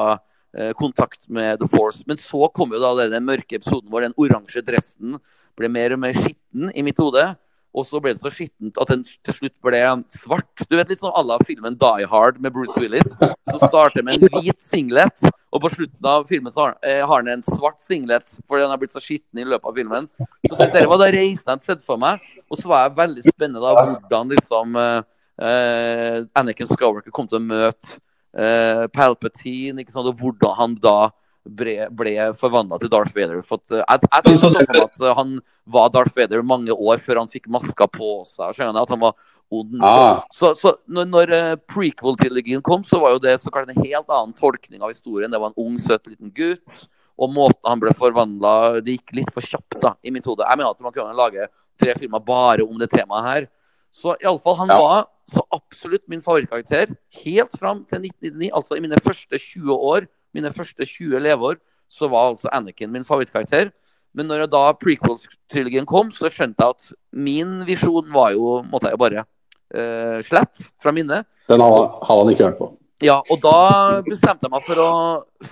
eh, 0.54 0.70
kontakt 0.78 1.26
med 1.26 1.58
The 1.58 1.66
Force. 1.72 2.04
Men 2.06 2.20
så 2.22 2.46
kom 2.54 2.74
jo 2.74 2.82
da 2.82 2.94
den 3.02 3.26
mørke 3.26 3.58
episoden 3.58 3.90
hvor 3.90 4.06
den 4.06 4.14
oransje 4.20 4.62
dressen 4.62 5.18
ble 5.58 5.70
mer 5.72 5.96
og 5.96 6.04
mer 6.04 6.14
skitten 6.14 6.70
i 6.70 6.86
mitt 6.86 7.02
hode. 7.02 7.32
Og 7.72 7.86
så 7.88 8.00
ble 8.04 8.12
det 8.12 8.20
så 8.20 8.30
skittent 8.32 8.76
at 8.80 8.90
den 8.90 9.04
til 9.04 9.36
slutt 9.36 9.54
ble 9.64 9.80
svart. 10.12 10.64
Du 10.68 10.76
vet 10.76 10.90
Litt 10.92 11.00
sånn 11.00 11.14
à 11.16 11.22
la 11.24 11.38
filmen 11.46 11.78
Die 11.80 12.08
Hard 12.10 12.40
med 12.44 12.52
Bruce 12.52 12.76
Willis. 12.76 13.08
Som 13.48 13.62
starter 13.62 14.04
med 14.04 14.18
en 14.18 14.28
hvit 14.42 14.60
singlet, 14.60 15.24
og 15.52 15.64
på 15.64 15.70
slutten 15.72 16.08
av 16.08 16.26
filmen 16.28 16.52
så 16.52 16.66
har, 16.66 16.76
eh, 16.84 17.00
han 17.08 17.28
en 17.28 17.42
svart 17.42 17.80
singlet 17.80 18.28
fordi 18.46 18.62
han 18.62 18.70
har 18.70 18.80
blitt 18.80 18.92
så 18.92 19.00
skitten 19.00 19.40
i 19.40 19.48
løpet 19.48 19.68
av 19.68 19.74
filmen. 19.76 20.08
Så 20.48 20.58
det, 20.58 20.68
det 20.76 20.84
var 20.88 21.00
da 21.00 21.08
reisen 21.12 21.46
jeg 21.46 21.50
hadde 21.50 21.64
sett 21.64 21.84
for 21.88 22.00
meg. 22.00 22.20
Og 22.50 22.60
så 22.60 22.68
var 22.68 22.86
jeg 22.86 22.98
veldig 23.00 23.24
spennende 23.26 23.64
da 23.64 23.72
hvordan 23.80 24.32
liksom 24.36 24.78
eh, 24.84 25.02
eh, 25.48 26.18
Anakin 26.38 26.68
Skywalker 26.68 27.14
kom 27.14 27.28
til 27.28 27.40
å 27.40 27.46
møte 27.46 27.98
eh, 28.36 28.86
Palpatine, 28.92 29.80
ikke 29.80 29.94
sant, 29.94 30.08
og 30.08 30.20
hvordan 30.20 30.56
han 30.60 30.76
da 30.82 30.98
ble, 31.44 31.74
ble 31.90 32.14
forvandla 32.38 32.78
til 32.80 32.90
Darth 32.92 33.14
Vader. 33.16 33.42
For 33.46 33.60
at, 33.60 33.74
eh, 33.74 33.82
jeg, 33.82 34.08
jeg 34.08 34.24
tenkte 34.26 34.40
sånn 34.42 34.58
at 34.62 35.02
eh, 35.02 35.14
han 35.18 35.36
var 35.66 35.92
Darth 35.94 36.16
Vader 36.16 36.42
mange 36.46 36.74
år 36.74 37.02
før 37.02 37.22
han 37.22 37.30
fikk 37.30 37.48
maska 37.52 37.88
på 37.90 38.22
seg. 38.28 38.54
Skjønner 38.56 38.78
jeg, 38.78 38.86
at 38.86 38.94
han 38.94 39.02
var 39.02 39.16
ond. 39.52 39.76
Ah. 39.84 40.22
Så, 40.32 40.54
så 40.58 40.76
når, 40.86 41.08
når 41.12 41.34
eh, 41.36 41.54
prequel-trilogien 41.70 42.62
kom, 42.64 42.84
så 42.86 43.00
var 43.02 43.16
jo 43.16 43.22
det 43.22 43.36
så 43.42 43.52
klart 43.52 43.70
en 43.72 43.82
helt 43.82 44.08
annen 44.08 44.34
tolkning 44.38 44.82
av 44.82 44.94
historien. 44.94 45.32
Det 45.32 45.40
var 45.42 45.52
en 45.52 45.64
ung, 45.66 45.78
søt 45.82 46.06
liten 46.10 46.32
gutt. 46.34 46.86
Og 47.22 47.28
måten 47.30 47.68
han 47.68 47.78
ble 47.78 47.92
forvandla 47.94 48.80
Det 48.80 48.94
gikk 48.96 49.12
litt 49.18 49.28
for 49.34 49.44
kjapt 49.44 49.76
da, 49.82 49.92
i 50.02 50.10
mitt 50.14 50.24
hode. 50.26 50.46
Jeg 50.48 50.58
mener 50.58 50.72
at 50.72 50.80
man 50.82 50.94
kunne 50.94 51.12
lage 51.18 51.44
tre 51.80 51.92
filmer 51.98 52.22
bare 52.24 52.64
om 52.64 52.78
det 52.80 52.88
temaet 52.92 53.28
her. 53.28 53.50
Så 53.92 54.14
iallfall, 54.22 54.56
han 54.62 54.72
Ja. 54.72 54.78
var 54.80 55.04
så 55.32 55.44
absolutt 55.52 56.08
min 56.08 56.20
favorittkarakter 56.24 56.94
helt 57.22 57.52
fram 57.60 57.84
til 57.84 58.00
1999. 58.00 58.50
Altså 58.56 58.76
i 58.76 58.80
mine 58.80 58.98
første 59.04 59.38
20 59.38 59.76
år, 59.76 60.08
mine 60.34 60.52
første 60.54 60.86
20 60.88 61.22
leveår, 61.22 61.58
så 61.92 62.08
var 62.08 62.32
altså 62.32 62.50
Anakin 62.52 62.92
min 62.92 63.04
favorittkarakter. 63.04 63.70
Men 64.16 64.28
når 64.28 64.46
da 64.52 64.64
prequel-trilogien 64.76 65.88
kom, 65.88 66.10
så 66.12 66.30
skjønte 66.32 66.60
jeg 66.60 66.76
at 66.76 66.92
min 67.12 67.62
visjon 67.68 68.10
var 68.12 68.34
jo 68.36 68.58
Måtte 68.68 68.90
jeg 68.92 69.00
bare 69.00 69.24
uh, 69.24 70.18
slette 70.24 70.68
fra 70.82 70.92
minnet. 70.92 71.28
Den 71.48 71.64
har, 71.64 71.86
har 72.04 72.22
han 72.22 72.32
ikke 72.32 72.50
hørt 72.50 72.60
på. 72.60 72.72
Ja, 73.02 73.18
og 73.32 73.40
da 73.42 74.00
bestemte 74.06 74.46
jeg 74.46 74.52
meg 74.52 74.66
for 74.66 74.78
å 74.78 74.90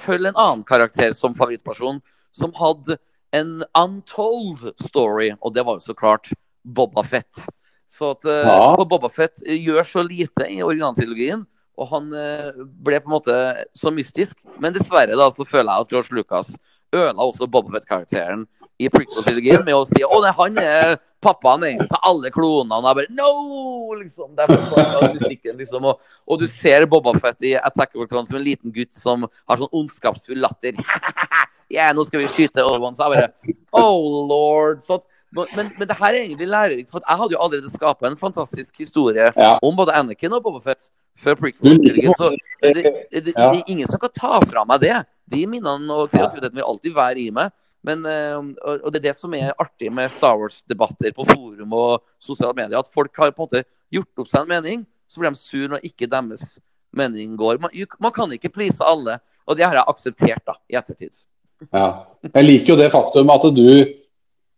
følge 0.05 0.31
en 0.31 0.39
annen 0.39 0.66
karakter 0.66 1.16
som 1.18 1.35
favorittperson, 1.35 1.99
som 2.37 2.53
hadde 2.55 3.01
en 3.35 3.64
untold 3.78 4.68
story, 4.85 5.33
og 5.41 5.55
det 5.55 5.64
var 5.66 5.78
jo 5.78 5.89
så 5.89 5.97
klart 5.99 6.31
Boba 6.62 7.03
Fett. 7.07 7.43
Så 7.91 8.12
at 8.14 8.26
eh, 8.28 8.47
Ja. 8.47 8.76
Boba 8.78 9.11
Fett 9.11 9.43
gjør 9.43 9.83
så 9.87 10.05
lite 10.07 10.47
i 10.47 10.61
originaltrilogien, 10.62 11.43
og 11.79 11.93
han 11.93 12.09
eh, 12.16 12.51
ble 12.57 13.01
på 13.01 13.11
en 13.11 13.16
måte 13.16 13.37
så 13.77 13.93
mystisk. 13.95 14.37
Men 14.62 14.75
dessverre 14.77 15.18
da 15.18 15.29
så 15.35 15.47
føler 15.47 15.71
jeg 15.71 15.87
at 15.87 15.95
George 15.95 16.16
Lucas 16.16 16.51
ødela 16.91 17.23
også 17.27 17.49
Boba 17.51 17.77
Fett-karakteren 17.77 18.49
i 18.81 18.89
prequel-trilogien 18.89 19.62
med 19.64 19.77
å 19.77 19.85
si 19.89 20.03
å 20.03 20.18
nei, 20.25 20.33
han 20.37 20.59
er 20.61 20.95
pappaen 21.21 21.66
egentlig 21.68 21.91
til 21.93 22.03
alle 22.11 22.33
klonene. 22.33 22.81
Og 22.81 22.89
jeg 22.89 22.99
bare 22.99 23.16
no! 23.16 23.31
liksom, 24.01 24.33
mystikken, 25.14 25.57
liksom. 25.61 25.87
Og, 25.91 26.12
og 26.27 26.41
du 26.41 26.47
ser 26.51 26.87
Boba 26.91 27.14
Fett 27.21 27.45
i 27.47 27.55
Attack 27.59 27.95
of 27.95 28.09
Clones 28.09 28.31
som 28.31 28.41
en 28.41 28.47
liten 28.47 28.73
gutt 28.75 28.93
som 28.97 29.27
har 29.29 29.61
sånn 29.61 29.73
ondskapsfull 29.83 30.41
latter. 30.41 30.81
Ja, 31.71 31.93
nå 31.95 32.03
skal 32.03 32.25
vi 32.25 32.27
skyte 32.27 32.64
Obi-Wan. 32.66 32.97
Så 32.99 33.07
jeg 33.07 33.14
bare 33.14 33.59
Oh 33.79 34.27
lord. 34.27 34.81
Så, 34.83 34.97
men, 35.33 35.70
men 35.78 35.89
det 35.89 35.97
her 35.99 36.11
er 36.11 36.24
egentlig 36.24 36.49
lærerikt, 36.51 36.91
for 36.91 37.03
jeg 37.07 37.20
hadde 37.20 37.35
jo 37.37 37.41
allerede 37.45 37.70
skapa 37.70 38.09
en 38.09 38.18
fantastisk 38.18 38.78
historie 38.83 39.28
Ja. 39.37 39.53
om 39.62 39.76
både 39.76 39.95
Anakin 39.95 40.33
og 40.33 40.43
Boba 40.43 40.61
Fett 40.64 40.91
før 41.20 41.37
prequel-trilogien. 41.39 42.14
Så 42.18 42.31
det, 42.62 42.74
det, 42.74 42.93
det, 43.12 43.24
det 43.31 43.47
er 43.47 43.62
ingen 43.66 43.87
som 43.87 44.01
kan 44.03 44.12
ta 44.16 44.41
fra 44.43 44.64
meg 44.66 44.81
det. 44.83 44.97
De 45.31 45.45
minnene 45.47 45.95
og 45.95 46.11
kreativiteten 46.11 46.57
vil 46.59 46.66
alltid 46.66 46.97
være 46.97 47.22
i 47.22 47.28
meg. 47.35 47.53
Men, 47.87 48.03
eh, 48.05 48.37
og 48.37 48.91
det 48.93 49.01
er 49.01 49.07
det 49.09 49.16
som 49.16 49.33
er 49.35 49.55
artig 49.61 49.89
med 49.93 50.11
Star 50.12 50.37
Wars-debatter 50.37 51.14
på 51.16 51.24
forum 51.31 51.76
og 51.78 52.03
sosiale 52.20 52.57
medier. 52.57 52.81
At 52.83 52.91
folk 52.93 53.14
har 53.16 53.31
på 53.33 53.45
en 53.45 53.49
måte 53.49 53.62
gjort 53.95 54.20
opp 54.24 54.28
seg 54.28 54.43
en 54.43 54.51
mening, 54.51 54.83
så 55.09 55.22
blir 55.22 55.33
de 55.33 55.41
sur 55.41 55.70
når 55.72 55.87
ikke 55.87 56.11
deres 56.11 56.59
mening 56.93 57.37
går. 57.39 57.61
Man, 57.62 57.72
man 58.03 58.12
kan 58.12 58.33
ikke 58.35 58.51
please 58.53 58.83
alle, 58.85 59.18
og 59.47 59.57
det 59.57 59.64
har 59.66 59.78
jeg 59.78 59.89
akseptert 59.95 60.45
da, 60.47 60.59
i 60.70 60.76
ettertid. 60.78 61.22
Ja. 61.70 61.87
Jeg 62.35 62.47
liker 62.47 62.74
jo 62.74 62.78
det 62.81 62.91
faktum 62.93 63.33
at 63.33 63.49
du, 63.57 63.66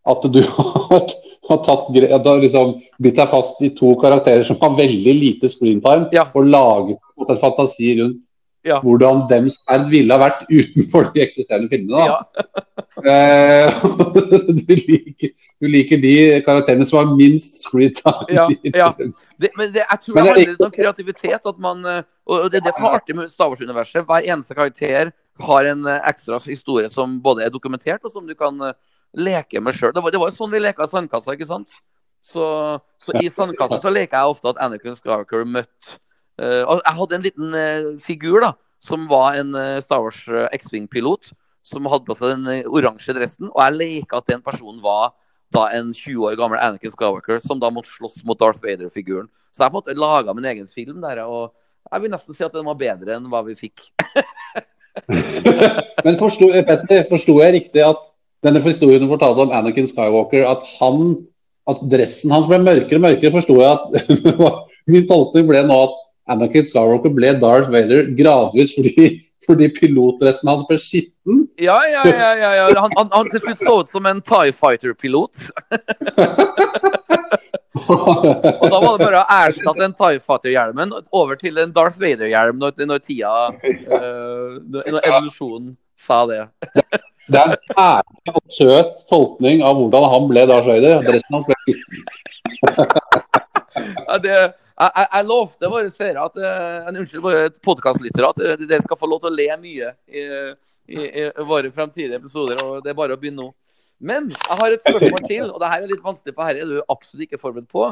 at 0.07 0.26
du 0.34 0.40
har, 0.57 1.07
har 1.48 1.62
tatt, 1.66 1.88
at 2.03 2.26
har 2.26 2.42
liksom 2.42 2.74
bitt 3.03 3.16
deg 3.20 3.30
fast 3.30 3.62
i 3.62 3.70
to 3.78 3.94
karakterer 4.00 4.44
som 4.46 4.59
har 4.62 4.76
veldig 4.78 5.14
lite 5.20 5.50
screentime, 5.53 6.09
Ja. 6.14 6.28
og 6.34 6.46
laget 6.46 6.98
en 7.28 7.38
fantasi 7.42 7.96
rundt 8.00 8.20
Ja. 8.64 8.76
hvordan 8.78 9.24
dems 9.28 9.57
ferd 9.66 9.88
ville 9.90 10.14
ha 10.14 10.20
vært 10.22 10.46
utenfor 10.59 11.12
de 11.14 11.22
eksisterende 11.24 11.68
filmene. 11.72 12.07
Ja. 12.07 12.20
Eh, 13.03 13.72
du, 14.68 14.74
liker, 14.76 15.30
du 15.59 15.66
liker 15.66 15.98
de 15.98 16.42
karakterene 16.46 16.84
som 16.86 17.00
har 17.00 17.16
minst 17.16 17.62
screentime. 17.64 18.26
Ja, 18.30 18.44
ja. 18.76 18.90
Det, 19.40 19.48
men 19.57 19.72
det, 19.72 19.82
jeg 19.88 20.00
tror 20.05 20.14
Men 20.14 20.22
det 20.22 20.28
er 20.28 20.36
handler 20.36 20.53
litt 20.53 20.62
om 20.66 20.74
kreativitet. 20.76 21.48
At 21.50 21.59
man, 21.59 21.80
eh, 21.88 22.05
og 22.28 22.50
det 22.53 22.61
er 22.61 22.66
det 22.68 22.74
som 22.76 22.86
er 22.86 22.98
artig 23.00 23.16
med 23.18 23.32
Star 23.32 23.50
Wars-universet. 23.50 24.05
Hver 24.07 24.28
eneste 24.28 24.55
karakter 24.55 25.11
har 25.48 25.70
en 25.72 25.88
eh, 25.88 25.98
ekstra 26.12 26.38
historie 26.44 26.92
som 26.92 27.16
både 27.24 27.46
er 27.48 27.50
dokumentert, 27.55 28.05
og 28.05 28.12
som 28.12 28.28
du 28.28 28.36
kan 28.38 28.61
leke 29.17 29.61
meg 29.61 29.77
sjøl. 29.77 29.93
Det, 29.95 30.03
var- 30.03 30.15
jo 30.15 30.31
sånn 30.37 30.53
vi 30.53 30.63
leka 30.63 30.89
sandkassa, 30.89 31.37
ikke 31.37 31.49
sant? 31.49 31.73
Så, 32.23 32.45
så 33.03 33.15
i 33.19 33.27
sandkassa 33.33 33.81
så 33.83 33.91
leker 33.91 34.15
jeg 34.15 34.31
ofte 34.31 34.53
at 34.53 34.61
Anakin 34.63 34.95
Skywalker 34.95 35.43
møtte 35.43 35.97
uh, 36.39 36.79
Jeg 36.79 36.95
hadde 37.01 37.17
en 37.17 37.25
liten 37.25 37.57
uh, 37.57 37.89
figur 37.99 38.45
da, 38.45 38.53
som 38.79 39.09
var 39.11 39.41
en 39.41 39.51
uh, 39.59 39.81
Star 39.83 40.05
Wars 40.05 40.21
X-Wing-pilot. 40.55 41.33
Som 41.67 41.87
hadde 41.91 42.07
på 42.07 42.15
seg 42.19 42.35
den 42.35 42.71
oransje 42.71 43.15
dressen. 43.15 43.51
Og 43.51 43.61
jeg 43.63 43.79
leka 43.79 44.19
at 44.19 44.31
den 44.31 44.43
personen 44.43 44.81
var 44.83 45.13
da 45.53 45.67
en 45.77 45.93
20 45.95 46.25
år 46.27 46.37
gammel 46.41 46.61
Anakin 46.63 46.93
Skywalker 46.95 47.39
som 47.43 47.61
da 47.63 47.71
måtte 47.71 47.93
slåss 47.93 48.23
mot 48.27 48.39
Darth 48.41 48.63
Vader-figuren. 48.65 49.29
Så 49.53 49.63
jeg 49.63 49.73
på 49.73 49.77
en 49.77 49.81
måte 49.81 49.99
laga 49.99 50.35
min 50.35 50.49
egen 50.49 50.69
film 50.71 51.03
der, 51.05 51.23
og 51.27 51.53
jeg 51.91 52.05
vil 52.05 52.15
nesten 52.15 52.37
si 52.37 52.47
at 52.47 52.55
den 52.55 52.67
var 52.67 52.79
bedre 52.81 53.19
enn 53.19 53.29
hva 53.31 53.43
vi 53.47 53.55
fikk. 53.59 53.85
Men 56.07 56.19
forsto 56.21 57.37
jeg 57.43 57.55
riktig 57.59 57.85
at 57.85 58.01
denne 58.43 58.62
historien 58.64 59.03
du 59.03 59.11
fortalte 59.11 59.47
om 59.47 59.55
Anakin 59.55 59.88
Skywalker, 59.90 60.47
at 60.49 60.66
han 60.80 61.14
at 61.70 61.82
dressen 61.93 62.32
hans 62.34 62.49
ble 62.51 62.59
mørkere 62.62 62.99
og 62.99 63.05
mørkere, 63.05 63.34
forsto 63.34 63.59
jeg 63.61 63.70
at 63.70 63.82
Min 64.90 65.05
tolkning 65.07 65.47
ble 65.47 65.61
nå 65.66 65.76
at 65.84 65.93
Anakin 66.34 66.66
Skywalker 66.66 67.12
ble 67.14 67.36
Darth 67.43 67.70
Vader 67.70 68.09
gradvis 68.18 68.74
fordi, 68.74 69.11
fordi 69.47 69.68
pilotdressen 69.76 70.51
hans 70.51 70.64
ble 70.66 70.78
skitten. 70.82 71.45
Ja, 71.62 71.78
ja, 71.86 72.03
ja. 72.09 72.32
ja, 72.40 72.51
ja. 72.59 72.66
Han, 72.80 72.90
han, 72.99 73.12
han 73.14 73.30
til 73.30 73.45
slutt 73.45 73.62
så 73.62 73.76
ut 73.82 73.93
som 73.93 74.09
en 74.11 74.22
Tie 74.26 74.55
Fighter-pilot. 74.59 75.38
Og 77.82 78.66
da 78.68 78.78
var 78.78 78.90
det 78.99 79.05
bare 79.07 79.22
å 79.22 79.30
erstatte 79.38 79.80
den 79.80 79.95
Tie 79.99 80.18
Fighter-hjelmen 80.22 80.93
over 81.14 81.38
til 81.38 81.62
en 81.62 81.74
Darth 81.74 81.99
Vader-hjelm 82.03 82.59
når, 82.62 82.74
når 82.90 83.07
tida 83.07 83.32
når, 83.55 84.82
når 84.82 85.01
evolusjonen 85.01 85.72
sa 86.03 86.22
det. 86.30 86.44
Det 87.32 87.38
er 87.38 87.53
en 87.55 87.76
ærlig 87.78 88.32
og 88.34 88.50
søt 88.50 89.05
tolkning 89.09 89.61
av 89.64 89.76
hvordan 89.78 90.09
han 90.11 90.24
ble 90.26 90.42
da, 90.50 90.57
Vader. 90.66 91.05
Resten 91.07 91.36
hans 91.36 91.46
ble. 91.46 91.55
Ja, 93.72 94.18
det, 94.20 94.32
jeg, 94.34 95.07
jeg, 95.07 95.26
lovte 95.28 95.70
våre 95.70 95.92
seere 95.94 96.26
at 96.26 96.36
uh, 96.42 96.90
Unnskyld, 96.90 97.22
våre 97.24 97.46
podkastlyttere 97.64 98.28
at 98.34 98.42
eh, 98.42 98.64
dere 98.66 98.82
skal 98.84 98.98
få 99.00 99.09
lov 99.09 99.22
til 99.22 99.30
å 99.30 99.36
le 99.38 99.46
mye 99.62 99.92
i, 100.11 100.24
i, 100.90 100.98
i 101.22 101.26
våre 101.48 101.70
fremtidige 101.72 102.18
episoder. 102.18 102.61
og 102.66 102.82
Det 102.84 102.92
er 102.92 102.98
bare 102.98 103.16
å 103.16 103.20
begynne 103.22 103.46
nå. 103.46 103.53
Men 104.03 104.28
jeg 104.34 104.59
har 104.59 104.74
et 104.74 104.82
spørsmål 104.82 105.24
til, 105.30 105.46
og 105.46 105.62
det 105.62 105.70
her 105.70 105.84
er 105.84 105.92
litt 105.92 106.05
vanskelig, 106.05 106.34
for 106.34 106.50
du 106.50 106.62
er 106.64 106.72
du 106.74 106.90
absolutt 106.90 107.28
ikke 107.28 107.40
forberedt 107.40 107.70
på. 107.70 107.86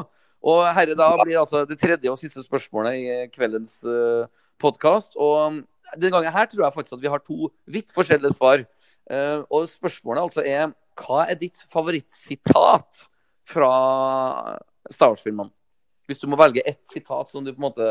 Og 0.51 0.61
herre 0.75 0.97
da 0.97 1.11
blir 1.21 1.39
altså 1.39 1.63
det 1.69 1.77
tredje 1.79 2.11
og 2.11 2.19
siste 2.19 2.43
spørsmålet 2.43 2.97
i 2.99 3.19
kveldens 3.31 3.79
uh, 3.87 4.27
podkast. 4.61 5.15
Og 5.15 5.61
denne 5.95 6.11
gangen 6.13 6.35
her 6.35 6.49
tror 6.49 6.65
jeg 6.65 6.75
faktisk 6.75 6.97
at 6.97 7.03
vi 7.03 7.11
har 7.11 7.23
to 7.25 7.49
vidt 7.71 7.93
forskjellige 7.95 8.35
svar. 8.35 8.65
Uh, 9.11 9.41
og 9.49 9.69
spørsmålet 9.69 10.27
altså 10.27 10.45
er 10.45 10.69
hva 11.01 11.25
er 11.25 11.39
ditt 11.39 11.63
favorittsitat 11.71 13.05
fra 13.49 13.71
Star 14.91 15.11
Wars-filmene? 15.11 15.51
Hvis 16.09 16.21
du 16.21 16.27
må 16.29 16.39
velge 16.39 16.63
ett 16.67 16.83
sitat 16.91 17.29
som 17.31 17.43
du 17.45 17.53
på 17.53 17.59
en 17.59 17.67
måte 17.69 17.89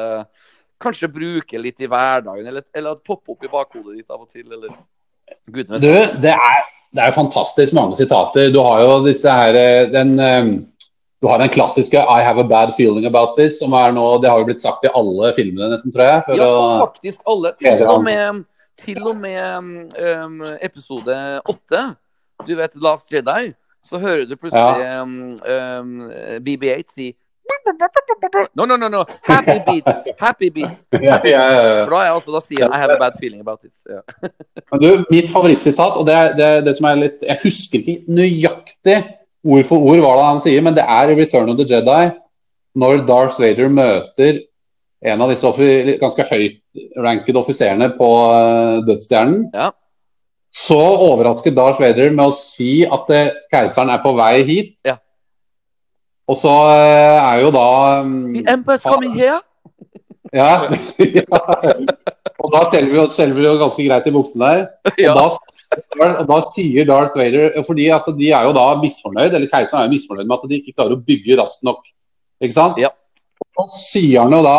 kanskje 0.81 1.11
bruker 1.13 1.61
litt 1.61 1.81
i 1.81 1.89
hverdagen, 1.91 2.47
eller, 2.47 2.65
eller 2.77 3.01
popper 3.05 3.35
opp 3.35 3.45
i 3.45 3.53
bakhodet 3.53 3.99
ditt 3.99 4.13
av 4.13 4.25
og 4.25 4.31
til, 4.33 4.47
eller 4.49 4.75
Gud. 5.51 5.69
Du, 5.69 5.91
det 6.23 6.33
er, 6.33 6.69
det 6.91 7.03
er 7.03 7.11
jo 7.13 7.19
fantastisk 7.21 7.75
mange 7.77 7.99
sitater. 7.99 8.51
Du 8.53 8.61
har 8.65 8.83
jo 8.83 8.97
disse 9.05 9.31
her 9.31 9.57
eh, 9.59 9.91
den, 9.93 10.17
eh, 10.19 10.49
Du 11.21 11.29
har 11.29 11.39
den 11.39 11.49
klassiske 11.53 12.01
'I 12.01 12.23
have 12.25 12.41
a 12.41 12.49
bad 12.49 12.75
feeling 12.77 13.07
about 13.07 13.37
this', 13.39 13.59
som 13.59 13.73
er 13.73 13.93
nå 13.93 14.23
Det 14.23 14.31
har 14.31 14.39
jo 14.39 14.45
blitt 14.45 14.63
sagt 14.63 14.85
i 14.85 14.93
alle 14.95 15.35
filmene, 15.37 15.71
nesten, 15.75 15.93
tror 15.93 16.03
jeg. 16.03 16.37
Ja, 16.41 16.53
faktisk 16.81 17.21
alle. 17.29 17.53
Til 17.61 17.87
og 17.87 18.05
med, 18.05 18.45
til 18.81 19.07
og 19.07 19.17
med 19.17 19.57
um, 20.25 20.43
episode 20.63 21.41
åtte, 21.45 21.83
du 22.49 22.57
vet 22.57 22.77
Last 22.83 23.13
Jedi, 23.13 23.53
så 23.85 23.99
hører 23.99 24.25
du 24.25 24.37
plutselig 24.37 25.03
um, 25.03 25.37
um, 25.45 26.11
BB8 26.41 26.95
si 26.95 27.13
No, 28.55 28.65
no, 28.65 28.77
no, 28.77 28.89
no. 28.89 29.05
Happy 29.23 29.59
beats. 29.67 30.09
Happy 30.19 30.51
beats. 30.51 30.87
ja, 30.93 31.21
ja, 31.25 31.53
ja, 31.53 31.63
ja. 31.67 31.85
For 31.85 31.95
da, 31.95 32.03
jeg 32.07 32.13
også, 32.13 32.33
da 32.33 32.41
sier 32.45 32.61
jeg 32.65 32.71
I 32.71 32.79
have 32.79 32.95
a 32.95 32.99
bad 32.99 33.17
feeling 33.21 33.41
about 33.41 33.61
this. 33.61 33.83
Ja. 33.91 34.01
Du, 34.79 35.05
mitt 35.11 35.31
favorittsitat, 35.33 35.99
og 35.99 36.07
det 36.07 36.19
det, 36.39 36.51
det 36.65 36.77
som 36.79 36.87
er 36.91 37.01
litt 37.01 37.25
Jeg 37.27 37.39
husker 37.43 37.83
ikke 37.83 37.99
nøyaktig 38.09 38.99
ord 39.47 39.67
for 39.69 39.91
ord 39.91 40.03
hva 40.05 40.15
det 40.19 40.29
han 40.29 40.41
sier, 40.45 40.63
men 40.65 40.77
det 40.77 40.85
er 40.85 41.11
i 41.11 41.17
'Return 41.19 41.51
of 41.53 41.59
the 41.59 41.67
Jedi', 41.69 42.15
når 42.77 43.05
Darth 43.09 43.41
Vader 43.41 43.69
møter 43.69 44.41
en 45.01 45.23
av 45.25 45.31
disse 45.33 45.51
ganske 46.01 46.27
høyt-rankede 46.29 47.41
offiserene 47.41 47.91
på 47.97 48.09
uh, 48.31 48.81
Dødsstjernen. 48.85 49.47
Ja. 49.55 49.71
Så 50.53 50.77
overrasker 50.77 51.55
Darth 51.55 51.81
Vader 51.81 52.11
med 52.11 52.27
å 52.27 52.35
si 52.35 52.83
at 52.85 53.13
eh, 53.15 53.31
keiseren 53.53 53.93
er 53.95 54.03
på 54.03 54.13
vei 54.19 54.43
hit. 54.45 54.73
Ja. 54.85 54.97
Og 56.31 56.37
så 56.39 56.51
eh, 56.75 57.19
er 57.23 57.45
jo 57.45 57.53
da 57.55 57.69
um, 58.03 58.35
The 58.35 58.45
emperor's 58.57 58.85
coming 58.85 59.15
here. 59.15 59.41
Ja. 60.31 60.71
ja. 61.19 61.39
Og 62.39 62.53
da 62.55 62.61
selger 62.71 63.35
vi, 63.35 63.43
jo- 63.49 63.57
ganske 63.59 63.83
greit 63.83 64.05
i 64.07 64.13
buksen 64.15 64.45
der. 64.45 64.61
Ja. 65.03 65.15
Og, 65.15 65.19
da, 65.19 65.57
og 65.71 66.27
da 66.27 66.37
sier 66.51 66.87
Darth 66.89 67.15
Vader 67.15 67.53
Fordi 67.67 67.85
at 67.95 68.07
de 68.19 68.31
er 68.35 68.47
jo 68.49 68.53
da 68.57 68.67
misfornøyd, 68.83 69.31
eller 69.35 69.51
keiseren 69.53 69.85
er 69.85 69.89
jo 69.89 69.95
misfornøyd 69.95 70.27
med 70.27 70.37
at 70.39 70.51
de 70.51 70.59
ikke 70.59 70.75
klarer 70.75 70.97
å 70.97 71.03
bygge 71.07 71.37
raskt 71.39 71.63
nok. 71.67 71.85
Ikke 72.43 72.57
sant? 72.57 72.81
Ja. 72.81 72.91
Og 73.61 73.71
sier 73.79 74.25
han 74.25 74.35
jo 74.35 74.41
da 74.45 74.57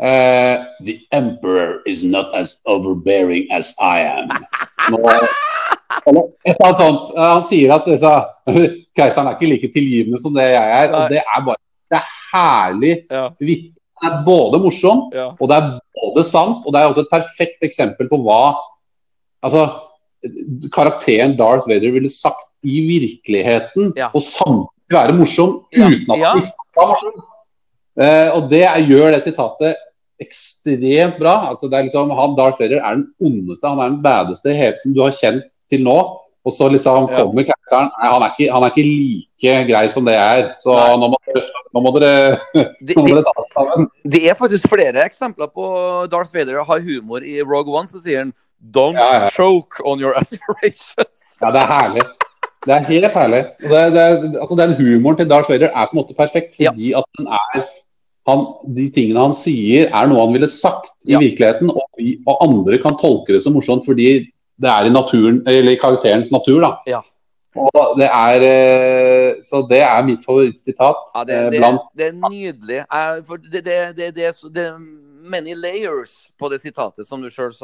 uh, 0.00 0.64
The 0.86 0.96
emperor 1.12 1.82
is 1.86 2.04
not 2.04 2.32
as 2.34 2.56
overbearing 2.64 3.50
as 3.52 3.74
I 3.78 4.00
am. 4.06 4.32
Nå, 4.94 5.02
eller 6.06 6.24
et 6.44 6.56
eller 6.56 6.66
annet 6.70 6.80
sånt. 6.82 7.12
Han 7.18 7.44
sier 7.46 7.74
at 7.76 7.86
disse, 7.88 8.14
keiseren 8.98 9.30
er 9.30 9.36
ikke 9.38 9.52
like 9.52 9.72
tilgivende 9.76 10.20
som 10.22 10.34
det 10.36 10.48
jeg 10.50 10.74
er. 10.80 10.90
Nei. 10.90 10.98
Og 11.04 11.14
det 11.14 11.22
er 11.22 11.46
bare 11.50 11.60
det 11.92 12.00
er 12.00 12.12
herlig 12.32 12.94
Ja. 13.12 13.28
vittig. 13.38 13.70
Det 14.04 14.10
er 14.10 14.22
både 14.26 14.58
morsomt 14.60 15.14
Ja. 15.14 15.30
og 15.38 15.48
det 15.48 15.56
er 15.56 15.68
både 15.96 16.24
sant, 16.26 16.64
og 16.66 16.72
det 16.74 16.80
er 16.80 16.88
også 16.90 17.04
et 17.06 17.12
perfekt 17.12 17.62
eksempel 17.62 18.08
på 18.10 18.18
hva 18.24 18.56
altså, 19.44 19.62
karakteren 20.72 21.36
Darth 21.38 21.68
Vader 21.68 21.92
ville 21.94 22.10
sagt 22.10 22.46
i 22.64 22.80
virkeligheten, 22.88 23.92
Ja. 23.96 24.08
og 24.14 24.22
samtidig 24.22 24.70
være 24.90 25.12
morsom 25.18 25.60
Ja. 25.72 25.88
uten 25.88 26.10
at 26.12 26.18
Ja. 26.18 26.30
han 26.32 26.42
var 26.76 26.86
morsom. 26.88 27.22
Eh, 28.00 28.30
og 28.36 28.50
det 28.50 28.62
er, 28.64 28.86
gjør 28.88 29.10
det 29.12 29.22
sitatet 29.22 29.76
ekstremt 30.20 31.18
bra. 31.18 31.50
Altså, 31.50 31.68
det 31.70 31.78
er 31.78 31.82
liksom, 31.88 32.10
han 32.10 32.36
Darth 32.36 32.60
Vader 32.60 32.80
er 32.82 32.94
den 32.96 33.06
ondeste, 33.20 33.68
han 33.68 33.78
er 33.78 33.88
den 33.94 34.02
badeste 34.02 34.54
som 34.82 34.94
du 34.94 35.02
har 35.02 35.10
kjent 35.12 35.44
til 35.70 35.84
nå. 35.84 36.20
Og 36.46 36.52
så 36.52 36.68
liksom 36.70 37.08
Ja. 37.08 37.16
kommer 37.24 37.42
karakteren 37.42 37.88
Nei, 38.02 38.10
han 38.12 38.22
er, 38.22 38.30
ikke, 38.36 38.52
han 38.52 38.62
er 38.62 38.70
ikke 38.70 38.84
like 38.84 39.66
grei 39.72 39.86
som 39.88 40.04
det 40.04 40.12
jeg 40.12 40.42
er. 40.44 40.54
Så 40.60 40.76
nå 40.98 41.08
må, 41.08 41.16
nå 41.74 41.80
må 41.80 41.92
dere 41.98 42.38
Det, 42.84 42.96
nå 42.96 43.02
må 43.02 43.08
dere 43.14 43.24
ta 43.24 43.44
sammen. 43.54 43.88
det 44.06 44.28
er 44.28 44.34
faktisk 44.34 44.68
flere 44.68 45.06
eksempler 45.08 45.48
på 45.54 46.06
Darth 46.10 46.34
Vader 46.34 46.62
har 46.62 46.80
humor. 46.80 47.22
I 47.24 47.40
Rogue 47.40 47.72
One 47.74 47.86
så 47.86 47.98
sier 48.02 48.18
han 48.18 48.34
Don't 48.72 48.96
Ja, 48.96 49.24
ja. 49.24 49.30
choke 49.30 49.82
on 49.84 50.00
your 50.00 50.14
aspirations. 50.20 51.36
Ja, 51.40 51.50
det 51.52 51.60
er 51.60 51.66
herlig. 51.72 52.04
Det 52.64 52.72
er 52.72 52.84
helt 52.88 53.12
herlig. 53.12 53.40
Det, 53.60 53.80
det, 53.92 54.04
altså, 54.40 54.56
den 54.56 54.72
humoren 54.78 55.18
til 55.18 55.28
Darth 55.28 55.50
Vader 55.52 55.68
er 55.68 55.86
på 55.90 55.92
en 55.92 56.00
måte 56.00 56.14
perfekt, 56.16 56.56
Ja. 56.60 56.70
fordi 56.72 56.92
at 56.96 57.04
den 57.18 57.26
er 57.28 57.64
han, 58.26 58.46
De 58.76 58.86
tingene 58.88 59.20
han 59.20 59.34
sier, 59.36 59.90
er 59.92 60.06
noe 60.08 60.22
han 60.24 60.32
ville 60.32 60.48
sagt 60.48 60.94
i 61.04 61.12
Ja. 61.12 61.18
virkeligheten, 61.20 61.68
og, 61.70 61.82
vi, 61.98 62.14
og 62.26 62.38
andre 62.46 62.78
kan 62.80 62.96
tolke 62.96 63.34
det 63.36 63.42
som 63.44 63.52
morsomt 63.52 63.84
fordi 63.84 64.30
det 64.56 64.70
er 64.70 64.86
i 64.86 64.94
naturen, 64.94 65.42
eller 65.46 65.72
i 65.74 65.76
karakterens 65.82 66.30
natur. 66.32 66.64
Ja. 66.88 67.02
Og 67.54 67.94
det 68.00 68.08
er, 68.10 68.42
eh, 68.42 69.42
så 69.46 69.60
det 69.68 69.80
er 69.86 70.02
mitt 70.06 70.24
favorittsitat. 70.26 71.02
Ja, 71.14 71.24
det, 71.24 71.34
eh, 71.38 71.50
det, 71.50 71.60
blant 71.60 71.84
det 71.94 72.08
er 72.08 72.16
nydelig. 72.18 72.80
Det, 73.50 73.62
det, 73.64 73.96
det, 73.96 74.08
det, 74.16 74.24
er 74.26 74.32
så- 74.32 74.50
det 74.52 74.66
many 75.24 75.54
layers 75.54 76.30
på 76.38 76.50
det 76.50 76.60
sitatet 76.60 77.06
som 77.06 77.22
du 77.22 77.30
sjøl 77.30 77.54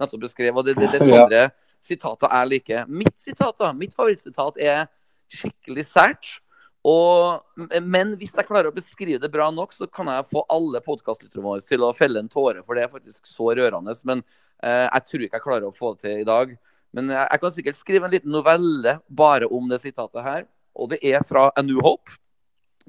nettopp 0.00 0.20
beskrev. 0.26 0.56
Og 0.56 0.64
det, 0.66 0.76
det, 0.76 0.90
det 0.92 1.02
er 1.02 1.32
Ja. 1.32 1.48
sitater 1.80 2.28
jeg 2.28 2.48
liker. 2.48 2.84
Mitt 2.88 3.18
sitat, 3.18 3.56
da, 3.58 3.72
mitt 3.72 3.94
favorittsitat 3.96 4.56
er 4.60 4.86
skikkelig 5.32 5.86
sært. 5.88 6.40
Og, 6.84 7.42
men 7.82 8.14
hvis 8.16 8.32
jeg 8.34 8.46
klarer 8.48 8.70
å 8.70 8.74
beskrive 8.74 9.20
det 9.20 9.28
bra 9.32 9.50
nok, 9.52 9.72
så 9.72 9.86
kan 9.92 10.06
jeg 10.08 10.24
få 10.30 10.44
alle 10.48 10.80
podkastlytterne 10.80 11.44
våre 11.44 11.60
til 11.60 11.82
å 11.84 11.92
felle 11.96 12.22
en 12.22 12.28
tåre, 12.32 12.62
for 12.64 12.74
det 12.74 12.84
er 12.86 12.92
faktisk 12.92 13.26
så 13.28 13.50
rørende. 13.52 13.92
Men 14.08 14.22
eh, 14.62 14.86
jeg 14.86 15.04
tror 15.10 15.24
ikke 15.26 15.36
jeg 15.40 15.44
klarer 15.44 15.66
å 15.68 15.74
få 15.76 15.92
det 15.94 16.00
til 16.06 16.20
i 16.22 16.28
dag. 16.28 16.54
Men 16.96 17.12
jeg, 17.12 17.26
jeg 17.26 17.42
kan 17.42 17.54
sikkert 17.54 17.78
skrive 17.78 18.08
en 18.08 18.14
liten 18.14 18.32
novelle 18.34 18.96
bare 19.06 19.48
om 19.50 19.68
det 19.70 19.80
sitatet 19.84 20.24
her. 20.26 20.48
Og 20.74 20.90
det 20.92 21.00
er 21.06 21.22
fra 21.26 21.48
A 21.56 21.62
New 21.62 21.82
Hope. 21.84 22.16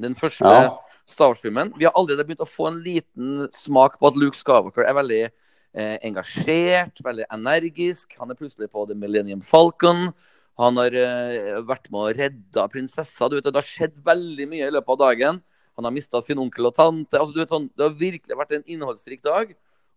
Den 0.01 0.15
første 0.17 0.47
Ja. 0.47 0.71
Star 1.11 1.33
Wars-filmen. 1.33 1.73
Vi 1.75 1.85
har 1.85 1.93
allerede 1.97 2.23
begynt 2.23 2.43
å 2.43 2.47
få 2.47 2.69
en 2.69 2.81
liten 2.85 3.47
smak 3.51 3.97
på 3.99 4.07
at 4.07 4.15
Luke 4.15 4.37
Skywalker 4.37 4.85
er 4.85 4.95
veldig 4.95 5.23
eh, 5.27 5.97
engasjert, 6.07 7.01
veldig 7.03 7.25
energisk. 7.33 8.15
Han 8.21 8.31
er 8.31 8.37
plutselig 8.39 8.69
på 8.71 8.85
The 8.87 8.95
Millennium 8.95 9.41
Falcon. 9.43 10.11
Han 10.61 10.77
har 10.79 10.95
eh, 10.95 11.57
vært 11.67 11.89
med 11.91 11.99
å 11.99 12.13
redde 12.15 12.67
prinsessa. 12.71 13.27
Du 13.27 13.35
vet, 13.35 13.49
det 13.49 13.59
har 13.59 13.67
skjedd 13.67 13.97
veldig 14.05 14.47
mye 14.51 14.69
i 14.69 14.75
løpet 14.77 14.93
av 14.95 15.01
dagen. 15.03 15.41
Han 15.79 15.87
har 15.87 15.95
mista 15.95 16.21
sin 16.23 16.39
onkel 16.39 16.69
og 16.69 16.77
tante. 16.77 17.17
Altså, 17.17 17.33
du 17.33 17.41
vet, 17.41 17.51
sånn, 17.51 17.69
det 17.75 17.87
har 17.87 17.97
virkelig 17.97 18.37
vært 18.37 18.55
en 18.57 18.67
innholdsrik 18.69 19.23
dag. 19.25 19.51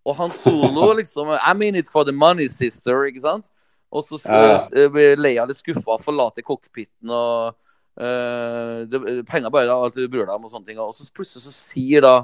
Og 0.04 0.18
han 0.18 0.34
solo 0.42 0.90
liksom 1.00 1.30
I'm 1.36 1.62
in 1.66 1.78
it 1.78 1.90
for 1.92 2.08
the 2.08 2.14
money, 2.16 2.48
sister. 2.48 3.04
ikke 3.10 3.22
sant? 3.24 3.52
Og 3.94 4.02
så 4.08 4.18
Ja. 4.26 4.56
eh, 4.74 4.88
blir 4.90 5.16
Leia 5.16 5.44
litt 5.46 5.60
skuffa, 5.60 6.00
forlater 6.02 6.42
cockpiten 6.42 7.10
og 7.14 7.54
eh, 7.96 8.84
det, 8.90 9.22
Penger 9.28 9.52
bare 9.54 9.68
da, 9.70 9.76
alt 9.78 9.94
du 9.94 10.08
bryr 10.08 10.26
deg 10.26 10.34
om 10.34 10.48
og 10.48 10.50
sånne 10.50 10.66
ting. 10.66 10.80
Og 10.82 10.94
så 10.96 11.06
plutselig 11.14 11.44
så 11.46 11.54
sier 11.54 12.02
da 12.02 12.16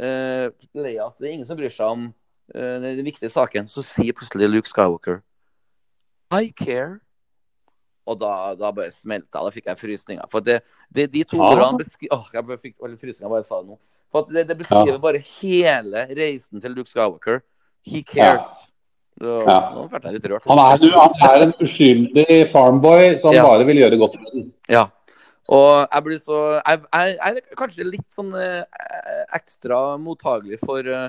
uh, 0.00 0.50
Leia 0.76 1.08
at 1.08 1.16
det 1.18 1.30
er 1.30 1.32
ingen 1.38 1.48
som 1.48 1.56
bryr 1.56 1.72
seg 1.72 1.88
om 1.88 2.06
uh, 2.54 2.76
den 2.84 3.04
viktige 3.06 3.32
saken. 3.32 3.66
Så 3.66 3.82
sier 3.86 4.12
plutselig 4.12 4.50
Luke 4.50 4.68
Skywalker 4.68 5.22
I 6.30 6.52
care. 6.52 7.00
Og 8.08 8.16
da, 8.20 8.54
da 8.56 8.70
bare 8.72 8.92
smelta. 8.92 9.40
Da 9.40 9.50
fikk 9.52 9.66
jeg 9.68 9.80
frysninger. 9.80 10.28
For 10.32 10.44
det, 10.44 10.60
det, 10.92 11.08
de 11.12 11.24
to 11.24 11.40
Ja. 11.40 11.50
ordene 11.54 11.80
beskriver 11.80 12.16
Åh, 12.16 12.28
jeg 12.32 12.60
fikk 12.62 12.76
frysninger 13.00 13.28
bare 13.32 13.42
jeg 13.42 13.48
sa 13.48 13.62
det 13.62 13.68
nå. 13.72 13.78
For 14.12 14.28
det, 14.28 14.46
det 14.48 14.56
beskriver 14.60 15.00
bare 15.00 15.20
hele 15.20 16.06
reisen 16.16 16.60
til 16.60 16.76
Luke 16.76 16.88
Skywalker. 16.88 17.42
He 17.84 18.02
cares. 18.02 18.44
Så, 19.18 19.32
Ja. 19.48 19.58
Han 20.46 20.58
er, 20.62 20.78
han 20.94 21.30
er 21.30 21.42
en 21.48 21.54
uskyldig 21.60 22.48
farmboy 22.52 23.18
som 23.20 23.34
Ja. 23.34 23.42
bare 23.42 23.64
vil 23.66 23.76
gjøre 23.82 23.98
godt 23.98 24.20
med 24.20 24.32
den. 24.32 24.52
Ja. 24.68 24.86
Og 25.48 25.88
jeg 25.90 26.04
blir 26.04 26.18
så 26.20 26.60
Jeg, 26.66 26.82
jeg, 26.92 27.16
jeg 27.16 27.36
er 27.36 27.56
kanskje 27.56 27.84
litt 27.90 28.10
sånn 28.12 28.34
eh, 28.36 28.64
ekstra 29.34 29.98
mottagelig 29.98 30.60
for 30.60 30.86
eh, 30.86 31.08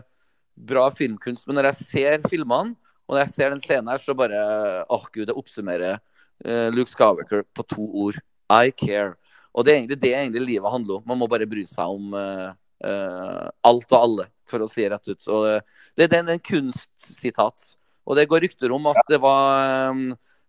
bra 0.58 0.90
filmkunst, 0.90 1.46
men 1.48 1.60
når 1.60 1.70
jeg 1.70 1.76
ser 1.76 2.30
filmene, 2.30 2.76
og 3.08 3.16
når 3.16 3.26
jeg 3.26 3.34
ser 3.36 3.50
den 3.50 3.62
scenen 3.64 3.90
her, 3.92 3.98
så 3.98 4.16
bare 4.16 4.86
Åh, 4.90 5.06
gud, 5.14 5.28
det 5.28 5.36
oppsummerer 5.36 6.00
eh, 6.46 6.70
Luke 6.72 6.90
Skywalker 6.92 7.44
på 7.54 7.68
to 7.68 7.86
ord. 8.06 8.20
I 8.50 8.72
care. 8.72 9.14
Og 9.54 9.66
det 9.66 9.74
er 9.74 9.78
egentlig 9.80 10.00
det 10.02 10.14
egentlig 10.16 10.42
livet 10.48 10.72
handler 10.72 10.96
om. 10.98 11.04
Man 11.06 11.20
må 11.20 11.28
bare 11.30 11.46
bry 11.46 11.62
seg 11.70 11.86
om 11.86 12.14
eh, 12.18 12.48
eh, 12.86 13.50
alt 13.70 13.92
og 13.94 14.00
alle, 14.00 14.26
for 14.50 14.64
å 14.66 14.70
si 14.70 14.82
det 14.82 14.92
rett 14.94 15.12
ut. 15.12 15.22
Så 15.22 15.44
det, 15.46 15.60
det, 15.98 16.10
det 16.10 16.18
er 16.24 16.32
en 16.34 16.40
kunstsitat. 16.40 17.76
Og 18.10 18.18
det 18.18 18.26
går 18.32 18.42
rykter 18.48 18.72
om 18.74 18.88
at 18.90 19.00
det 19.12 19.20
var 19.22 19.92
um, 19.94 20.04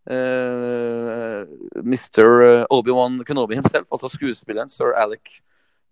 eh, 0.09 1.45
Mr. 1.85 2.67
Obi-Wan 2.73 3.21
Kenobi 3.29 3.59
himself, 3.61 3.87
altså 3.93 4.09
skuespilleren 4.13 4.71
sir 4.73 4.95
Alec 4.97 5.41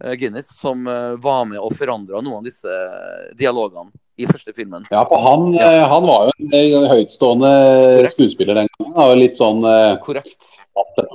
eh, 0.03 0.14
Guinness, 0.19 0.49
som 0.59 0.87
eh, 0.89 1.14
var 1.21 1.45
med 1.51 1.61
og 1.61 1.75
forandra 1.77 2.23
noen 2.25 2.41
av 2.41 2.47
disse 2.49 2.79
dialogene 3.39 3.93
i 4.19 4.27
første 4.27 4.51
filmen. 4.57 4.87
Ja, 4.91 5.05
for 5.07 5.21
han, 5.23 5.53
Ja. 5.55 5.69
eh, 5.77 5.85
han 5.93 6.07
var 6.09 6.31
jo 6.31 6.33
en 6.41 6.55
høytstående 6.57 6.89
høytstående 6.95 7.53
skuespiller 8.16 8.62
den 8.62 8.71
gangen. 8.79 8.97
Og 9.05 9.12
litt 9.21 9.37
sånn 9.39 9.61
eh, 9.69 9.99
Korrekt. 10.03 10.49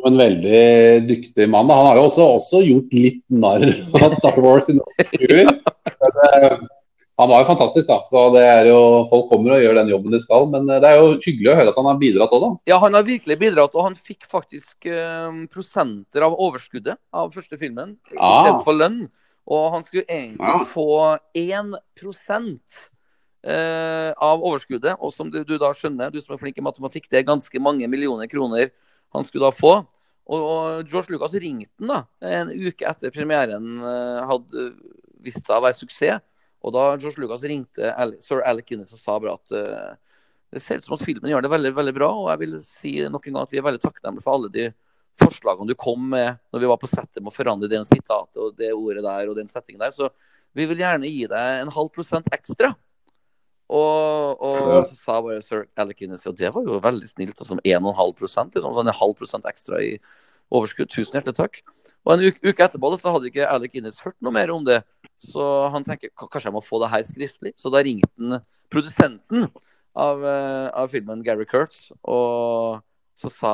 en 0.05 0.17
veldig 0.19 1.07
dyktig 1.09 1.49
mann. 1.49 1.69
Han 1.71 1.85
har 1.89 1.97
jo 1.99 2.05
også, 2.11 2.29
også 2.37 2.61
gjort 2.67 2.93
litt 2.95 3.21
narr 3.31 3.65
av 3.99 4.15
Star 4.19 4.39
Wars 4.43 4.69
i 4.69 4.77
noen 4.77 5.05
figurer. 5.11 5.51
Han 7.21 7.29
var 7.29 7.43
jo 7.43 7.49
fantastisk, 7.51 7.85
da. 7.85 7.99
Så 8.09 8.21
det 8.33 8.41
er 8.41 8.67
jo, 8.71 8.77
Folk 9.11 9.27
kommer 9.29 9.53
og 9.55 9.61
gjør 9.61 9.77
den 9.77 9.91
jobben 9.91 10.15
de 10.15 10.19
skal. 10.23 10.47
Men 10.49 10.69
eh, 10.69 10.79
det 10.81 10.89
er 10.89 11.01
jo 11.01 11.11
hyggelig 11.21 11.51
å 11.51 11.57
høre 11.59 11.73
at 11.73 11.77
han 11.77 11.89
har 11.91 11.99
bidratt 12.01 12.33
òg, 12.33 12.45
da. 12.45 12.51
Ja, 12.71 12.79
han 12.81 12.97
har 12.97 13.05
virkelig 13.05 13.37
bidratt, 13.41 13.77
og 13.77 13.85
han 13.89 13.97
fikk 13.97 14.25
faktisk 14.29 14.87
eh, 14.89 15.43
prosenter 15.53 16.25
av 16.25 16.33
overskuddet 16.33 16.97
av 17.13 17.29
første 17.35 17.59
filmen 17.61 17.97
ja. 18.09 18.17
istedenfor 18.17 18.79
lønn. 18.79 19.03
Og 19.53 19.69
han 19.75 19.85
skulle 19.85 20.07
egentlig 20.07 20.55
ja. 20.55 20.63
få 20.71 20.89
1 21.35 21.77
eh, 23.43 24.09
av 24.13 24.41
overskuddet. 24.41 24.97
Og 24.97 25.13
som 25.13 25.29
du, 25.29 25.43
du 25.45 25.57
da 25.61 25.73
skjønner, 25.77 26.09
du 26.13 26.21
som 26.23 26.33
er 26.33 26.41
flink 26.41 26.57
i 26.57 26.65
matematikk, 26.65 27.11
det 27.11 27.21
er 27.21 27.29
ganske 27.29 27.61
mange 27.61 27.89
millioner 27.91 28.31
kroner 28.31 28.71
han 29.13 29.27
skulle 29.27 29.51
da 29.51 29.53
få. 29.53 29.77
Og, 30.23 30.39
og 30.39 30.89
George 30.89 31.11
Lucas 31.11 31.35
ringte 31.35 31.69
han 31.83 31.91
da, 31.91 32.03
en 32.39 32.53
uke 32.55 32.87
etter 32.87 33.11
premieren 33.13 33.75
eh, 33.83 34.21
hadde 34.29 34.69
vist 35.23 35.43
seg 35.43 35.59
å 35.59 35.65
være 35.67 35.77
suksess. 35.77 36.23
Og 36.63 36.73
da 36.75 36.85
George 36.95 37.19
Lucas 37.21 37.43
ringte 37.47 37.91
sir 38.23 38.43
Alec 38.47 38.69
Guinness 38.69 38.95
og 38.95 39.01
sa 39.01 39.17
bare 39.19 39.35
at 39.35 39.55
eh, 39.57 39.91
det 40.53 40.61
ser 40.61 40.79
ut 40.79 40.85
som 40.85 40.95
at 40.95 41.03
filmen 41.03 41.31
gjør 41.31 41.43
det 41.43 41.51
veldig 41.51 41.73
veldig 41.75 41.95
bra. 41.97 42.09
Og 42.21 42.29
jeg 42.31 42.41
vil 42.43 42.55
si 42.65 42.93
nok 43.11 43.27
en 43.27 43.37
gang 43.37 43.47
at 43.47 43.53
vi 43.53 43.59
er 43.59 43.67
veldig 43.67 43.83
takknemlige 43.83 44.25
for 44.25 44.37
alle 44.37 44.53
de 44.53 44.69
forslagene 45.21 45.69
du 45.69 45.77
kom 45.77 46.07
med 46.09 46.39
når 46.53 46.63
vi 46.63 46.69
var 46.71 46.79
på 46.81 46.89
settet 46.89 47.21
med 47.21 47.29
å 47.29 47.35
forandre 47.35 47.69
det 47.69 47.83
sitatet 47.85 48.39
og 48.41 48.55
det 48.57 48.71
ordet 48.73 49.03
der 49.05 49.29
og 49.29 49.37
den 49.37 49.51
settingen 49.51 49.83
der. 49.83 49.93
Så 49.93 50.09
vi 50.53 50.67
vil 50.69 50.81
gjerne 50.81 51.09
gi 51.09 51.27
deg 51.29 51.61
en 51.61 51.73
halv 51.73 51.91
prosent 51.93 52.29
ekstra. 52.33 52.73
Og, 53.73 54.41
og 54.43 54.87
så 54.89 54.97
sa 54.99 55.19
bare 55.23 55.41
sir 55.41 55.65
Alec 55.79 56.01
Guinness 56.01 56.27
at 56.29 56.37
det 56.37 56.51
var 56.53 56.65
jo 56.67 56.81
veldig 56.83 57.09
snilt. 57.09 57.39
Altså 57.39 57.57
1,5 57.57 58.23
liksom, 58.23 58.75
sånn 58.77 58.91
en 58.91 59.01
halv 59.01 59.15
prosent 59.17 59.47
ekstra 59.49 59.81
i 59.81 59.95
overskudd. 60.53 60.91
Tusen 60.93 61.17
hjertelig 61.17 61.39
takk. 61.39 61.61
Og 62.03 62.15
en 62.15 62.25
uke, 62.27 62.39
uke 62.43 62.65
etterpå 62.65 62.91
da, 62.93 62.99
så 62.99 63.15
hadde 63.15 63.31
ikke 63.31 63.49
Alec 63.49 63.73
Guinness 63.73 64.03
hørt 64.03 64.19
noe 64.21 64.35
mer 64.35 64.53
om 64.53 64.65
det. 64.67 64.83
Så 65.23 65.43
han 65.73 65.85
tenker 65.87 66.11
kanskje 66.19 66.49
jeg 66.49 66.55
må 66.55 66.63
få 66.63 66.81
det 66.83 66.91
her 66.91 67.05
skriftlig. 67.07 67.53
Så 67.59 67.71
da 67.73 67.83
ringte 67.85 68.09
han 68.19 68.41
produsenten 68.73 69.47
av, 69.95 70.25
eh, 70.25 70.67
av 70.73 70.91
filmen, 70.91 71.23
Gary 71.23 71.45
Kurtz, 71.45 71.91
og 72.03 72.81
så 73.15 73.29
sa 73.31 73.53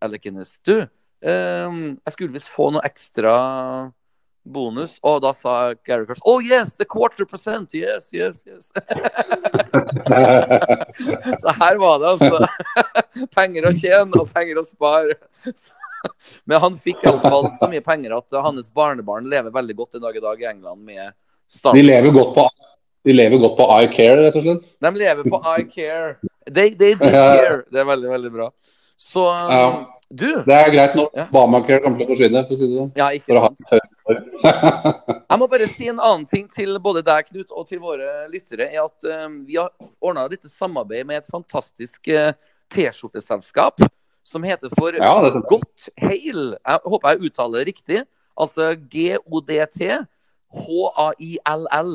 Alec 0.00 0.22
Guinness 0.22 0.60
Du, 0.64 0.80
eh, 0.80 0.88
jeg 1.26 2.14
skulle 2.14 2.32
visst 2.32 2.52
få 2.52 2.70
noe 2.72 2.86
ekstra 2.86 3.92
bonus. 4.46 5.00
Og 5.02 5.20
da 5.22 5.32
sa 5.34 5.74
Gary 5.86 6.06
Kurtz 6.06 6.22
Oh 6.24 6.40
yes, 6.40 6.74
the 6.74 6.84
quarter 6.84 7.26
percent. 7.26 7.74
Yes, 7.74 8.08
yes, 8.12 8.44
yes. 8.46 8.72
Så 11.42 11.52
her 11.60 11.76
var 11.78 11.98
det 11.98 12.08
altså 12.14 12.46
penger 13.36 13.68
å 13.68 13.74
tjene 13.74 14.20
og 14.20 14.30
penger 14.34 14.60
å 14.60 14.64
spare. 14.66 15.16
Men 16.44 16.60
han 16.62 16.74
fikk 16.80 17.02
iallfall 17.04 17.50
så 17.58 17.68
mye 17.72 17.82
penger 17.84 18.16
at 18.18 18.36
hans 18.44 18.70
barnebarn 18.74 19.28
lever 19.30 19.50
veldig 19.54 19.76
godt 19.76 19.98
en 19.98 20.06
dag 20.06 20.16
i 20.16 20.22
dag 20.24 20.42
i 20.42 20.48
England 20.52 20.84
med 20.84 21.12
Starbucks. 21.48 21.78
De 21.78 21.82
lever 21.86 22.14
godt 22.14 22.32
på, 22.34 22.46
de 23.06 23.12
lever 23.14 23.38
godt 23.42 23.56
på 23.58 23.66
I 23.82 23.90
Care, 23.94 24.22
rett 24.26 24.38
og 24.40 24.46
slett. 24.48 24.72
De 24.82 24.90
lever 24.98 25.28
på 25.30 25.42
I 25.58 25.66
care. 25.70 26.16
They, 26.46 26.70
they 26.78 26.94
do 26.94 27.10
care. 27.10 27.60
Det 27.70 27.80
er 27.82 27.86
veldig, 27.92 28.08
veldig 28.10 28.32
bra. 28.34 28.50
Så 28.96 29.22
Ja. 29.50 29.86
du 30.10 30.42
Det 30.46 30.54
er 30.54 30.70
greit 30.72 30.94
når 30.96 31.08
Ja. 31.14 31.26
Obamacare 31.30 31.82
kommer 31.82 31.98
til 31.98 32.06
å 32.06 32.10
forsvinne, 32.14 32.42
for 32.46 32.54
å 32.54 32.58
si 32.58 32.66
det 32.66 32.76
sånn. 32.78 32.92
Ja, 32.96 33.08
ikke 33.10 33.40
sant. 33.42 33.58
Jeg 35.30 35.38
må 35.40 35.48
bare 35.50 35.66
si 35.68 35.88
en 35.90 35.98
annen 36.00 36.26
ting 36.30 36.46
til 36.48 36.78
både 36.82 37.02
deg, 37.04 37.26
Knut, 37.30 37.50
og 37.50 37.66
til 37.68 37.80
våre 37.82 38.28
lyttere. 38.30 38.68
er 38.72 38.84
at 38.84 39.26
um, 39.26 39.40
Vi 39.46 39.56
har 39.58 39.70
ordna 40.00 40.28
dette 40.30 40.48
samarbeid 40.48 41.06
med 41.06 41.18
et 41.22 41.30
fantastisk 41.30 42.06
uh, 42.14 42.32
T-skjorteselskap 42.70 43.82
som 44.26 44.46
heter 44.46 44.72
for 44.74 44.98
Ja, 44.98 45.14
det. 45.22 45.44
Godt 45.46 45.88
Hail. 46.02 46.56
Jeg 46.58 46.84
håper 46.84 47.14
jeg 47.14 47.30
uttaler 47.30 47.62
det 47.62 47.70
riktig. 47.70 48.02
Altså 48.36 48.74
G-O-D-T 48.74 49.86
H-A-I-L-L. 50.56 51.92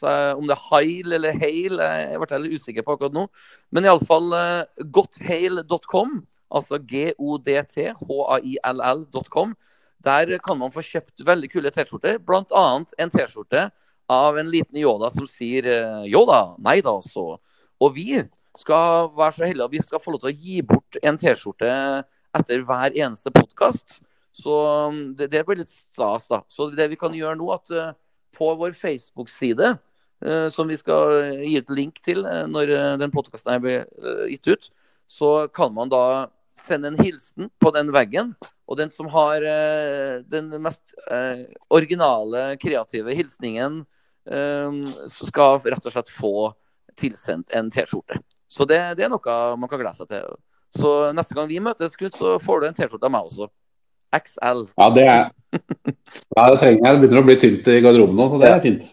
Så 0.00 0.08
eh, 0.08 0.38
Om 0.38 0.48
det 0.48 0.56
er 0.56 0.66
Hail 0.68 1.18
eller 1.18 1.38
Hail, 1.40 1.80
jeg 1.80 2.20
ble 2.22 2.42
litt 2.44 2.60
usikker 2.60 2.86
på 2.86 2.96
akkurat 2.96 3.16
nå. 3.16 3.26
Men 3.74 3.88
iallfall 3.88 4.28
uh, 4.32 4.84
godthail.com 4.92 6.20
altså 6.50 6.78
godthill.com. 6.78 9.56
Der 10.04 10.38
kan 10.38 10.58
man 10.58 10.72
få 10.72 10.82
kjøpt 10.82 11.26
veldig 11.26 11.50
kule 11.52 11.70
T-skjorter, 11.70 12.18
bl.a. 12.24 12.84
en 12.98 13.10
T-skjorte 13.12 13.70
av 14.10 14.38
en 14.40 14.50
liten 14.50 14.78
Yoda 14.80 15.10
som 15.12 15.26
sier 15.28 15.66
eh, 15.68 16.06
Yoda, 16.10 16.54
nei 16.64 16.80
da, 16.82 16.96
så. 17.04 17.36
Og 17.80 17.94
vi 17.94 18.22
skal 18.58 19.10
være 19.16 19.36
så 19.36 19.46
heldige 19.46 19.68
at 19.68 19.74
vi 19.74 19.82
skal 19.84 20.02
få 20.02 20.14
lov 20.14 20.22
til 20.22 20.32
å 20.32 20.38
gi 20.38 20.62
bort 20.66 20.98
en 21.02 21.18
T-skjorte 21.20 21.74
etter 22.36 22.64
hver 22.66 22.94
eneste 22.94 23.32
podkast. 23.34 24.00
Så 24.32 24.54
um, 24.88 25.00
det, 25.18 25.30
det, 25.32 25.44
blir 25.46 25.60
litt 25.62 25.72
stas, 25.72 26.28
da. 26.30 26.42
Så 26.48 26.70
det 26.74 26.90
vi 26.92 26.98
kan 27.00 27.14
gjøre 27.16 27.38
nå, 27.38 27.50
at 27.54 27.72
uh, 27.74 27.92
på 28.36 28.52
vår 28.60 28.76
Facebook-side, 28.78 29.74
uh, 30.26 30.48
som 30.52 30.70
vi 30.70 30.78
skal 30.78 31.40
gi 31.42 31.56
et 31.60 31.74
link 31.74 32.00
til 32.04 32.22
uh, 32.26 32.46
når 32.50 32.74
den 33.02 33.14
podkasten 33.14 33.62
blir 33.64 33.88
gitt 34.30 34.50
ut, 34.50 34.70
så 35.10 35.48
kan 35.54 35.74
man 35.74 35.90
da 35.90 36.30
sende 36.60 36.92
en 36.92 37.00
hilsen 37.00 37.50
på 37.58 37.72
den 37.74 37.90
veggen. 37.94 38.34
Og 38.70 38.78
den 38.78 38.92
som 38.92 39.08
har 39.10 39.42
den 40.30 40.52
mest 40.62 40.92
originale, 41.74 42.52
kreative 42.62 43.16
hilsningen, 43.18 43.80
skal 45.10 45.58
rett 45.64 45.88
og 45.88 45.94
slett 45.96 46.12
få 46.14 46.34
tilsendt 47.00 47.50
en 47.56 47.72
T-skjorte. 47.74 48.20
Så 48.50 48.66
det, 48.66 48.80
det, 48.98 49.06
er 49.06 49.12
noe 49.12 49.40
man 49.60 49.70
kan 49.70 49.80
glede 49.80 49.96
seg 49.98 50.10
til. 50.10 50.38
Så 50.74 50.90
neste 51.14 51.34
gang 51.36 51.48
vi 51.50 51.62
møtes, 51.62 51.96
Knut, 51.98 52.16
så 52.18 52.36
får 52.42 52.62
du 52.62 52.68
en 52.68 52.76
T-skjorte 52.76 53.06
av 53.06 53.14
meg 53.14 53.28
også. 53.30 53.50
XL. 54.10 54.64
Ja, 54.74 54.88
det 54.94 55.04
er 55.06 55.28
ja, 56.36 56.44
det 56.50 56.58
trenger 56.60 56.78
jeg. 56.78 56.84
Det 56.84 57.00
begynner 57.02 57.22
å 57.22 57.26
bli 57.26 57.36
tynt 57.42 57.68
i 57.70 57.80
garderoben 57.82 58.18
nå, 58.18 58.26
så 58.30 58.38
det 58.42 58.50
er 58.50 58.62
fint. 58.64 58.86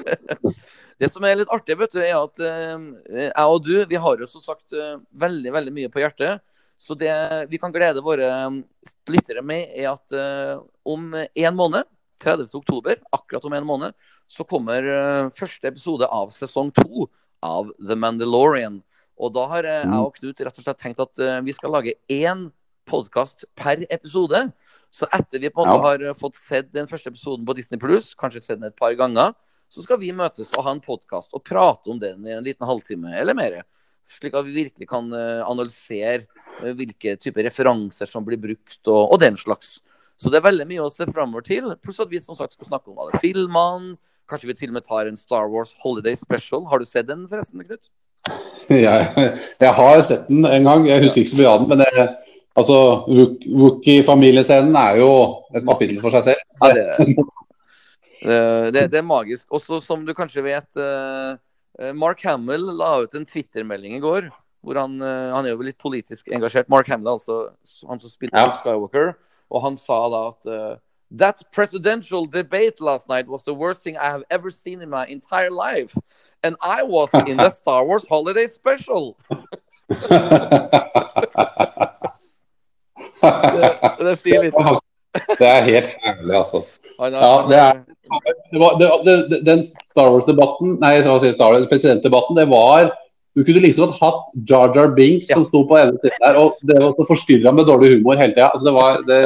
det 1.00 1.10
som 1.12 1.24
er 1.24 1.40
litt 1.40 1.52
artig, 1.52 1.76
vet 1.80 1.96
du, 1.96 2.00
er 2.04 2.16
at 2.18 2.42
uh, 2.44 2.86
jeg 3.16 3.54
og 3.54 3.64
du 3.64 3.74
vi 3.88 4.00
har 4.00 4.20
jo 4.20 4.28
som 4.28 4.44
sagt 4.44 4.76
uh, 4.76 4.98
veldig 5.24 5.54
veldig 5.56 5.74
mye 5.76 5.92
på 5.92 6.02
hjertet. 6.04 6.44
Så 6.80 6.96
det 6.96 7.12
vi 7.50 7.60
kan 7.60 7.72
glede 7.72 8.00
våre 8.04 8.28
lyttere 9.12 9.44
med, 9.44 9.72
er 9.76 9.90
at 9.92 10.16
uh, 10.16 10.60
om 10.88 11.12
en 11.16 11.56
måned, 11.56 11.88
30. 12.20 12.52
oktober, 12.56 13.00
akkurat 13.16 13.44
om 13.48 13.56
en 13.56 13.68
måned, 13.68 13.96
så 14.30 14.44
kommer 14.44 14.84
første 15.34 15.66
episode 15.66 16.06
av 16.06 16.28
sesong 16.34 16.68
to 16.76 17.08
av 17.44 17.70
The 17.80 17.96
Mandalorian. 17.98 18.80
Og 19.20 19.34
da 19.36 19.44
har 19.50 19.68
jeg 19.68 19.90
og 19.98 20.14
Knut 20.16 20.40
rett 20.40 20.58
og 20.58 20.64
slett 20.64 20.80
tenkt 20.80 21.02
at 21.02 21.20
vi 21.44 21.52
skal 21.52 21.74
lage 21.74 21.98
én 22.08 22.48
podkast 22.88 23.44
per 23.58 23.84
episode. 23.90 24.46
Så 24.90 25.06
etter 25.14 25.42
vi 25.42 25.52
på 25.52 25.62
en 25.62 25.70
måte 25.70 25.86
har 25.86 26.18
fått 26.18 26.38
sett 26.40 26.72
den 26.74 26.88
første 26.90 27.12
episoden 27.12 27.44
på 27.46 27.54
Disney 27.54 27.78
Pluss, 27.80 28.10
kanskje 28.18 28.42
sett 28.42 28.58
den 28.58 28.70
et 28.72 28.78
par 28.78 28.96
ganger, 28.98 29.36
så 29.70 29.84
skal 29.84 30.00
vi 30.00 30.10
møtes 30.16 30.50
og 30.56 30.64
ha 30.66 30.72
en 30.74 30.82
podkast 30.82 31.30
og 31.36 31.44
prate 31.46 31.92
om 31.92 32.00
den 32.02 32.26
i 32.26 32.34
en 32.34 32.46
liten 32.46 32.66
halvtime 32.66 33.12
eller 33.20 33.36
mer. 33.38 33.60
Slik 34.10 34.34
at 34.34 34.48
vi 34.48 34.56
virkelig 34.64 34.88
kan 34.90 35.12
analysere 35.14 36.26
hvilke 36.74 37.14
typer 37.22 37.46
referanser 37.46 38.10
som 38.10 38.26
blir 38.26 38.40
brukt, 38.42 38.80
og, 38.88 39.12
og, 39.12 39.20
den 39.22 39.38
slags. 39.38 39.78
Så 40.18 40.32
det 40.32 40.40
er 40.40 40.48
veldig 40.48 40.66
mye 40.68 40.82
å 40.82 40.90
se 40.90 41.06
framover 41.06 41.46
til. 41.46 41.70
Pluss 41.78 42.02
at 42.02 42.10
vi 42.10 42.18
som 42.20 42.36
sagt 42.36 42.56
skal 42.56 42.72
snakke 42.72 42.90
om 42.90 42.98
alle 43.00 43.20
filmene. 43.22 43.94
Kanskje 44.30 44.52
vi 44.52 44.58
til 44.58 44.70
og 44.70 44.78
med 44.78 44.86
tar 44.86 45.10
en 45.10 45.18
Star 45.18 45.48
Wars 45.50 45.72
Holiday 45.82 46.14
Special. 46.18 46.62
Har 46.70 46.78
du 46.78 46.86
sett 46.86 47.08
den 47.08 47.26
forresten, 47.30 47.64
Knut? 47.66 47.90
Jeg, 48.70 49.06
jeg 49.58 49.70
har 49.74 50.02
sett 50.06 50.28
den 50.28 50.44
en 50.46 50.68
gang. 50.68 50.84
Jeg 50.86 51.02
husker 51.02 51.24
ikke 51.24 51.32
så 51.32 51.38
mye 51.40 51.50
av 51.50 51.62
den. 51.62 51.70
men 51.72 51.82
det 51.82 52.10
Altså, 52.58 53.06
Wookie-familiescenen 53.06 54.74
er 54.76 54.96
jo 54.98 55.10
et 55.54 55.66
kapittel 55.66 56.00
for 56.02 56.10
seg 56.16 56.32
selv. 56.32 56.40
Ja, 56.60 56.70
det, 56.74 56.82
det, 58.74 58.82
det, 58.92 58.98
er 58.98 59.06
magisk. 59.06 59.46
Også 59.54 59.78
som 59.80 60.02
du 60.04 60.12
kanskje 60.18 60.42
vet, 60.44 60.68
uh, 60.76 61.38
Mark 61.96 62.20
Hamill 62.26 62.66
la 62.76 62.98
ut 63.04 63.14
en 63.16 63.26
Twitter-melding 63.26 63.94
i 63.96 64.02
går. 64.02 64.28
hvor 64.60 64.76
han, 64.76 64.98
uh, 65.00 65.32
han, 65.32 65.46
er 65.46 65.50
jo 65.54 65.64
litt 65.64 65.78
politisk 65.80 66.28
engasjert. 66.34 66.68
Mark 66.68 66.90
Hamill, 66.90 67.14
altså 67.14 67.48
han 67.88 68.02
som 68.02 68.10
spilte 68.12 68.36
ja. 68.36 68.52
Skywalker. 68.58 69.14
Og 69.50 69.64
han 69.64 69.76
sa 69.80 70.02
da 70.12 70.20
at 70.34 70.50
That 71.12 71.42
presidential 71.52 72.24
debate 72.26 72.80
last 72.80 73.08
night 73.08 73.26
was 73.26 73.42
the 73.42 73.54
worst 73.54 73.82
thing 73.82 73.96
I 73.96 74.10
have 74.10 74.22
ever 74.30 74.50
seen 74.50 74.80
in 74.80 74.88
my 74.88 75.06
entire 75.06 75.50
life. 75.50 75.96
And 76.44 76.56
I 76.62 76.84
was 76.84 77.10
in 77.26 77.36
the 77.36 77.50
Star 77.60 77.84
Wars 77.84 78.06
holiday 78.08 78.46
special. 78.46 79.16
det, 83.20 83.70
det, 83.98 84.16
sier 84.22 84.46
litt. 84.46 84.54
Det 85.38 85.48
er 85.48 85.66
helt 85.66 85.96
ærlig, 86.06 86.36
altså. 86.36 86.62
Ja, 87.00 87.10
det 87.48 87.58
er, 87.58 87.82
det 88.52 88.60
var, 88.60 88.78
det, 88.78 89.42
den 89.46 89.64
Star 89.90 90.12
Wars-debatten, 90.12 90.76
nei, 90.78 91.00
Star 91.02 91.54
Wars 91.54 91.68
presidentdebatten, 91.72 92.38
det 92.38 92.46
var 92.50 92.92
Du 93.34 93.44
kunne 93.46 93.62
liksom 93.62 93.92
hatt 93.94 94.24
Jar 94.48 94.72
Jar 94.74 94.90
Binks 94.94 95.28
ja. 95.30 95.36
som 95.38 95.44
sto 95.46 95.62
på 95.66 95.76
ene 95.78 95.94
siden 96.02 96.22
der, 96.22 96.38
og 96.38 96.58
det 96.66 96.80
var 96.82 97.06
forstyrra 97.08 97.52
med 97.54 97.68
dårlig 97.68 97.92
humor 97.94 98.18
hele 98.18 98.34
tida. 98.34 98.48
Altså, 98.50 98.66
det 98.66 98.74
var 98.74 98.98
det, 99.06 99.20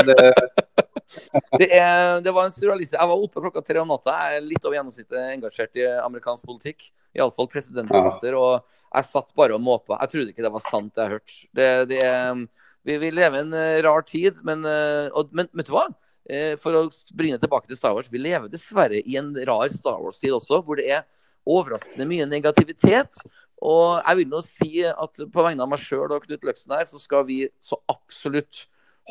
er, 1.60 2.20
det, 2.24 2.32
var 2.32 2.46
en 2.46 2.54
surrealist. 2.54 2.96
Jeg 2.96 3.10
var 3.10 3.24
oppe 3.26 3.42
klokka 3.44 3.62
tre 3.64 3.80
om 3.82 3.90
natta. 3.90 4.14
Jeg 4.14 4.40
er 4.40 4.46
litt 4.48 4.66
over 4.66 4.78
gjennomsnittet 4.78 5.18
engasjert 5.34 5.80
i 5.80 5.86
amerikansk 6.02 6.46
politikk. 6.48 6.88
Iallfall 7.14 7.50
presidentdebatter. 7.52 8.34
Ja. 8.34 8.42
Og 8.42 8.94
jeg 8.94 9.10
satt 9.10 9.30
bare 9.38 9.56
og 9.56 9.62
måpa. 9.64 9.98
Jeg 10.02 10.12
trodde 10.12 10.34
ikke 10.34 10.46
det 10.46 10.54
var 10.54 10.64
sant, 10.66 10.94
det 10.94 11.04
jeg 11.04 11.16
hørte. 11.16 11.38
Det, 11.54 11.70
det 11.92 12.00
er 12.06 12.44
vi, 12.84 12.98
vi 13.00 13.10
lever 13.14 13.40
i 13.40 13.44
en 13.46 13.54
uh, 13.56 13.82
rar 13.86 14.04
tid, 14.06 14.40
men, 14.44 14.64
uh, 14.68 15.08
og, 15.16 15.32
men 15.36 15.48
vet 15.56 15.70
du 15.70 15.74
hva? 15.74 15.86
Uh, 16.28 16.52
for 16.60 16.76
å 16.76 16.82
bringe 17.16 17.38
det 17.38 17.46
tilbake 17.46 17.70
til 17.70 17.80
Star 17.80 17.96
Wars. 17.96 18.10
Vi 18.12 18.20
lever 18.20 18.52
dessverre 18.52 19.00
i 19.00 19.16
en 19.20 19.32
rar 19.48 19.72
Star 19.72 20.02
Wars-tid 20.02 20.36
også, 20.36 20.60
hvor 20.66 20.80
det 20.80 20.90
er 20.98 21.06
overraskende 21.48 22.06
mye 22.08 22.28
negativitet. 22.28 23.18
Og 23.64 23.96
jeg 24.02 24.20
vil 24.20 24.30
nå 24.30 24.42
si 24.44 24.84
at 24.84 25.24
på 25.32 25.44
vegne 25.46 25.64
av 25.64 25.70
meg 25.72 25.80
sjøl 25.80 26.12
og 26.12 26.26
Knut 26.26 26.44
Løksen 26.44 26.76
her, 26.76 26.84
så 26.88 27.00
skal 27.00 27.24
vi 27.28 27.44
så 27.64 27.78
absolutt 27.88 28.66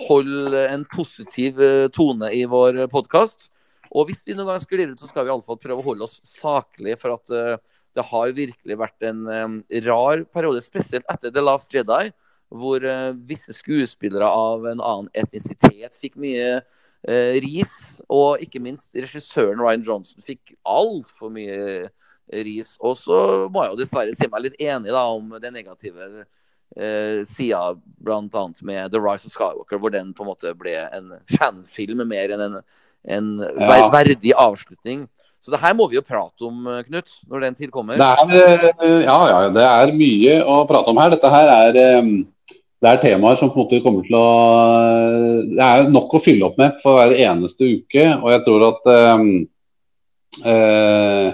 holde 0.07 0.63
en 0.69 0.85
positiv 0.89 1.59
tone 1.93 2.31
i 2.33 2.43
vår 2.49 2.85
podkast. 2.91 3.49
Og 3.93 4.09
hvis 4.09 4.23
vi 4.25 4.33
noen 4.33 4.49
gang 4.49 4.61
sklir 4.63 4.89
ut, 4.89 4.99
så 4.99 5.09
skal 5.09 5.27
vi 5.27 5.33
iallfall 5.33 5.59
prøve 5.61 5.83
å 5.83 5.85
holde 5.85 6.07
oss 6.07 6.17
saklige. 6.25 6.97
For 7.01 7.13
at 7.13 7.61
det 7.93 8.05
har 8.09 8.29
jo 8.29 8.37
virkelig 8.39 8.77
vært 8.81 9.05
en 9.05 9.27
um, 9.29 9.57
rar 9.85 10.23
periode, 10.33 10.63
spesielt 10.65 11.05
etter 11.13 11.33
The 11.33 11.43
Last 11.45 11.73
Jedi 11.73 12.07
hvor 12.53 12.85
visse 13.25 13.53
skuespillere 13.57 14.27
av 14.29 14.65
en 14.69 14.81
annen 14.81 15.07
etnisitet 15.17 15.97
fikk 15.97 16.19
mye 16.21 16.59
ris. 17.43 18.01
Og 18.09 18.43
ikke 18.43 18.61
minst 18.63 18.93
regissøren 18.95 19.61
Ryan 19.61 19.85
Johnson 19.85 20.23
fikk 20.23 20.55
altfor 20.63 21.33
mye 21.33 21.57
eh, 21.83 22.43
ris. 22.45 22.75
Og 22.79 22.97
så 22.99 23.17
må 23.49 23.65
jeg 23.65 23.73
jo 23.73 23.81
dessverre 23.83 24.15
si 24.17 24.29
meg 24.31 24.47
litt 24.47 24.61
enig 24.61 24.93
da, 24.93 25.05
om 25.11 25.35
det 25.41 25.53
negative 25.53 26.25
uh, 26.77 27.23
sida, 27.27 27.73
bl.a. 28.03 28.45
med 28.61 28.93
The 28.93 29.01
Rise 29.01 29.29
of 29.29 29.35
Skywalker, 29.35 29.81
hvor 29.81 29.93
den 29.93 30.13
på 30.15 30.25
en 30.25 30.31
måte 30.31 30.53
ble 30.57 30.77
en 30.85 31.11
fanfilm 31.37 32.05
mer 32.09 32.33
enn 32.35 32.47
en, 32.47 32.59
en 33.17 33.33
ja. 33.43 33.87
verdig 33.93 34.35
avslutning. 34.37 35.07
Så 35.43 35.51
det 35.51 35.59
her 35.59 35.73
må 35.75 35.89
vi 35.91 35.97
jo 35.97 36.05
prate 36.07 36.45
om, 36.47 36.67
Knut, 36.87 37.17
når 37.27 37.41
den 37.43 37.57
tid 37.57 37.71
kommer. 37.73 37.99
Det 37.99 38.05
er, 38.07 38.69
ja, 39.03 39.17
ja, 39.27 39.39
det 39.51 39.65
er 39.67 39.97
mye 39.97 40.37
å 40.47 40.61
prate 40.69 40.93
om 40.93 41.01
her. 41.01 41.11
Dette 41.17 41.33
her 41.33 41.51
er 41.57 41.81
um 41.99 42.13
det 42.83 42.91
er 42.91 42.99
temaer 42.99 43.37
som 43.39 43.47
på 43.47 43.61
en 43.61 43.63
måte 43.63 43.79
kommer 43.79 44.03
til 44.03 44.17
å 44.19 44.27
Det 45.47 45.63
er 45.63 45.85
nok 45.91 46.17
å 46.17 46.19
fylle 46.19 46.49
opp 46.49 46.57
med 46.59 46.81
for 46.83 46.99
hver 46.99 47.13
eneste 47.15 47.69
uke. 47.77 48.03
Og 48.17 48.27
jeg 48.33 48.41
tror 48.43 48.65
at 48.67 48.89
um, 49.13 49.29
uh, 50.43 51.29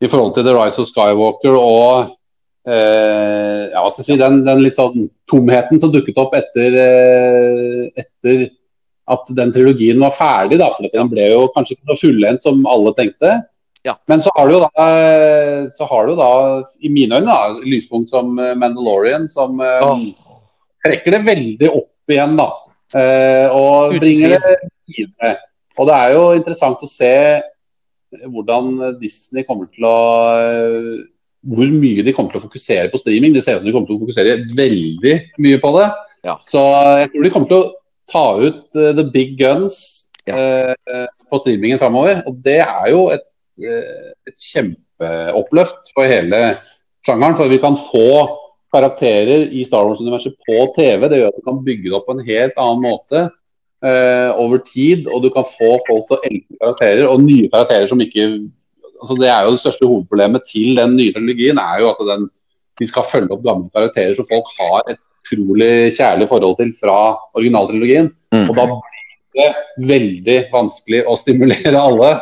i 0.00 0.10
forhold 0.10 0.34
til 0.34 0.48
The 0.48 0.56
Rise 0.56 0.82
of 0.82 0.88
Skywalker 0.90 1.54
og 1.54 2.16
uh, 2.68 3.62
ja, 3.72 3.84
si, 3.94 4.16
den, 4.20 4.40
den, 4.46 4.64
litt 4.64 4.78
sånn 4.78 5.06
tomheten 5.30 5.80
som 5.82 5.92
dukket 5.94 6.18
opp 6.20 6.34
etter, 6.38 6.76
uh, 6.80 7.84
etter 8.00 8.48
at 9.10 9.30
den 9.36 9.54
trilogien 9.54 10.02
var 10.02 10.14
ferdig, 10.14 10.60
da, 10.60 10.70
for 10.74 10.86
den 10.90 11.10
ble 11.10 11.30
jo 11.32 11.46
kanskje 11.54 11.76
ikke 11.76 11.94
så 11.94 12.00
fullendt 12.06 12.46
som 12.46 12.62
alle 12.70 12.94
tenkte. 12.98 13.38
Ja. 13.86 13.96
Men 14.12 14.20
så 14.22 14.30
har 14.36 14.46
du 14.46 14.58
jo 14.58 14.64
da, 14.66 14.88
så 15.74 15.86
har 15.88 16.06
du 16.06 16.18
da 16.18 16.32
i 16.84 16.90
mine 16.92 17.16
øyne, 17.16 17.26
da, 17.26 17.62
lyspunkt 17.64 18.12
som 18.12 18.34
Mandalorian, 18.36 19.24
som 19.32 19.56
oh 19.58 20.02
trekker 20.84 21.16
det 21.16 21.22
veldig 21.26 21.70
opp 21.70 22.12
igjen, 22.12 22.36
da. 22.38 22.48
Eh, 23.00 23.54
og 23.54 23.96
bringer 24.00 24.36
det 24.36 24.56
videre. 24.90 25.36
Og 25.78 25.88
det 25.88 25.96
er 25.96 26.14
jo 26.16 26.24
interessant 26.36 26.82
å 26.82 26.90
se 26.90 27.14
hvordan 28.26 28.98
Disney 28.98 29.46
kommer 29.46 29.68
til 29.70 29.86
å 29.86 29.98
Hvor 31.40 31.70
mye 31.72 32.04
de 32.04 32.12
kommer 32.12 32.34
til 32.34 32.42
å 32.42 32.44
fokusere 32.44 32.90
på 32.92 33.00
streaming. 33.00 33.32
Det 33.32 33.42
ser 33.44 33.56
ut 33.56 33.62
som 33.62 33.68
de 33.70 33.72
kommer 33.72 33.88
til 33.88 33.96
å 33.96 34.02
fokusere 34.02 34.40
veldig 34.58 35.14
mye 35.40 35.60
på 35.62 35.70
det. 35.78 35.86
Ja. 36.26 36.36
Så 36.50 36.60
jeg 37.00 37.12
tror 37.12 37.24
de 37.24 37.32
kommer 37.32 37.50
til 37.50 37.62
å 37.62 37.70
ta 38.10 38.26
ut 38.42 38.62
uh, 38.76 38.90
the 38.98 39.06
big 39.14 39.38
guns 39.40 40.10
ja. 40.28 40.36
uh, 40.36 41.06
på 41.30 41.40
streamingen 41.42 41.80
framover. 41.80 42.22
Og 42.28 42.36
det 42.44 42.60
er 42.64 42.90
jo 42.92 43.06
et, 43.14 43.24
uh, 43.64 44.12
et 44.28 44.46
kjempeoppløft 44.50 45.94
for 45.96 46.10
hele 46.10 46.42
sjangeren. 47.06 47.38
For 47.38 47.52
vi 47.52 47.60
kan 47.62 47.78
få 47.78 48.12
karakterer 48.74 49.48
i 49.50 49.64
Star 49.66 49.88
Wars-universet 49.88 50.36
på 50.46 50.62
TV. 50.76 51.08
Det 51.08 51.22
gjør 51.22 51.32
at 51.32 51.40
du 51.40 51.46
kan 51.48 51.64
bygge 51.66 51.88
det 51.88 51.96
opp 51.98 52.06
på 52.10 52.18
en 52.18 52.26
helt 52.26 52.58
annen 52.60 52.84
måte 52.84 53.28
over 53.80 54.60
tid. 54.60 55.06
Og 55.08 55.24
du 55.24 55.30
kan 55.32 55.46
få 55.48 55.72
folk 55.88 56.04
til 56.06 56.18
å 56.18 56.24
elske 56.28 56.58
karakterer, 56.60 57.06
og 57.08 57.22
nye 57.24 57.48
karakterer 57.48 57.88
som 57.88 58.02
ikke 58.04 58.26
altså 59.00 59.16
Det 59.20 59.30
er 59.30 59.44
jo 59.44 59.54
det 59.54 59.62
største 59.62 59.88
hovedproblemet 59.88 60.46
til 60.48 60.76
den 60.78 60.96
nye 60.98 61.14
trilogien, 61.16 61.58
er 61.58 61.82
jo 61.82 61.92
at 61.92 62.02
den, 62.12 62.26
de 62.80 62.88
skal 62.88 63.08
følge 63.08 63.32
opp 63.34 63.46
gamle 63.46 63.72
karakterer 63.74 64.16
som 64.18 64.28
folk 64.28 64.50
har 64.58 64.92
et 64.92 65.00
utrolig 65.30 65.92
kjærlig 65.96 66.28
forhold 66.30 66.56
til 66.58 66.72
fra 66.80 66.98
originaltrilogien. 67.38 68.10
Mm. 68.34 68.48
Og 68.50 68.56
da 68.56 68.66
blir 68.70 69.08
det 69.40 69.48
veldig 69.90 70.38
vanskelig 70.52 71.04
å 71.06 71.16
stimulere 71.18 71.80
alle. 71.88 72.12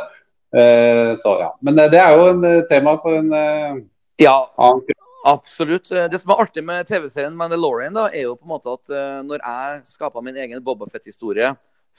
Eh, 0.56 1.12
så 1.20 1.34
ja. 1.42 1.50
Men 1.64 1.78
eh, 1.78 1.90
det 1.92 2.00
er 2.00 2.16
jo 2.16 2.30
en 2.32 2.46
eh, 2.48 2.64
tema 2.70 2.96
for 3.02 3.18
en 3.18 3.32
eh, 3.36 3.82
Ja, 4.24 4.38
annen 4.56 5.04
Absolutt. 5.28 5.90
Eh, 5.92 6.06
Det 6.08 6.20
som 6.22 6.32
er 6.32 6.44
artig 6.44 6.64
med 6.64 6.88
TV-serien 6.88 7.36
Mandalorian, 7.36 7.96
da, 7.96 8.06
er 8.08 8.28
jo 8.28 8.38
på 8.38 8.48
en 8.48 8.54
måte 8.54 8.72
at 8.72 8.94
når 9.26 9.42
jeg 9.42 9.82
skapa 9.98 10.22
min 10.24 10.38
egen 10.40 10.64
Bobafett-historie 10.64 11.52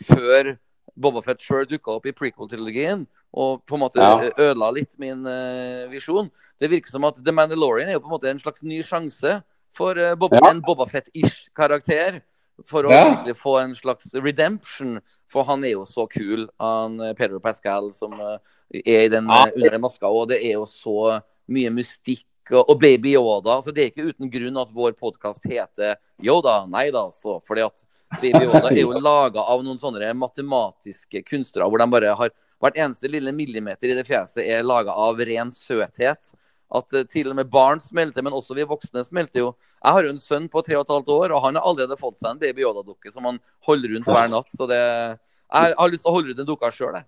før 0.07 0.55
Bobafett 1.00 1.41
sjøl 1.43 1.66
dukka 1.70 1.95
opp 1.95 2.06
i 2.10 2.14
prequel-trilogien, 2.16 3.06
og 3.34 3.62
på 3.66 3.78
en 3.78 3.84
måte 3.86 4.02
Ja. 4.02 4.18
ødela 4.38 4.72
litt 4.74 4.97
min 5.00 5.22
uh, 5.26 5.88
visjon 5.91 6.32
Det 6.60 6.70
virker 6.72 6.89
som 6.91 7.06
at 7.06 7.20
The 7.24 7.32
Mandalorian 7.32 7.89
er 7.89 7.93
jo 7.93 8.02
på 8.02 8.10
en 8.10 8.16
måte 8.18 8.30
en 8.32 8.41
slags 8.41 8.64
ny 8.64 8.82
sjanse 8.84 9.43
for 9.72 9.95
uh, 9.97 10.16
Bob 10.16 10.34
Ja. 10.34 10.50
en 10.50 10.62
Bobafett-ish 10.62 11.47
karakter. 11.56 12.22
For 12.68 12.84
å 12.84 12.91
Ja. 12.91 13.34
få 13.34 13.62
en 13.64 13.74
slags 13.74 14.12
redemption. 14.14 15.00
For 15.32 15.45
han 15.45 15.64
er 15.64 15.78
jo 15.78 15.86
så 15.86 16.04
kul, 16.10 16.50
han 16.60 17.00
eh, 17.00 17.14
Pedro 17.14 17.39
Pascal, 17.39 17.93
som 17.93 18.12
uh, 18.20 18.38
er 18.74 19.06
i 19.06 19.08
den, 19.08 19.30
under 19.30 19.70
den 19.72 19.82
maska. 19.82 20.10
Og 20.12 20.28
det 20.28 20.41
er 20.43 20.58
jo 20.58 20.66
så 20.66 21.22
mye 21.47 21.70
mystikk 21.72 22.26
og, 22.52 22.80
Baby 22.82 23.14
Yoda. 23.14 23.62
Så 23.62 23.72
det 23.72 23.84
er 23.86 23.91
ikke 23.93 24.10
uten 24.12 24.30
grunn 24.34 24.58
at 24.60 24.74
vår 24.74 24.91
podkast 25.00 25.45
heter 25.47 25.95
Yoda. 26.22 26.66
Nei 26.68 26.89
da, 26.91 27.06
så. 27.16 27.39
Fordi 27.47 27.64
at 27.64 27.86
Baby 28.18 28.45
Yoda 28.47 28.70
er 28.72 28.82
jo 28.82 28.99
laga 29.10 29.45
av 29.53 29.64
noen 29.66 29.80
sånne 29.80 30.12
matematiske 30.18 31.22
kunstnere 31.28 31.70
hvor 31.70 31.82
de 31.82 31.89
bare 31.93 32.14
har 32.22 32.36
Hvert 32.60 32.76
eneste 32.76 33.07
lille 33.07 33.32
millimeter 33.32 33.88
i 33.88 33.95
det 33.95 34.03
fjeset 34.03 34.43
er 34.43 34.66
laga 34.68 34.91
av 34.91 35.22
ren 35.24 35.47
søthet. 35.47 36.34
At 36.76 36.91
eh, 36.91 37.05
til 37.07 37.30
og 37.32 37.38
med 37.38 37.47
barn 37.47 37.80
smelter, 37.80 38.20
men 38.26 38.36
også 38.36 38.57
vi 38.57 38.66
voksne 38.68 39.05
smelter 39.07 39.39
jo. 39.45 39.53
Jeg 39.80 39.95
har 39.95 40.03
jo 40.03 40.12
en 40.12 40.20
sønn 40.20 40.49
på 40.51 40.60
tre 40.66 40.76
og 40.76 40.84
et 40.84 40.91
halvt 40.91 41.12
år, 41.16 41.34
og 41.38 41.45
han 41.45 41.55
har 41.55 41.70
allerede 41.70 41.95
fått 42.01 42.20
seg 42.20 42.34
en 42.34 42.41
Baby 42.41 42.66
Yoda-dukke 42.66 43.14
som 43.14 43.30
han 43.30 43.39
holder 43.64 43.95
rundt 43.95 44.12
hver 44.12 44.28
natt. 44.34 44.51
Så 44.51 44.68
det 44.68 44.82
Jeg 44.82 45.78
har 45.80 45.93
lyst 45.93 46.03
til 46.03 46.12
å 46.12 46.18
holde 46.18 46.34
rundt 46.34 46.41
den 46.43 46.49
dukka 46.51 46.70
sjøl, 46.76 46.99
jeg. 46.99 47.07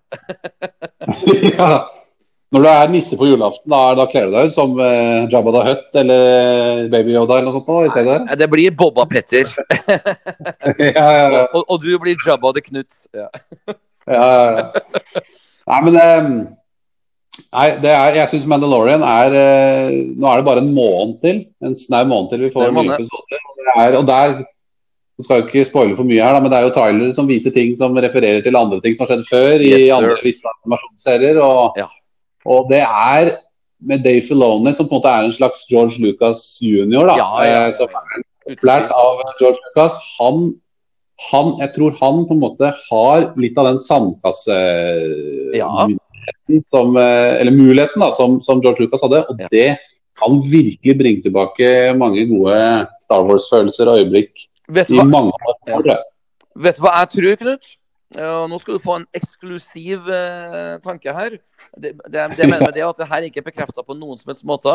Når 2.52 2.64
du 2.64 2.68
er 2.68 2.90
nisse 2.92 3.16
på 3.16 3.26
julaften, 3.30 3.64
da, 3.72 3.80
da 3.96 4.04
kler 4.10 4.26
du 4.28 4.34
deg 4.34 4.50
ut 4.50 4.54
som 4.54 4.74
eh, 4.84 5.24
Jabba 5.32 5.54
the 5.54 5.62
Hutt 5.70 5.98
eller 6.02 6.82
Baby 6.92 7.14
Yoda 7.14 7.38
eller 7.38 7.48
noe 7.48 7.62
sånt 7.62 7.94
Da, 7.96 8.02
i? 8.02 8.16
Nei, 8.26 8.36
Det 8.42 8.48
blir 8.52 8.74
Bobba 8.76 9.06
Petter. 9.08 9.48
ja, 10.76 11.06
ja, 11.06 11.28
ja. 11.32 11.44
Og, 11.56 11.62
og 11.64 11.80
du 11.80 11.94
blir 12.02 12.18
Jabba 12.20 12.52
the 12.52 12.64
Knut. 12.66 12.92
Ja. 13.16 13.30
ja, 14.04 14.26
ja. 14.58 15.22
Nei, 15.72 15.80
men 15.86 15.96
um, 16.02 16.34
Nei, 17.52 17.66
det 17.80 17.88
er, 17.88 18.18
jeg 18.20 18.28
syns 18.34 18.44
Mandalorian 18.48 19.04
er 19.06 19.34
eh, 19.40 19.94
Nå 20.20 20.28
er 20.28 20.40
det 20.42 20.46
bare 20.50 20.60
en 20.60 20.72
måned 20.76 21.16
til. 21.24 21.40
En 21.64 21.76
snau 21.80 22.04
måned 22.10 22.34
til 22.34 22.44
vi 22.44 22.52
får 22.52 22.68
nye 22.76 22.98
episoder. 22.98 23.46
Og, 23.48 23.72
er, 23.80 23.96
og 24.02 24.08
der 24.10 24.34
jeg 25.20 25.26
skal 25.26 25.40
jo 25.40 25.48
ikke 25.48 25.64
spoile 25.68 25.96
for 25.96 26.08
mye 26.08 26.20
her, 26.24 26.32
da, 26.34 26.40
men 26.42 26.50
det 26.50 26.56
er 26.58 26.64
jo 26.66 26.72
trailere 26.74 27.14
som 27.14 27.28
viser 27.28 27.52
ting 27.54 27.74
som 27.78 27.96
refererer 28.00 28.40
til 28.44 28.56
andre 28.58 28.80
ting 28.82 28.96
som 28.96 29.04
har 29.04 29.12
skjedd 29.12 29.26
før 29.28 29.60
i 29.60 29.68
Yes, 29.68 29.82
sir. 29.84 29.92
andre 29.98 30.16
visse 30.24 30.54
animasjonsserier. 30.56 31.40
Og, 31.44 31.76
Ja. 31.80 31.88
Og 32.48 32.70
det 32.72 32.82
er 32.82 33.36
med 33.82 34.04
Dave 34.04 34.22
Filoni, 34.22 34.72
som 34.74 34.86
på 34.88 34.96
en 34.96 35.00
måte 35.00 35.12
er 35.12 35.26
en 35.26 35.34
slags 35.34 35.64
George 35.70 36.02
Lucas 36.02 36.44
jr., 36.62 37.06
da, 37.08 37.16
Ja, 37.18 37.30
ja, 37.42 37.48
ja, 37.48 37.62
eh, 37.68 37.74
som 37.76 37.90
er 37.90 38.52
opplært 38.52 38.92
av 38.94 39.22
George 39.40 39.58
Lucas. 39.58 39.98
Han, 40.18 40.52
han, 41.30 41.54
jeg 41.62 41.74
tror 41.76 41.96
han 41.98 42.22
på 42.28 42.36
en 42.36 42.42
måte 42.44 42.72
har 42.88 43.28
litt 43.40 43.58
av 43.58 43.72
den 43.72 43.82
sandkasse... 43.82 44.58
Ja. 45.58 45.88
Som, 46.70 46.94
eh, 46.94 47.40
eller 47.40 47.54
muligheten 47.54 48.02
da, 48.02 48.12
som, 48.14 48.38
som 48.46 48.62
George 48.62 48.86
Lucas 48.86 49.02
hadde. 49.02 49.24
Og 49.32 49.42
det 49.50 49.72
kan 50.18 50.38
virkelig 50.46 50.94
bringe 50.98 51.24
tilbake 51.24 51.66
mange 51.98 52.28
gode 52.30 52.58
Star 53.02 53.26
Wars-følelser 53.26 53.90
og 53.90 54.02
øyeblikk 54.02 54.46
Vet 54.72 54.92
du 54.92 55.00
i 55.00 55.04
mange 55.04 55.34
år. 55.34 55.96
Vet 56.62 56.78
du 56.78 56.84
hva 56.84 56.92
jeg 57.00 57.10
tror, 57.16 57.38
Knut? 57.40 57.72
Ja, 58.18 58.46
nå 58.50 58.58
skal 58.60 58.76
du 58.76 58.82
få 58.82 58.96
en 58.98 59.06
eksklusiv 59.16 60.08
eh, 60.12 60.76
tanke 60.84 61.14
her. 61.16 61.38
Det, 61.80 61.94
det, 62.12 62.24
det 62.36 62.46
mener 62.48 62.66
med 62.66 62.74
det 62.76 62.82
er 62.84 62.90
at 62.90 63.00
det 63.00 63.08
her 63.08 63.26
ikke 63.28 63.40
er 63.40 63.46
bekrefta 63.48 63.84
på 63.86 63.96
noen 63.96 64.18
som 64.20 64.32
helst 64.32 64.44
måte. 64.48 64.74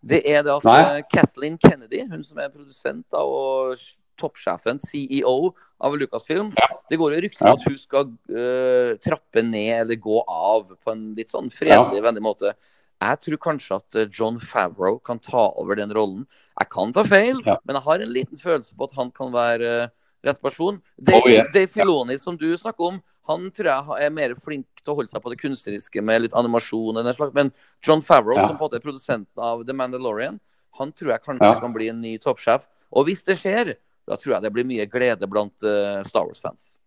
Det 0.00 0.22
er 0.24 0.42
det 0.46 0.54
at 0.54 0.64
Nei. 0.68 0.78
eh, 0.98 1.02
Kathleen 1.12 1.58
Kennedy, 1.60 2.04
hun 2.08 2.24
som 2.24 2.40
er 2.40 2.48
produsent 2.54 3.12
av, 3.18 3.28
og 3.28 3.76
toppsjefen, 4.18 4.80
CEO 4.82 5.52
av 5.78 5.94
Lucasfilm 5.94 6.48
Det 6.90 6.96
går 6.98 7.12
jo 7.14 7.20
rykter 7.22 7.44
om 7.44 7.52
Ja. 7.52 7.54
at 7.54 7.66
hun 7.68 7.76
skal 7.78 8.08
uh, 8.34 8.96
trappe 8.98 9.44
ned 9.46 9.84
eller 9.84 9.94
gå 10.02 10.24
av 10.26 10.72
på 10.74 10.90
en 10.90 11.04
litt 11.14 11.30
sånn 11.30 11.52
fredelig, 11.54 12.00
vennlig 12.02 12.24
måte. 12.24 12.50
Jeg 12.98 13.20
tror 13.22 13.38
kanskje 13.44 13.76
at 13.78 13.94
eh, 14.00 14.08
John 14.10 14.40
Favreau 14.42 14.96
kan 15.06 15.20
ta 15.22 15.44
over 15.60 15.78
den 15.78 15.92
rollen. 15.94 16.24
Jeg 16.58 16.68
kan 16.74 16.90
ta 16.96 17.04
feil, 17.06 17.38
Ja. 17.46 17.60
men 17.62 17.76
jeg 17.78 17.84
har 17.84 18.02
en 18.02 18.10
liten 18.16 18.40
følelse 18.40 18.74
på 18.74 18.88
at 18.88 18.96
han 18.98 19.12
kan 19.14 19.30
være 19.30 19.70
eh, 19.84 19.88
rett 20.24 20.40
person. 20.42 20.80
Dave, 20.96 21.22
Oh, 21.22 21.30
yeah. 21.30 21.46
Dave 21.52 21.68
Filoni, 21.72 22.18
som 22.18 22.36
du 22.36 22.56
snakker 22.56 22.92
om, 22.92 23.00
han 23.28 23.50
tror 23.52 23.68
jeg 23.68 24.06
er 24.06 24.14
mer 24.14 24.34
flink 24.40 24.66
til 24.80 24.94
å 24.94 24.96
holde 24.96 25.12
seg 25.12 25.22
på 25.22 25.32
det 25.32 25.40
kunstneriske 25.42 26.02
med 26.02 26.22
litt 26.24 26.36
animasjon. 26.38 26.96
Men 27.34 27.52
John 27.84 28.02
Favreau, 28.02 28.36
Ja. 28.36 28.48
som 28.48 28.56
på 28.56 28.64
en 28.64 28.70
måte 28.70 28.80
er 28.80 28.84
produsenten 28.84 29.36
av 29.36 29.66
The 29.66 29.74
Mandalorian, 29.76 30.40
han 30.78 30.92
tror 30.92 31.12
jeg 31.12 31.22
kanskje 31.26 31.54
Ja. 31.54 31.60
kan 31.60 31.72
bli 31.72 31.88
en 31.88 32.00
ny 32.00 32.18
toppsjef. 32.18 32.66
Og 32.92 33.06
hvis 33.06 33.22
det 33.24 33.36
skjer, 33.38 33.76
da 34.08 34.16
tror 34.16 34.34
jeg 34.34 34.42
det 34.42 34.52
blir 34.52 34.64
mye 34.64 34.86
glede 34.86 35.28
blant 35.28 35.52
uh, 35.62 36.02
Star 36.02 36.24
Wars-fans. 36.24 36.78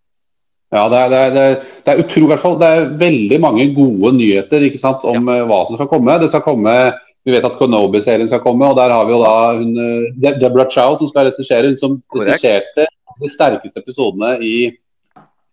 Ja, 0.71 0.87
det 0.87 0.97
er, 0.97 1.09
det 1.09 1.19
er, 1.19 1.31
det 1.31 1.41
er, 1.43 2.03
det 2.07 2.31
er 2.31 2.37
fall, 2.39 2.57
det 2.57 2.67
er 2.67 2.97
veldig 2.97 3.39
mange 3.43 3.75
gode 3.75 4.13
nyheter 4.15 4.63
ikke 4.63 4.79
sant, 4.79 5.03
om 5.03 5.27
ja. 5.27 5.43
hva 5.45 5.65
som 5.67 5.75
skal 5.75 5.89
komme. 5.91 6.19
Det 6.19 6.29
skal 6.31 6.41
komme 6.41 6.75
Vi 7.21 7.29
vet 7.29 7.43
at 7.45 7.53
Konobi-serien 7.53 8.25
skal 8.25 8.39
komme, 8.41 8.65
og 8.65 8.79
der 8.79 8.89
har 8.89 9.05
vi 9.05 9.11
jo 9.13 9.19
da 9.21 9.53
hun, 9.53 9.75
eh, 9.77 10.31
Deborah 10.41 10.65
Chow 10.73 10.95
som 10.97 11.05
skal 11.05 11.27
regissere. 11.27 11.67
Hun 11.67 11.77
som 11.77 11.99
regisserte 12.17 12.87
de 13.21 13.29
sterkeste 13.31 13.81
episodene 13.83 14.35
i, 14.43 14.55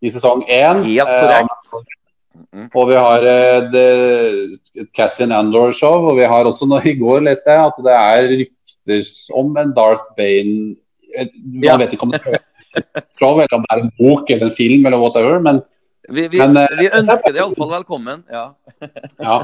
i 0.01 0.13
sesong 0.15 0.45
én. 0.47 0.85
Helt 0.87 1.09
eh, 1.09 1.23
korrekt. 1.23 1.71
Mhm. 2.39 2.69
Og 2.75 2.85
vi 2.91 2.99
har 2.99 3.25
eh, 3.27 4.85
Cassian 4.95 5.33
Andor-show, 5.35 6.11
og 6.13 6.21
vi 6.21 6.27
har 6.29 6.47
også 6.47 6.69
nå 6.71 6.79
I 6.87 6.95
går 6.99 7.25
leste 7.27 7.51
jeg 7.51 7.65
at 7.67 7.81
det 7.85 7.97
er 7.97 8.29
rykter 8.43 9.09
om 9.37 9.57
en 9.59 9.73
Darth 9.77 10.07
Bane 10.17 10.77
Man 11.17 11.65
Ja. 11.65 11.77
vet 11.81 11.93
ikke 11.97 12.05
om 12.07 12.13
det 12.13 12.21
er 12.27 12.39
show, 13.19 13.39
eller 13.41 13.55
om 13.57 13.65
det 13.65 13.75
er 13.75 13.83
en 13.83 13.93
bok 13.99 14.31
eller 14.31 14.47
en 14.47 14.55
film 14.55 14.87
eller 14.87 15.01
whatever, 15.01 15.41
men 15.41 15.63
Vi, 16.09 16.29
vi, 16.29 16.39
Men, 16.39 16.57
eh, 16.57 16.69
vi 16.79 16.87
ønsker 16.89 17.33
det 17.33 17.41
iallfall 17.43 17.69
velkommen. 17.69 18.23
Ja. 18.33 18.55
ja, 19.29 19.35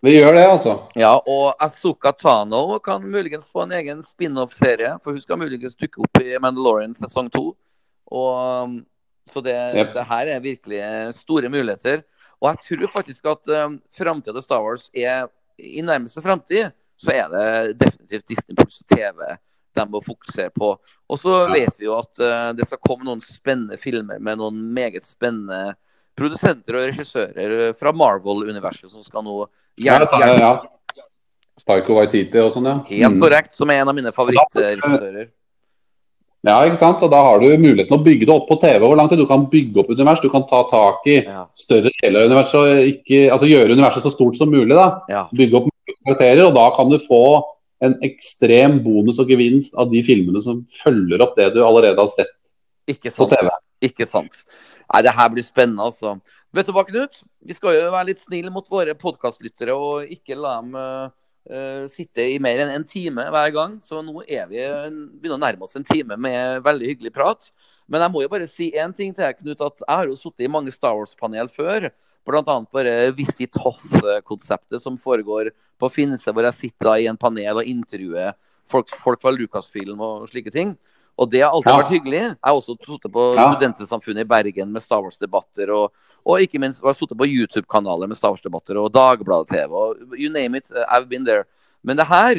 vi 0.00 0.14
gjør 0.14 0.32
det, 0.38 0.44
altså. 0.48 0.76
ja, 0.96 1.10
og 1.20 1.60
Azuka 1.60 2.12
Tano 2.16 2.78
kan 2.78 3.04
muligens 3.04 3.44
få 3.52 3.66
en 3.66 3.74
egen 3.76 4.00
spin-off-serie. 4.02 4.94
For 5.04 5.12
hun 5.12 5.20
skal 5.20 5.36
muligens 5.42 5.76
dukke 5.76 6.00
opp 6.06 6.22
i 6.22 6.38
Mandalorian 6.40 6.94
sesong 6.96 7.28
to. 7.34 7.50
Og, 8.12 8.62
um, 8.64 8.86
så 9.32 9.40
det, 9.42 9.54
Yep. 9.74 9.94
det 9.94 10.04
her 10.06 10.26
er 10.36 10.40
virkelig 10.40 11.14
store 11.14 11.48
muligheter. 11.50 12.02
Og 12.40 12.52
jeg 12.52 12.78
tror 12.78 12.92
faktisk 12.92 13.24
at 13.26 13.48
um, 13.64 13.80
framtida 13.96 14.32
til 14.36 14.42
Star 14.42 14.62
Wars 14.62 14.90
er 14.94 15.26
I 15.58 15.80
nærmeste 15.82 16.20
framtid 16.22 16.70
så 17.00 17.10
er 17.12 17.28
det 17.32 17.78
definitivt 17.80 18.26
Disney 18.28 18.54
Plus 18.56 18.80
og 18.82 18.86
TV 18.96 19.36
de 19.76 19.84
må 19.92 20.00
fokusere 20.04 20.50
på. 20.50 20.78
Og 21.08 21.18
så 21.18 21.46
Ja. 21.48 21.52
vet 21.52 21.78
vi 21.78 21.84
jo 21.86 21.96
at 21.98 22.18
uh, 22.20 22.52
det 22.56 22.66
skal 22.66 22.78
komme 22.86 23.04
noen 23.04 23.20
spennende 23.20 23.76
filmer 23.76 24.18
med 24.20 24.38
noen 24.38 24.56
meget 24.74 25.02
spennende 25.04 25.74
produsenter 26.16 26.76
og 26.78 26.86
regissører 26.88 27.74
fra 27.76 27.92
Marvel-universet 27.92 28.90
som 28.90 29.02
skal 29.02 29.22
nå 29.24 29.46
Ja, 29.76 29.98
hjelpe 29.98 30.20
ja, 30.22 30.36
ja. 30.38 30.62
Staiko 31.60 31.96
Waititi 31.96 32.38
og 32.40 32.52
sånn, 32.52 32.64
ja. 32.68 32.78
Helt 32.88 33.14
Mm. 33.16 33.20
korrekt, 33.20 33.52
som 33.52 33.68
er 33.70 33.80
en 33.80 33.88
av 33.88 33.94
mine 33.94 34.12
favorittregissører. 34.12 35.28
Ja, 36.46 36.60
ikke 36.62 36.78
sant? 36.78 37.02
Og 37.02 37.10
da 37.10 37.18
har 37.26 37.40
du 37.42 37.48
muligheten 37.58 37.96
å 37.96 38.02
bygge 38.04 38.28
det 38.28 38.34
opp 38.34 38.46
på 38.46 38.58
TV. 38.62 38.78
Hvor 38.84 38.98
lang 38.98 39.08
tid 39.10 39.18
du 39.18 39.26
kan 39.26 39.48
bygge 39.50 39.82
opp 39.82 39.90
univers. 39.90 40.22
Du 40.22 40.30
kan 40.30 40.46
ta 40.46 40.62
tak 40.70 41.08
i 41.10 41.18
større 41.58 41.90
deler 41.98 42.22
av 42.22 42.30
universet 42.30 42.60
og 42.60 42.90
ikke, 42.92 43.24
altså 43.34 43.50
gjøre 43.50 43.74
universet 43.74 44.06
så 44.06 44.12
stort 44.14 44.38
som 44.38 44.52
mulig. 44.54 44.76
da. 44.76 44.86
ja. 45.10 45.24
Bygge 45.34 45.58
opp 45.58 45.72
karakterer, 46.06 46.44
og 46.46 46.54
da 46.54 46.68
kan 46.76 46.90
du 46.90 46.98
få 47.02 47.22
en 47.84 47.96
ekstrem 48.06 48.78
bonus 48.84 49.18
og 49.22 49.30
gevinst 49.30 49.74
av 49.78 49.90
de 49.90 50.00
filmene 50.06 50.40
som 50.42 50.62
følger 50.78 51.22
opp 51.24 51.34
det 51.38 51.50
du 51.56 51.60
allerede 51.66 51.98
har 51.98 52.12
sett. 52.14 52.32
Ikke 52.86 53.10
På. 53.10 53.26
TV. 53.32 53.50
Ikke 53.84 54.06
sant. 54.08 54.44
Nei, 54.86 55.02
det 55.02 55.12
her 55.18 55.30
blir 55.34 55.44
spennende, 55.44 55.84
altså. 55.90 56.14
Vet 56.54 56.68
du 56.68 56.72
hva, 56.72 56.86
Knut? 56.86 57.18
Vi 57.44 57.56
skal 57.56 57.74
jo 57.74 57.90
være 57.92 58.12
litt 58.12 58.22
snille 58.22 58.52
mot 58.54 58.66
våre 58.70 58.94
podkastlyttere 58.96 59.74
og 59.74 60.06
ikke 60.14 60.38
la 60.38 60.54
dem 60.62 60.78
eh, 61.46 61.56
eh, 61.56 61.84
sitte 61.92 62.24
i 62.26 62.38
mer 62.42 62.62
enn 62.64 62.72
en 62.74 62.86
time 62.86 63.26
hver 63.32 63.52
gang. 63.54 63.78
Så 63.84 64.02
nå 64.04 64.24
er 64.26 64.48
vi 64.50 64.62
begynner 65.20 65.38
å 65.38 65.42
nærme 65.42 65.66
oss 65.66 65.76
en 65.78 65.86
time 65.86 66.18
med 66.18 66.64
veldig 66.66 66.92
hyggelig 66.92 67.14
prat. 67.14 67.50
Men 67.86 68.02
jeg 68.02 68.14
må 68.14 68.24
jo 68.24 68.32
bare 68.32 68.48
si 68.50 68.72
én 68.74 68.94
ting 68.96 69.14
til 69.14 69.24
deg, 69.24 69.38
Knut. 69.38 69.62
At 69.62 69.84
jeg 69.84 69.92
har 69.92 70.10
jo 70.10 70.18
sittet 70.18 70.46
i 70.46 70.50
mange 70.50 70.74
Star 70.74 70.96
Wars-panel 70.98 71.50
før. 71.52 71.90
Bl.a. 72.26 72.42
bare 72.42 73.12
Visit 73.14 73.54
Hoth-konseptet 73.62 74.82
som 74.82 74.98
foregår 74.98 75.52
på 75.78 75.90
Finse, 75.94 76.32
hvor 76.32 76.42
jeg 76.48 76.58
sitter 76.58 76.96
i 76.96 77.06
en 77.06 77.20
panel 77.20 77.62
og 77.62 77.70
intervjuer 77.70 78.34
folk, 78.70 78.90
folk 78.90 79.22
fra 79.22 79.32
Lucasfilm 79.34 80.02
og 80.02 80.26
slike 80.30 80.52
ting. 80.54 80.74
Og 81.18 81.30
det 81.32 81.40
har 81.40 81.50
alltid 81.56 81.72
Ja. 81.72 81.78
vært 81.80 81.94
hyggelig. 81.94 82.20
Jeg 82.20 82.36
har 82.44 82.52
også 82.54 82.76
sittet 82.76 83.12
på 83.12 83.34
Ja. 83.36 83.54
Studentersamfunnet 83.54 84.20
i 84.20 84.24
Bergen 84.28 84.72
med 84.72 84.82
Star 84.82 85.00
Wars-debatter. 85.00 85.70
Og, 85.72 85.92
og 86.26 86.40
ikke 86.40 86.60
minst 86.60 86.82
har 86.82 86.92
jeg 86.92 87.00
sittet 87.00 87.16
på 87.18 87.24
YouTube-kanaler 87.26 88.06
med 88.08 88.16
Star 88.18 88.30
Wars-debatter 88.34 88.76
og 88.76 88.92
Dagbladet-TV. 88.92 89.72
og 89.72 89.96
You 90.18 90.28
name 90.30 90.56
it, 90.56 90.70
I've 90.90 91.08
been 91.08 91.24
there. 91.24 91.44
Men 91.82 91.96
det 91.96 92.06
her, 92.06 92.34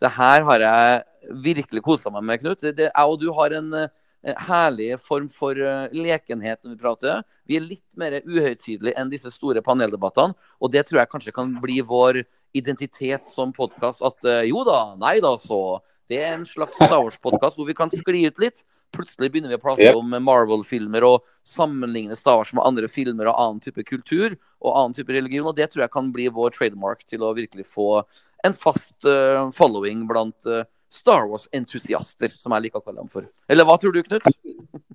det 0.00 0.10
her 0.16 0.44
har 0.44 0.58
jeg 0.60 1.02
virkelig 1.42 1.82
kosa 1.82 2.10
meg 2.10 2.22
med, 2.24 2.40
Knut. 2.40 2.60
Det, 2.60 2.76
jeg 2.78 2.92
og 2.96 3.20
du 3.20 3.30
har 3.32 3.52
en 3.52 3.74
eh, 3.74 4.34
herlig 4.46 4.98
form 5.00 5.28
for 5.28 5.52
eh, 5.52 5.88
lekenhet 5.92 6.62
når 6.64 6.70
vi 6.76 6.80
prater. 6.82 7.22
Vi 7.46 7.56
er 7.56 7.60
litt 7.68 7.96
mer 7.96 8.20
uhøytidelige 8.24 8.94
enn 8.96 9.10
disse 9.10 9.30
store 9.30 9.60
paneldebattene. 9.60 10.34
Og 10.62 10.70
det 10.72 10.86
tror 10.88 11.00
jeg 11.02 11.10
kanskje 11.10 11.34
kan 11.34 11.52
bli 11.60 11.80
vår 11.82 12.24
identitet 12.54 13.28
som 13.28 13.52
podkast. 13.52 14.00
At 14.02 14.24
eh, 14.24 14.48
jo 14.48 14.64
da, 14.64 14.94
nei 14.96 15.18
da, 15.20 15.36
så. 15.36 15.80
Det 16.12 16.20
er 16.20 16.34
en 16.36 16.44
slags 16.44 16.76
Star 16.76 16.98
Wars-podkast 16.98 17.56
hvor 17.56 17.68
vi 17.68 17.76
kan 17.76 17.92
skli 17.92 18.26
ut 18.28 18.40
litt. 18.42 18.58
Plutselig 18.92 19.30
begynner 19.32 19.48
vi 19.48 19.56
å 19.56 19.62
prate 19.62 19.86
Yep. 19.86 19.96
om 19.96 20.10
Marvel-filmer 20.26 21.06
og 21.08 21.22
sammenligne 21.48 22.18
Star 22.18 22.36
Wars 22.36 22.52
med 22.52 22.66
andre 22.66 22.90
filmer 22.92 23.30
og 23.30 23.38
annen 23.40 23.62
type 23.64 23.80
kultur 23.88 24.34
og 24.60 24.74
annen 24.74 24.98
type 24.98 25.14
religion. 25.16 25.48
Og 25.48 25.56
det 25.56 25.70
tror 25.72 25.86
jeg 25.86 25.94
kan 25.94 26.12
bli 26.12 26.28
vår 26.28 26.52
trademark 26.58 27.06
til 27.08 27.24
å 27.24 27.32
virkelig 27.38 27.64
få 27.64 28.02
en 28.44 28.52
fast 28.52 29.08
uh, 29.08 29.48
following 29.56 30.04
blant 30.10 30.36
uh, 30.44 30.66
Star 30.92 31.24
Wars-entusiaster, 31.30 32.34
som 32.36 32.52
jeg 32.52 32.66
liker 32.66 32.82
å 32.82 32.84
kalle 32.84 33.00
dem 33.00 33.08
for. 33.08 33.24
Eller 33.48 33.64
hva 33.64 33.78
tror 33.80 33.96
du, 33.96 34.02
Knut? 34.04 34.28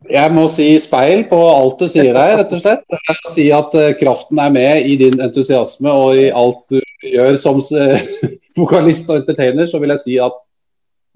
Jeg 0.07 0.31
må 0.35 0.45
si 0.53 0.69
speil 0.79 1.25
på 1.31 1.39
alt 1.49 1.81
du 1.81 1.89
sier 1.89 2.13
der, 2.13 2.37
rett 2.43 2.53
og 2.53 2.61
slett. 2.61 2.85
Jeg 2.93 3.21
må 3.23 3.33
si 3.33 3.47
at 3.57 3.73
uh, 3.73 3.93
kraften 3.97 4.45
er 4.45 4.53
med 4.53 4.85
i 4.85 4.99
din 5.01 5.17
entusiasme 5.17 5.89
og 5.89 6.21
i 6.21 6.29
alt 6.29 6.61
du 6.69 6.83
gjør 7.01 7.41
som 7.41 7.63
vokalist 8.59 9.09
og 9.09 9.23
entertainer, 9.23 9.65
så 9.65 9.81
vil 9.81 9.97
jeg 9.97 10.05
si 10.05 10.21
at 10.21 10.43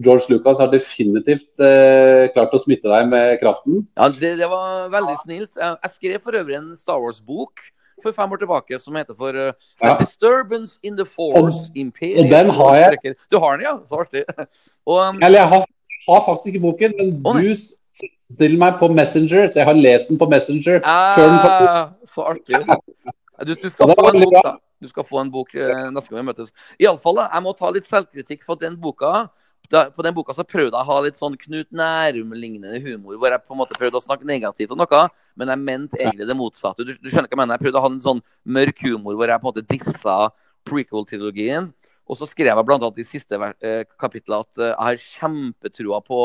George 0.03 0.31
Lucas 0.31 0.59
har 0.61 0.71
definitivt 0.71 1.61
eh, 1.61 2.29
klart 2.35 2.55
å 2.55 2.61
smitte 2.61 2.89
deg 2.89 3.11
med 3.11 3.35
kraften. 3.41 3.83
Ja, 3.99 4.09
det, 4.13 4.33
det 4.39 4.49
var 4.51 4.89
veldig 4.93 5.17
snilt. 5.25 5.53
Jeg, 5.57 5.77
jeg 5.83 5.93
skrev 5.97 6.25
for 6.25 6.39
øvrig 6.41 6.57
en 6.57 6.73
Star 6.79 7.01
Wars-bok 7.01 7.63
for 8.01 8.15
fem 8.17 8.31
år 8.33 8.41
tilbake 8.41 8.79
som 8.81 8.95
heter 8.97 9.17
for 9.17 9.37
uh, 9.37 9.51
Ja. 9.81 9.97
Disturbance 9.99 10.79
in 10.83 10.97
the 10.97 11.05
Force 11.05 11.69
Imperium. 11.75 12.25
og 12.25 12.31
den 12.31 12.49
har 12.49 12.75
jeg. 12.75 13.15
Du 13.31 13.37
har 13.39 13.57
den, 13.57 13.67
ja? 13.67 13.75
Så 13.85 14.01
artig. 14.01 14.23
Og, 14.89 14.97
um, 15.09 15.21
Eller 15.21 15.39
jeg 15.39 15.47
har, 15.47 15.65
har 16.07 16.25
faktisk 16.25 16.55
ikke 16.55 16.63
boken, 16.65 16.97
men 16.97 17.13
Å, 17.25 17.35
du 17.37 17.53
stiller 17.55 18.57
meg 18.57 18.79
på 18.81 18.89
Messenger, 18.93 19.51
så 19.51 19.61
jeg 19.61 19.69
har 19.69 19.77
lest 19.77 20.09
den 20.09 20.19
på 20.21 20.29
Messenger. 20.31 20.81
ah, 20.83 21.93
så 22.07 22.25
artig. 22.33 22.63
Du, 23.45 23.53
du, 23.53 23.69
skal 23.73 23.93
få 23.93 24.09
en 24.13 24.23
bok, 24.25 24.37
da. 24.41 24.55
Du 24.81 24.89
skal 24.89 25.05
få 25.05 25.19
en 25.21 25.29
bok 25.29 25.53
eh, 25.53 25.89
neste 25.93 26.09
gang 26.09 26.23
vi 26.23 26.29
møtes. 26.31 26.49
Iallfall, 26.81 27.21
jeg 27.21 27.45
må 27.45 27.53
ta 27.57 27.69
litt 27.69 27.89
selvkritikk 27.89 28.41
for 28.47 28.57
at 28.57 28.63
den 28.65 28.79
boka. 28.81 29.27
Da, 29.71 29.85
på 29.93 30.03
den 30.03 30.15
boka 30.15 30.33
så 30.35 30.43
prøvde 30.43 30.73
jeg 30.73 30.83
å 30.83 30.87
ha 30.89 30.95
litt 31.05 31.15
sånn 31.15 31.37
Knut 31.39 31.69
Nærum-lignende 31.75 32.81
humor, 32.83 33.15
hvor 33.19 33.31
jeg 33.31 33.43
på 33.45 33.55
en 33.55 33.59
måte 33.61 33.77
prøvde 33.77 33.99
å 33.99 34.03
snakke 34.03 34.27
negativt 34.27 34.73
om 34.73 34.81
noe, 34.81 35.03
men 35.39 35.53
jeg 35.53 35.61
mente 35.61 35.99
egentlig 36.01 36.27
det 36.27 36.35
motsatte. 36.35 36.83
Du, 36.87 36.91
du 36.91 37.07
skjønner 37.07 37.29
hva 37.29 37.37
jeg 37.37 37.41
mener? 37.43 37.55
Jeg 37.55 37.65
prøvde 37.67 37.79
å 37.79 37.85
ha 37.85 37.91
en 37.93 38.01
sånn 38.03 38.23
mørk 38.43 38.83
humor 38.83 39.15
hvor 39.15 39.31
jeg 39.31 39.39
på 39.39 39.47
en 39.47 39.51
måte 39.53 39.67
dissa 39.69 40.17
prequel-trilogien. 40.67 41.71
Og 42.11 42.19
så 42.19 42.27
skrev 42.27 42.51
jeg 42.51 42.75
annet 42.75 42.99
i 42.99 43.07
siste 43.07 43.39
eh, 43.63 43.83
kapittel 44.01 44.41
at 44.41 44.59
eh, 44.59 44.73
jeg 44.73 44.87
har 44.89 45.03
kjempetrua 45.13 46.01
på 46.03 46.19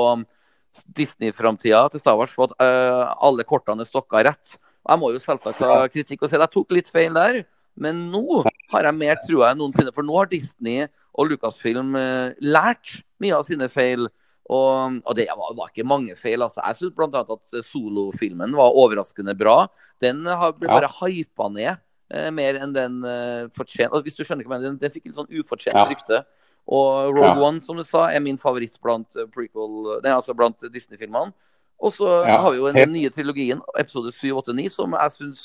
Disney-framtida 0.98 1.84
til 1.92 2.02
Star 2.02 2.16
Wars 2.18 2.32
for 2.34 2.50
at 2.50 2.64
eh, 2.64 3.02
alle 3.22 3.46
kortene 3.46 3.84
er 3.84 3.88
stokka 3.88 4.24
rett. 4.26 4.56
Jeg 4.86 5.02
må 5.02 5.12
jo 5.14 5.22
selvsagt 5.22 5.62
ta 5.62 5.84
kritikk 5.90 6.24
og 6.24 6.30
si 6.30 6.38
at 6.38 6.44
jeg 6.48 6.54
tok 6.56 6.74
litt 6.74 6.90
feil 6.90 7.14
der. 7.14 7.44
Men 7.76 8.06
nå 8.10 8.42
har 8.72 8.88
jeg 8.88 8.96
mer 8.96 9.18
trua 9.20 9.50
enn 9.52 9.60
noensinne, 9.60 9.92
for 9.92 10.06
nå 10.06 10.14
har 10.16 10.30
Disney 10.30 10.86
og 11.16 11.30
Lucasfilm 11.30 11.94
eh, 11.96 12.34
lært 12.44 13.02
mye 13.22 13.34
av 13.38 13.44
sine 13.48 13.68
feil. 13.72 14.06
Og, 14.46 15.00
og 15.02 15.16
det 15.18 15.24
var, 15.26 15.54
var 15.58 15.70
ikke 15.72 15.86
mange 15.88 16.14
feil. 16.14 16.42
altså. 16.44 16.60
Jeg 16.62 16.76
syns 16.78 16.94
bl.a. 16.94 17.22
at 17.24 17.56
solofilmen 17.66 18.52
var 18.54 18.76
overraskende 18.78 19.34
bra. 19.38 19.66
Den 20.00 20.24
har 20.28 20.52
ble 20.54 20.68
Ja. 20.68 20.76
bare 20.80 20.90
hypa 21.00 21.48
ned 21.50 21.72
eh, 22.14 22.30
mer 22.30 22.54
enn 22.62 22.72
den 22.76 23.00
eh, 23.04 23.48
fortjente. 23.56 23.98
Hvis 24.06 24.14
du 24.14 24.22
skjønner 24.22 24.46
hva 24.46 24.60
jeg 24.60 24.68
den, 24.68 24.78
den 24.78 24.92
fikk 24.94 25.08
litt 25.08 25.16
sånn 25.18 25.32
ufortjent 25.34 25.74
Ja. 25.74 25.88
rykte. 25.90 26.20
Og 26.68 27.14
Rogue 27.14 27.32
Ja. 27.34 27.42
One, 27.48 27.60
som 27.60 27.76
du 27.76 27.82
sa, 27.84 28.06
er 28.10 28.20
min 28.20 28.38
favoritt 28.38 28.78
blant 28.82 29.16
eh, 29.16 29.26
prequel, 29.26 30.00
nei, 30.04 30.12
altså 30.14 30.34
blant 30.36 30.58
Disney-filmene. 30.72 31.32
Og 31.82 31.92
så 31.92 32.06
Ja, 32.26 32.38
har 32.40 32.52
vi 32.54 32.58
jo 32.58 32.70
den 32.72 32.92
nye 32.94 33.10
trilogien, 33.10 33.60
episode 33.76 34.12
7, 34.14 34.30
8, 34.38 34.54
9, 34.54 34.70
som 34.70 34.94
jeg 34.96 35.10
syns 35.18 35.42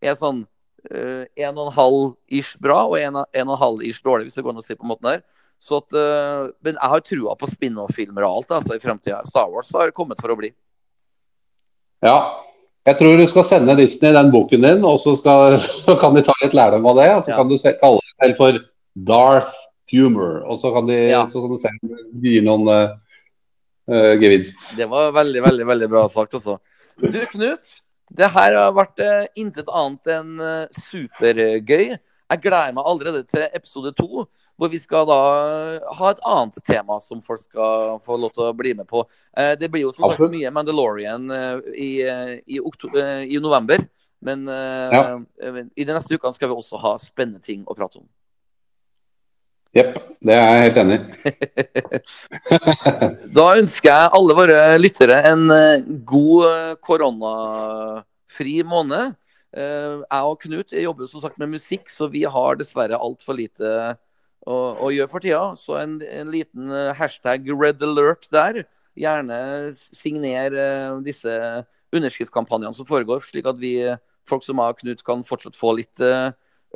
er 0.00 0.14
sånn 0.14 0.46
eh, 0.90 1.24
en 1.46 1.58
og 1.58 1.68
en 1.68 1.76
halv 1.76 2.02
ish 2.28 2.58
bra 2.60 2.82
og 2.86 2.98
en, 2.98 3.20
en 3.22 3.48
og 3.48 3.54
en 3.56 3.62
halv 3.62 3.82
ish 3.86 4.02
dårlig, 4.04 4.28
hvis 4.28 4.34
det 4.38 4.44
går 4.44 4.54
an 4.54 4.62
å 4.62 4.66
si 4.66 4.76
på 4.76 4.88
måten 4.88 5.10
her. 5.12 5.22
Så 5.64 5.78
at, 5.80 5.94
uh, 5.96 6.50
men 6.66 6.74
jeg 6.76 6.90
har 6.92 7.00
trua 7.06 7.34
på 7.40 7.48
spin-off-filmer 7.48 8.24
og 8.26 8.40
alt 8.40 8.50
altså, 8.58 8.76
i 8.76 8.82
framtida. 8.82 9.22
Star 9.24 9.48
Wars 9.48 9.70
har 9.72 9.94
kommet 9.96 10.20
for 10.20 10.34
å 10.34 10.36
bli. 10.36 10.50
Ja. 12.04 12.18
Jeg 12.84 12.98
tror 12.98 13.16
du 13.16 13.24
skal 13.30 13.46
sende 13.48 13.76
Disney 13.78 14.12
den 14.12 14.28
boken 14.34 14.66
din, 14.66 14.82
og 14.84 14.98
så, 15.00 15.14
skal, 15.16 15.56
så 15.86 15.94
kan 16.00 16.16
de 16.16 16.24
ta 16.26 16.34
litt 16.42 16.56
lærdom 16.56 16.84
av 16.90 16.98
det. 17.00 17.06
Og 17.14 17.22
så 17.24 17.32
Ja. 17.32 17.38
kan 17.38 17.48
du 17.48 17.56
kalle 17.62 18.02
det 18.02 18.18
selv 18.26 18.36
for 18.42 18.58
Darth 19.08 19.54
Humor. 19.94 20.42
Og 20.50 20.60
så 20.60 20.74
kan, 20.74 20.90
de, 20.90 20.98
Ja. 21.14 21.24
så 21.30 21.40
kan 21.40 21.54
du 21.54 21.56
se 21.62 21.72
om 21.72 21.94
det 22.20 22.34
gir 22.34 22.44
noen 22.44 22.68
eh, 22.74 24.12
gevinst. 24.20 24.76
Det 24.76 24.90
var 24.90 25.14
veldig, 25.16 25.42
veldig 25.48 25.66
veldig 25.70 25.88
bra 25.96 26.04
sagt 26.12 26.36
altså. 26.36 26.58
Du, 27.00 27.20
Knut. 27.32 27.78
Det 28.12 28.28
her 28.34 28.54
har 28.58 28.72
vært 28.76 29.00
eh, 29.00 29.26
intet 29.40 29.70
annet 29.72 30.10
enn 30.12 30.34
eh, 30.40 30.80
supergøy. 30.90 31.94
Jeg 31.98 32.40
gleder 32.40 32.74
meg 32.76 32.86
allerede 32.88 33.22
til 33.28 33.44
episode 33.54 33.92
to, 33.96 34.24
hvor 34.56 34.70
vi 34.70 34.78
skal 34.78 35.06
da 35.08 35.18
ha 35.98 36.10
et 36.12 36.20
annet 36.24 36.60
tema 36.66 36.98
som 37.02 37.20
folk 37.24 37.42
skal 37.42 37.98
få 38.06 38.16
lov 38.20 38.32
til 38.36 38.46
å 38.48 38.54
bli 38.56 38.74
med 38.78 38.86
på. 38.90 39.02
Eh, 39.36 39.54
det 39.60 39.70
blir 39.72 39.86
jo 39.86 39.92
som 39.92 40.06
sagt 40.12 40.20
mye 40.32 40.52
Mandalorian 40.54 41.26
eh, 41.30 41.58
i, 41.74 41.90
eh, 42.06 42.34
i, 42.46 42.60
eh, 42.60 43.24
i 43.34 43.40
november. 43.42 43.82
Men 44.24 44.46
eh, 44.48 44.90
Ja. 44.94 45.02
eh, 45.42 45.62
i 45.76 45.84
de 45.84 45.92
neste 45.92 46.14
ukene 46.16 46.32
skal 46.36 46.48
vi 46.48 46.54
også 46.56 46.80
ha 46.80 46.94
spennende 46.98 47.42
ting 47.44 47.64
å 47.66 47.74
prate 47.76 47.98
om. 48.00 48.08
Jepp, 49.74 49.96
det 50.22 50.34
er 50.38 50.44
jeg 50.44 50.62
helt 50.64 50.76
enig 50.84 50.96
i. 51.00 51.00
Da 53.38 53.46
ønsker 53.58 53.90
jeg 53.90 54.12
alle 54.18 54.36
våre 54.38 54.58
lyttere 54.78 55.16
en 55.32 55.48
eh, 55.50 55.82
god 56.06 56.44
eh, 56.46 56.76
koronafri 56.84 58.60
måned. 58.70 59.16
Eh, 59.50 59.96
Jeg 60.04 60.30
og 60.30 60.38
Knut 60.44 60.76
jobber 60.78 61.10
som 61.10 61.24
sagt 61.24 61.40
med 61.42 61.50
musikk, 61.56 61.90
så 61.90 62.06
vi 62.12 62.22
har 62.22 62.60
dessverre 62.60 63.00
altfor 63.02 63.34
lite 63.40 63.66
å, 64.46 64.54
å 64.78 64.92
gjøre 64.94 65.10
for 65.10 65.26
tida. 65.26 65.42
Så 65.58 65.74
en, 65.80 65.98
en 66.06 66.30
liten 66.30 66.70
hashtag 66.94 67.50
red 67.50 67.82
alert 67.82 68.30
der. 68.30 68.62
Gjerne 68.94 69.36
signer 69.74 70.54
disse 71.02 71.34
underskriftskampanjene 71.94 72.78
som 72.78 72.86
foregår, 72.86 73.26
slik 73.26 73.50
at 73.50 73.58
vi, 73.58 73.74
folk 74.30 74.46
som 74.46 74.60
meg 74.62 74.76
og 74.76 74.84
Knut, 74.84 75.02
kan 75.02 75.26
fortsatt 75.26 75.58
få 75.58 75.74
litt 75.80 75.98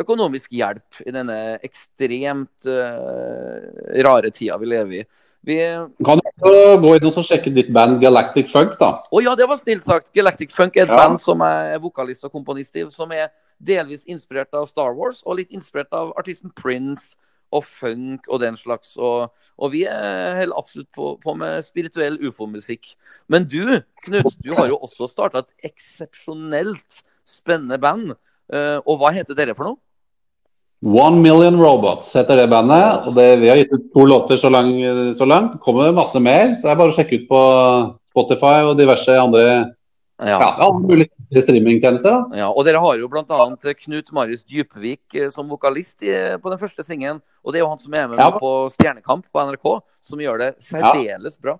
økonomisk 0.01 0.53
hjelp 0.55 1.01
i 1.07 1.15
denne 1.15 1.39
ekstremt 1.65 2.69
uh, 2.69 3.65
rare 4.07 4.31
tida 4.35 4.59
vi 4.61 4.71
lever 4.71 5.01
i. 5.01 5.07
Vi, 5.49 5.57
kan 6.05 6.21
du 6.21 6.49
gå 6.83 6.95
inn 6.97 7.07
og 7.09 7.25
sjekke 7.25 7.53
ditt 7.55 7.71
band 7.73 8.01
Galactic 8.03 8.51
Funk, 8.53 8.75
da. 8.81 8.99
Å 9.07 9.21
ja, 9.23 9.37
det 9.39 9.47
var 9.49 9.61
snilt 9.61 9.87
sagt. 9.87 10.11
Galactic 10.17 10.51
Funk 10.55 10.77
er 10.77 10.89
et 10.89 10.91
Ja. 10.93 10.99
band 10.99 11.23
som 11.23 11.41
er 11.47 11.79
vokalist 11.79 12.27
og 12.27 12.35
komponist 12.35 12.75
i, 12.77 12.85
som 12.91 13.13
er 13.15 13.31
delvis 13.59 14.05
inspirert 14.07 14.53
av 14.55 14.67
Star 14.67 14.93
Wars 14.95 15.23
og 15.25 15.39
litt 15.39 15.55
inspirert 15.55 15.95
av 15.95 16.13
artisten 16.19 16.51
Prince 16.55 17.15
og 17.55 17.65
funk 17.65 18.27
og 18.29 18.43
den 18.43 18.59
slags. 18.61 18.97
Og, 18.97 19.33
og 19.57 19.73
vi 19.73 19.85
helt 19.87 20.55
absolutt 20.57 20.91
på, 20.95 21.15
på 21.23 21.35
med 21.39 21.65
spirituell 21.65 22.19
ufo-musikk. 22.21 22.95
Men 23.29 23.49
du, 23.49 23.81
Knut, 24.05 24.35
du 24.45 24.53
har 24.55 24.69
jo 24.69 24.79
også 24.85 25.09
starta 25.09 25.45
et 25.45 25.71
eksepsjonelt 25.73 27.03
spennende 27.29 27.79
band. 27.81 28.17
Eh, 28.53 28.79
og 28.85 29.01
hva 29.01 29.13
heter 29.17 29.37
dere 29.39 29.57
for 29.57 29.71
noe? 29.71 29.81
One 30.81 31.22
Million 31.22 31.59
Robots 31.59 32.12
heter 32.14 32.39
det 32.39 32.51
bandet. 32.53 33.07
og 33.09 33.14
det, 33.16 33.37
Vi 33.41 33.49
har 33.51 33.57
gitt 33.57 33.72
ut 33.72 33.89
to 33.93 34.05
låter 34.07 34.37
så, 34.37 34.49
lang, 34.49 34.70
så 35.14 35.26
langt. 35.26 35.53
Det 35.53 35.64
kommer 35.64 35.93
masse 35.93 36.20
mer, 36.20 36.55
så 36.59 36.68
det 36.68 36.74
er 36.74 36.79
bare 36.79 36.93
å 36.93 36.97
sjekke 36.97 37.18
ut 37.18 37.26
på 37.31 37.43
Spotify 38.12 38.62
og 38.68 38.79
diverse 38.79 39.16
andre 39.18 39.49
ja, 40.18 40.39
alle 40.59 40.81
mulige 40.83 41.43
streamingtjenester. 41.43 42.24
Ja, 42.35 42.49
og 42.51 42.64
dere 42.66 42.81
har 42.83 42.99
jo 42.99 43.09
bl.a. 43.11 43.45
Knut 43.85 44.11
Marius 44.16 44.43
Djupvik 44.51 45.14
eh, 45.14 45.29
som 45.31 45.51
vokalist 45.51 46.03
i, 46.03 46.14
på 46.43 46.51
den 46.51 46.59
første 46.59 46.83
singelen. 46.87 47.20
Og 47.45 47.55
det 47.55 47.61
er 47.61 47.66
jo 47.66 47.70
han 47.70 47.83
som 47.83 47.95
er 47.95 48.09
med 48.11 48.18
Ja. 48.18 48.31
på 48.35 48.53
Stjernekamp 48.74 49.26
på 49.31 49.45
NRK, 49.51 49.68
som 50.03 50.18
gjør 50.22 50.39
det 50.43 50.51
særdeles 50.64 51.39
bra. 51.39 51.59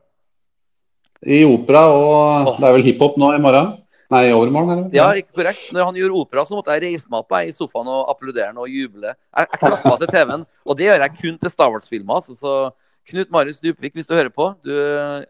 I 1.23 1.45
opera 1.47 1.87
og 1.91 2.49
oh. 2.49 2.57
det 2.59 2.67
er 2.67 2.75
vel 2.77 2.87
hiphop 2.87 3.17
nå 3.19 3.33
i 3.35 3.43
morgen? 3.43 3.77
Nei, 4.09 4.23
i 4.31 4.33
overmorgen, 4.33 4.71
eller? 4.73 4.93
Ja, 4.97 5.11
ikke 5.21 5.43
korrekt. 5.43 5.67
Når 5.77 5.91
han 5.91 5.99
gjorde 6.01 6.21
opera, 6.23 6.45
så 6.49 6.57
måtte 6.57 6.77
jeg 6.77 6.87
reise 6.87 7.11
meg 7.13 7.21
opp 7.21 7.35
jeg, 7.37 7.51
i 7.51 7.57
sofaen 7.57 7.91
og 7.93 8.13
applaudere 8.13 8.55
og 8.57 8.71
juble. 8.73 9.11
Jeg, 9.13 9.49
jeg 9.53 9.61
klappa 9.61 9.97
til 10.01 10.13
TV-en, 10.15 10.47
og 10.65 10.79
det 10.79 10.87
gjør 10.89 11.05
jeg 11.05 11.19
kun 11.19 11.41
til 11.43 11.53
Star 11.53 11.75
Wars-filmer. 11.75 12.23
Altså, 12.23 12.39
så 12.39 12.55
Knut 13.09 13.31
Marius 13.33 13.61
Dupvik, 13.61 13.95
hvis 13.97 14.09
du 14.09 14.15
hører 14.17 14.33
på, 14.33 14.51
du, 14.65 14.73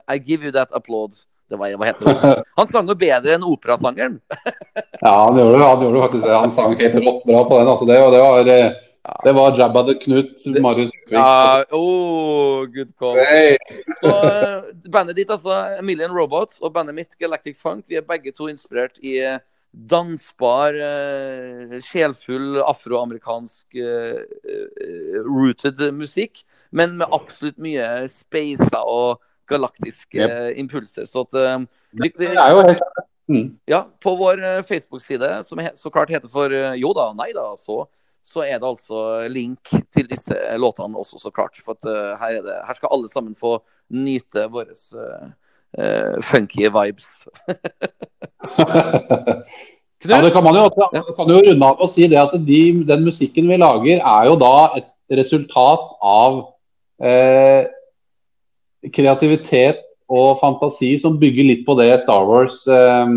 I 0.07 0.19
give 0.19 0.47
you 0.47 0.55
that 0.55 0.71
applaud. 0.75 1.19
Det 1.49 1.57
var, 1.57 1.73
hva 1.81 1.89
heter 1.89 2.11
det? 2.11 2.33
Han 2.61 2.69
sang 2.71 2.91
jo 2.91 2.97
bedre 2.99 3.39
enn 3.39 3.47
operasangeren. 3.47 4.21
Ja, 4.99 5.13
han 5.29 5.37
gjorde, 5.39 5.59
han 5.63 5.83
gjorde 5.85 6.01
faktisk 6.03 6.25
det. 6.25 6.35
Han 6.35 6.51
sang 6.51 6.73
helt 6.75 6.97
rått 7.05 7.21
bra 7.23 7.43
på 7.47 7.59
den. 7.61 7.69
Altså, 7.71 7.87
det, 7.87 7.99
og 8.03 8.11
det 8.11 8.19
var, 8.19 8.49
eh, 8.51 9.13
det 9.23 9.35
var 9.37 9.53
Jabba 9.55 9.85
the 9.87 9.95
Knut, 10.01 10.49
Marius 10.59 10.91
Vik. 10.91 11.13
Ja, 11.15 11.63
oh, 11.71 12.65
good 12.75 12.91
call. 12.99 13.21
Hey. 13.23 13.55
Så 14.01 14.11
eh, 14.27 14.57
bandet 14.91 15.19
ditt, 15.19 15.31
altså, 15.31 15.83
Million 15.85 16.15
Robots, 16.15 16.59
og 16.63 16.73
bandet 16.75 16.97
mitt, 16.97 17.15
Galactic 17.21 17.59
Funk, 17.61 17.87
vi 17.89 17.99
er 17.99 18.07
begge 18.07 18.33
to 18.35 18.49
inspirert 18.51 18.99
i 19.05 19.19
eh, 19.23 19.41
dansbar, 19.69 20.75
uh, 20.81 21.75
sjelfull 21.85 22.57
afroamerikansk 22.65 23.77
uh, 23.77 24.23
rooted 25.27 25.83
musikk, 25.95 26.41
men 26.73 26.97
med 27.03 27.13
absolutt 27.13 27.61
mye 27.63 28.09
speisa 28.11 28.81
og 28.89 29.21
galaktiske 29.49 30.25
impulser. 30.61 31.07
Så 31.09 31.25
at 31.25 31.37
vi, 31.37 32.09
vi, 32.09 32.11
Det 32.17 32.33
er 32.33 32.51
jo 32.53 32.65
helt 32.65 32.83
mm. 33.29 33.47
ja, 33.71 33.85
på 34.01 34.13
vår 34.17 34.43
Facebook-side, 34.69 35.31
som 35.45 35.61
he 35.63 35.71
så 35.77 35.93
klart 35.93 36.13
heter 36.13 36.29
for 36.33 36.53
Jo 36.77 36.91
da, 36.97 37.07
nei 37.17 37.31
da, 37.37 37.47
så, 37.57 37.87
så 38.25 38.45
er 38.45 38.59
det 38.59 38.69
altså 38.69 39.29
link 39.33 39.73
til 39.95 40.09
disse 40.11 40.37
låtene 40.61 41.01
også, 41.01 41.21
så 41.23 41.33
klart. 41.33 41.57
For 41.65 41.79
at 41.79 41.89
her, 42.21 42.41
er 42.41 42.45
det, 42.45 42.59
her 42.69 42.81
skal 42.81 42.93
alle 42.93 43.09
sammen 43.13 43.37
få 43.41 43.57
nyte 43.91 44.47
våre 44.53 44.75
uh, 44.75 46.23
funky 46.23 46.69
vibes. 46.73 47.09
Ja, 50.07 50.21
det 50.23 50.31
kan 50.31 50.45
man 50.47 50.55
jo 50.55 50.69
kan 50.71 51.31
jo 51.33 51.41
runde 51.43 51.67
av 51.67 51.81
og 51.83 51.91
si 51.91 52.07
det 52.07 52.21
at 52.21 52.31
de, 52.47 52.61
den 52.87 53.03
musikken 53.03 53.49
vi 53.51 53.57
lager, 53.59 53.99
er 53.99 54.29
jo 54.29 54.37
da 54.39 54.53
et 54.79 54.87
resultat 55.19 55.89
av 55.99 56.37
eh, 57.03 57.67
kreativitet 58.95 59.83
og 60.09 60.39
fantasi 60.39 60.93
som 61.03 61.19
bygger 61.19 61.51
litt 61.51 61.67
på 61.67 61.75
det 61.81 61.91
Star 62.05 62.29
Wars 62.29 62.61
eh, 62.71 63.11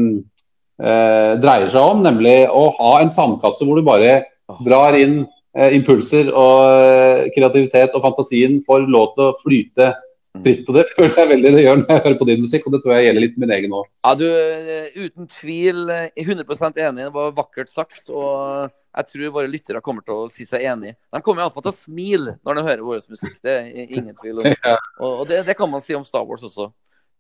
eh, 0.81 1.33
dreier 1.43 1.69
seg 1.69 1.85
om, 1.85 2.01
nemlig 2.01 2.49
å 2.49 2.71
ha 2.79 2.95
en 3.03 3.13
sandkasse 3.13 3.67
hvor 3.67 3.77
du 3.77 3.85
bare 3.85 4.23
drar 4.65 4.97
inn 4.97 5.19
eh, 5.53 5.77
impulser 5.77 6.33
og 6.33 6.81
eh, 6.81 7.27
kreativitet, 7.35 7.93
og 7.93 8.07
fantasien 8.09 8.57
får 8.65 8.89
lov 8.89 9.13
til 9.13 9.29
å 9.29 9.37
flyte 9.43 9.93
fritt. 10.39 10.65
på 10.67 10.75
det 10.75 10.85
føler 10.97 11.17
jeg 11.19 11.31
veldig 11.31 11.53
det 11.55 11.63
gjør 11.65 11.79
når 11.81 11.93
jeg 11.93 12.03
hører 12.05 12.19
på 12.19 12.27
din 12.29 12.43
musikk, 12.45 12.67
og 12.67 12.75
det 12.75 12.81
tror 12.83 12.95
jeg 12.95 13.07
gjelder 13.07 13.25
litt 13.25 13.39
min 13.41 13.55
egen 13.57 13.75
òg. 13.77 13.89
Ja, 14.05 14.13
du, 14.19 14.27
eh, 14.27 14.87
uten 14.95 15.29
tvil 15.31 15.91
eh, 15.93 16.07
100 16.15 16.71
enig. 16.71 17.05
Det 17.05 17.13
var 17.15 17.35
vakkert 17.37 17.71
sagt. 17.71 18.03
Og 18.09 18.71
jeg 18.91 19.07
tror 19.11 19.35
våre 19.37 19.51
lyttere 19.51 19.83
kommer 19.83 20.05
til 20.07 20.25
å 20.25 20.31
si 20.31 20.47
seg 20.47 20.65
enig. 20.67 20.95
De 21.13 21.23
kommer 21.23 21.45
iallfall 21.45 21.67
til 21.67 21.73
å 21.73 21.79
smile 21.79 22.35
når 22.45 22.57
de 22.57 22.65
hører 22.67 22.87
vår 22.87 23.05
musikk. 23.11 23.37
Det 23.43 23.57
er 23.59 23.87
ingen 23.87 24.15
tvil 24.17 24.43
om. 24.43 24.51
Og 25.03 25.21
og 25.21 25.23
det, 25.29 25.45
det 25.47 25.55
kan 25.57 25.69
man 25.71 25.83
si 25.83 25.95
om 25.97 26.05
Star 26.07 26.25
Wars 26.27 26.43
også. 26.47 26.71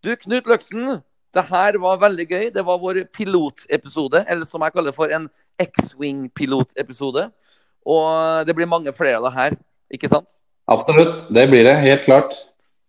Du, 0.03 0.13
Knut 0.17 0.49
Løksen. 0.49 0.99
Det 1.31 1.45
her 1.47 1.77
var 1.79 2.01
veldig 2.01 2.25
gøy. 2.27 2.45
Det 2.51 2.63
var 2.67 2.79
vår 2.81 3.05
pilotepisode, 3.15 4.25
eller 4.27 4.47
som 4.47 4.63
jeg 4.65 4.73
kaller 4.75 4.95
for 4.95 5.13
en 5.15 5.29
X-Wing-pilotepisode. 5.63 7.29
Og 7.87 8.47
det 8.47 8.55
blir 8.57 8.69
mange 8.69 8.91
flere 8.93 9.21
av 9.21 9.29
det 9.29 9.31
her, 9.37 9.55
ikke 9.95 10.09
sant? 10.11 10.41
Absolutt, 10.71 11.23
det 11.33 11.47
blir 11.49 11.63
det. 11.65 11.77
Helt 11.85 12.03
klart. 12.03 12.35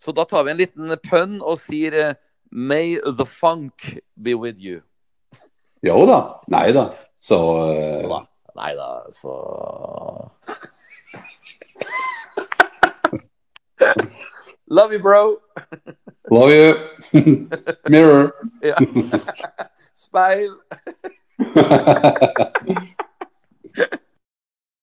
Så 0.05 0.13
da 0.13 0.25
tar 0.25 0.45
vi 0.45 0.51
en 0.51 0.57
liten 0.59 0.97
pønn 1.07 1.41
og 1.41 1.61
sier 1.63 1.95
eh, 1.95 2.15
May 2.51 2.99
the 3.07 3.25
funk 3.25 4.03
be 4.19 4.35
with 4.35 4.59
you. 4.59 4.83
Jo 5.87 6.03
da. 6.11 6.43
Nei 6.51 6.73
da. 6.75 6.91
Så 7.23 7.39
uh... 7.39 8.27
Nei 8.59 8.75
da, 8.77 9.07
så 9.15 9.31
Love 14.73 14.93
you, 14.93 15.03
bro. 15.03 15.37
love 16.31 16.51
you. 16.51 16.75
Mirror. 17.89 18.33
Speil. 19.95 20.57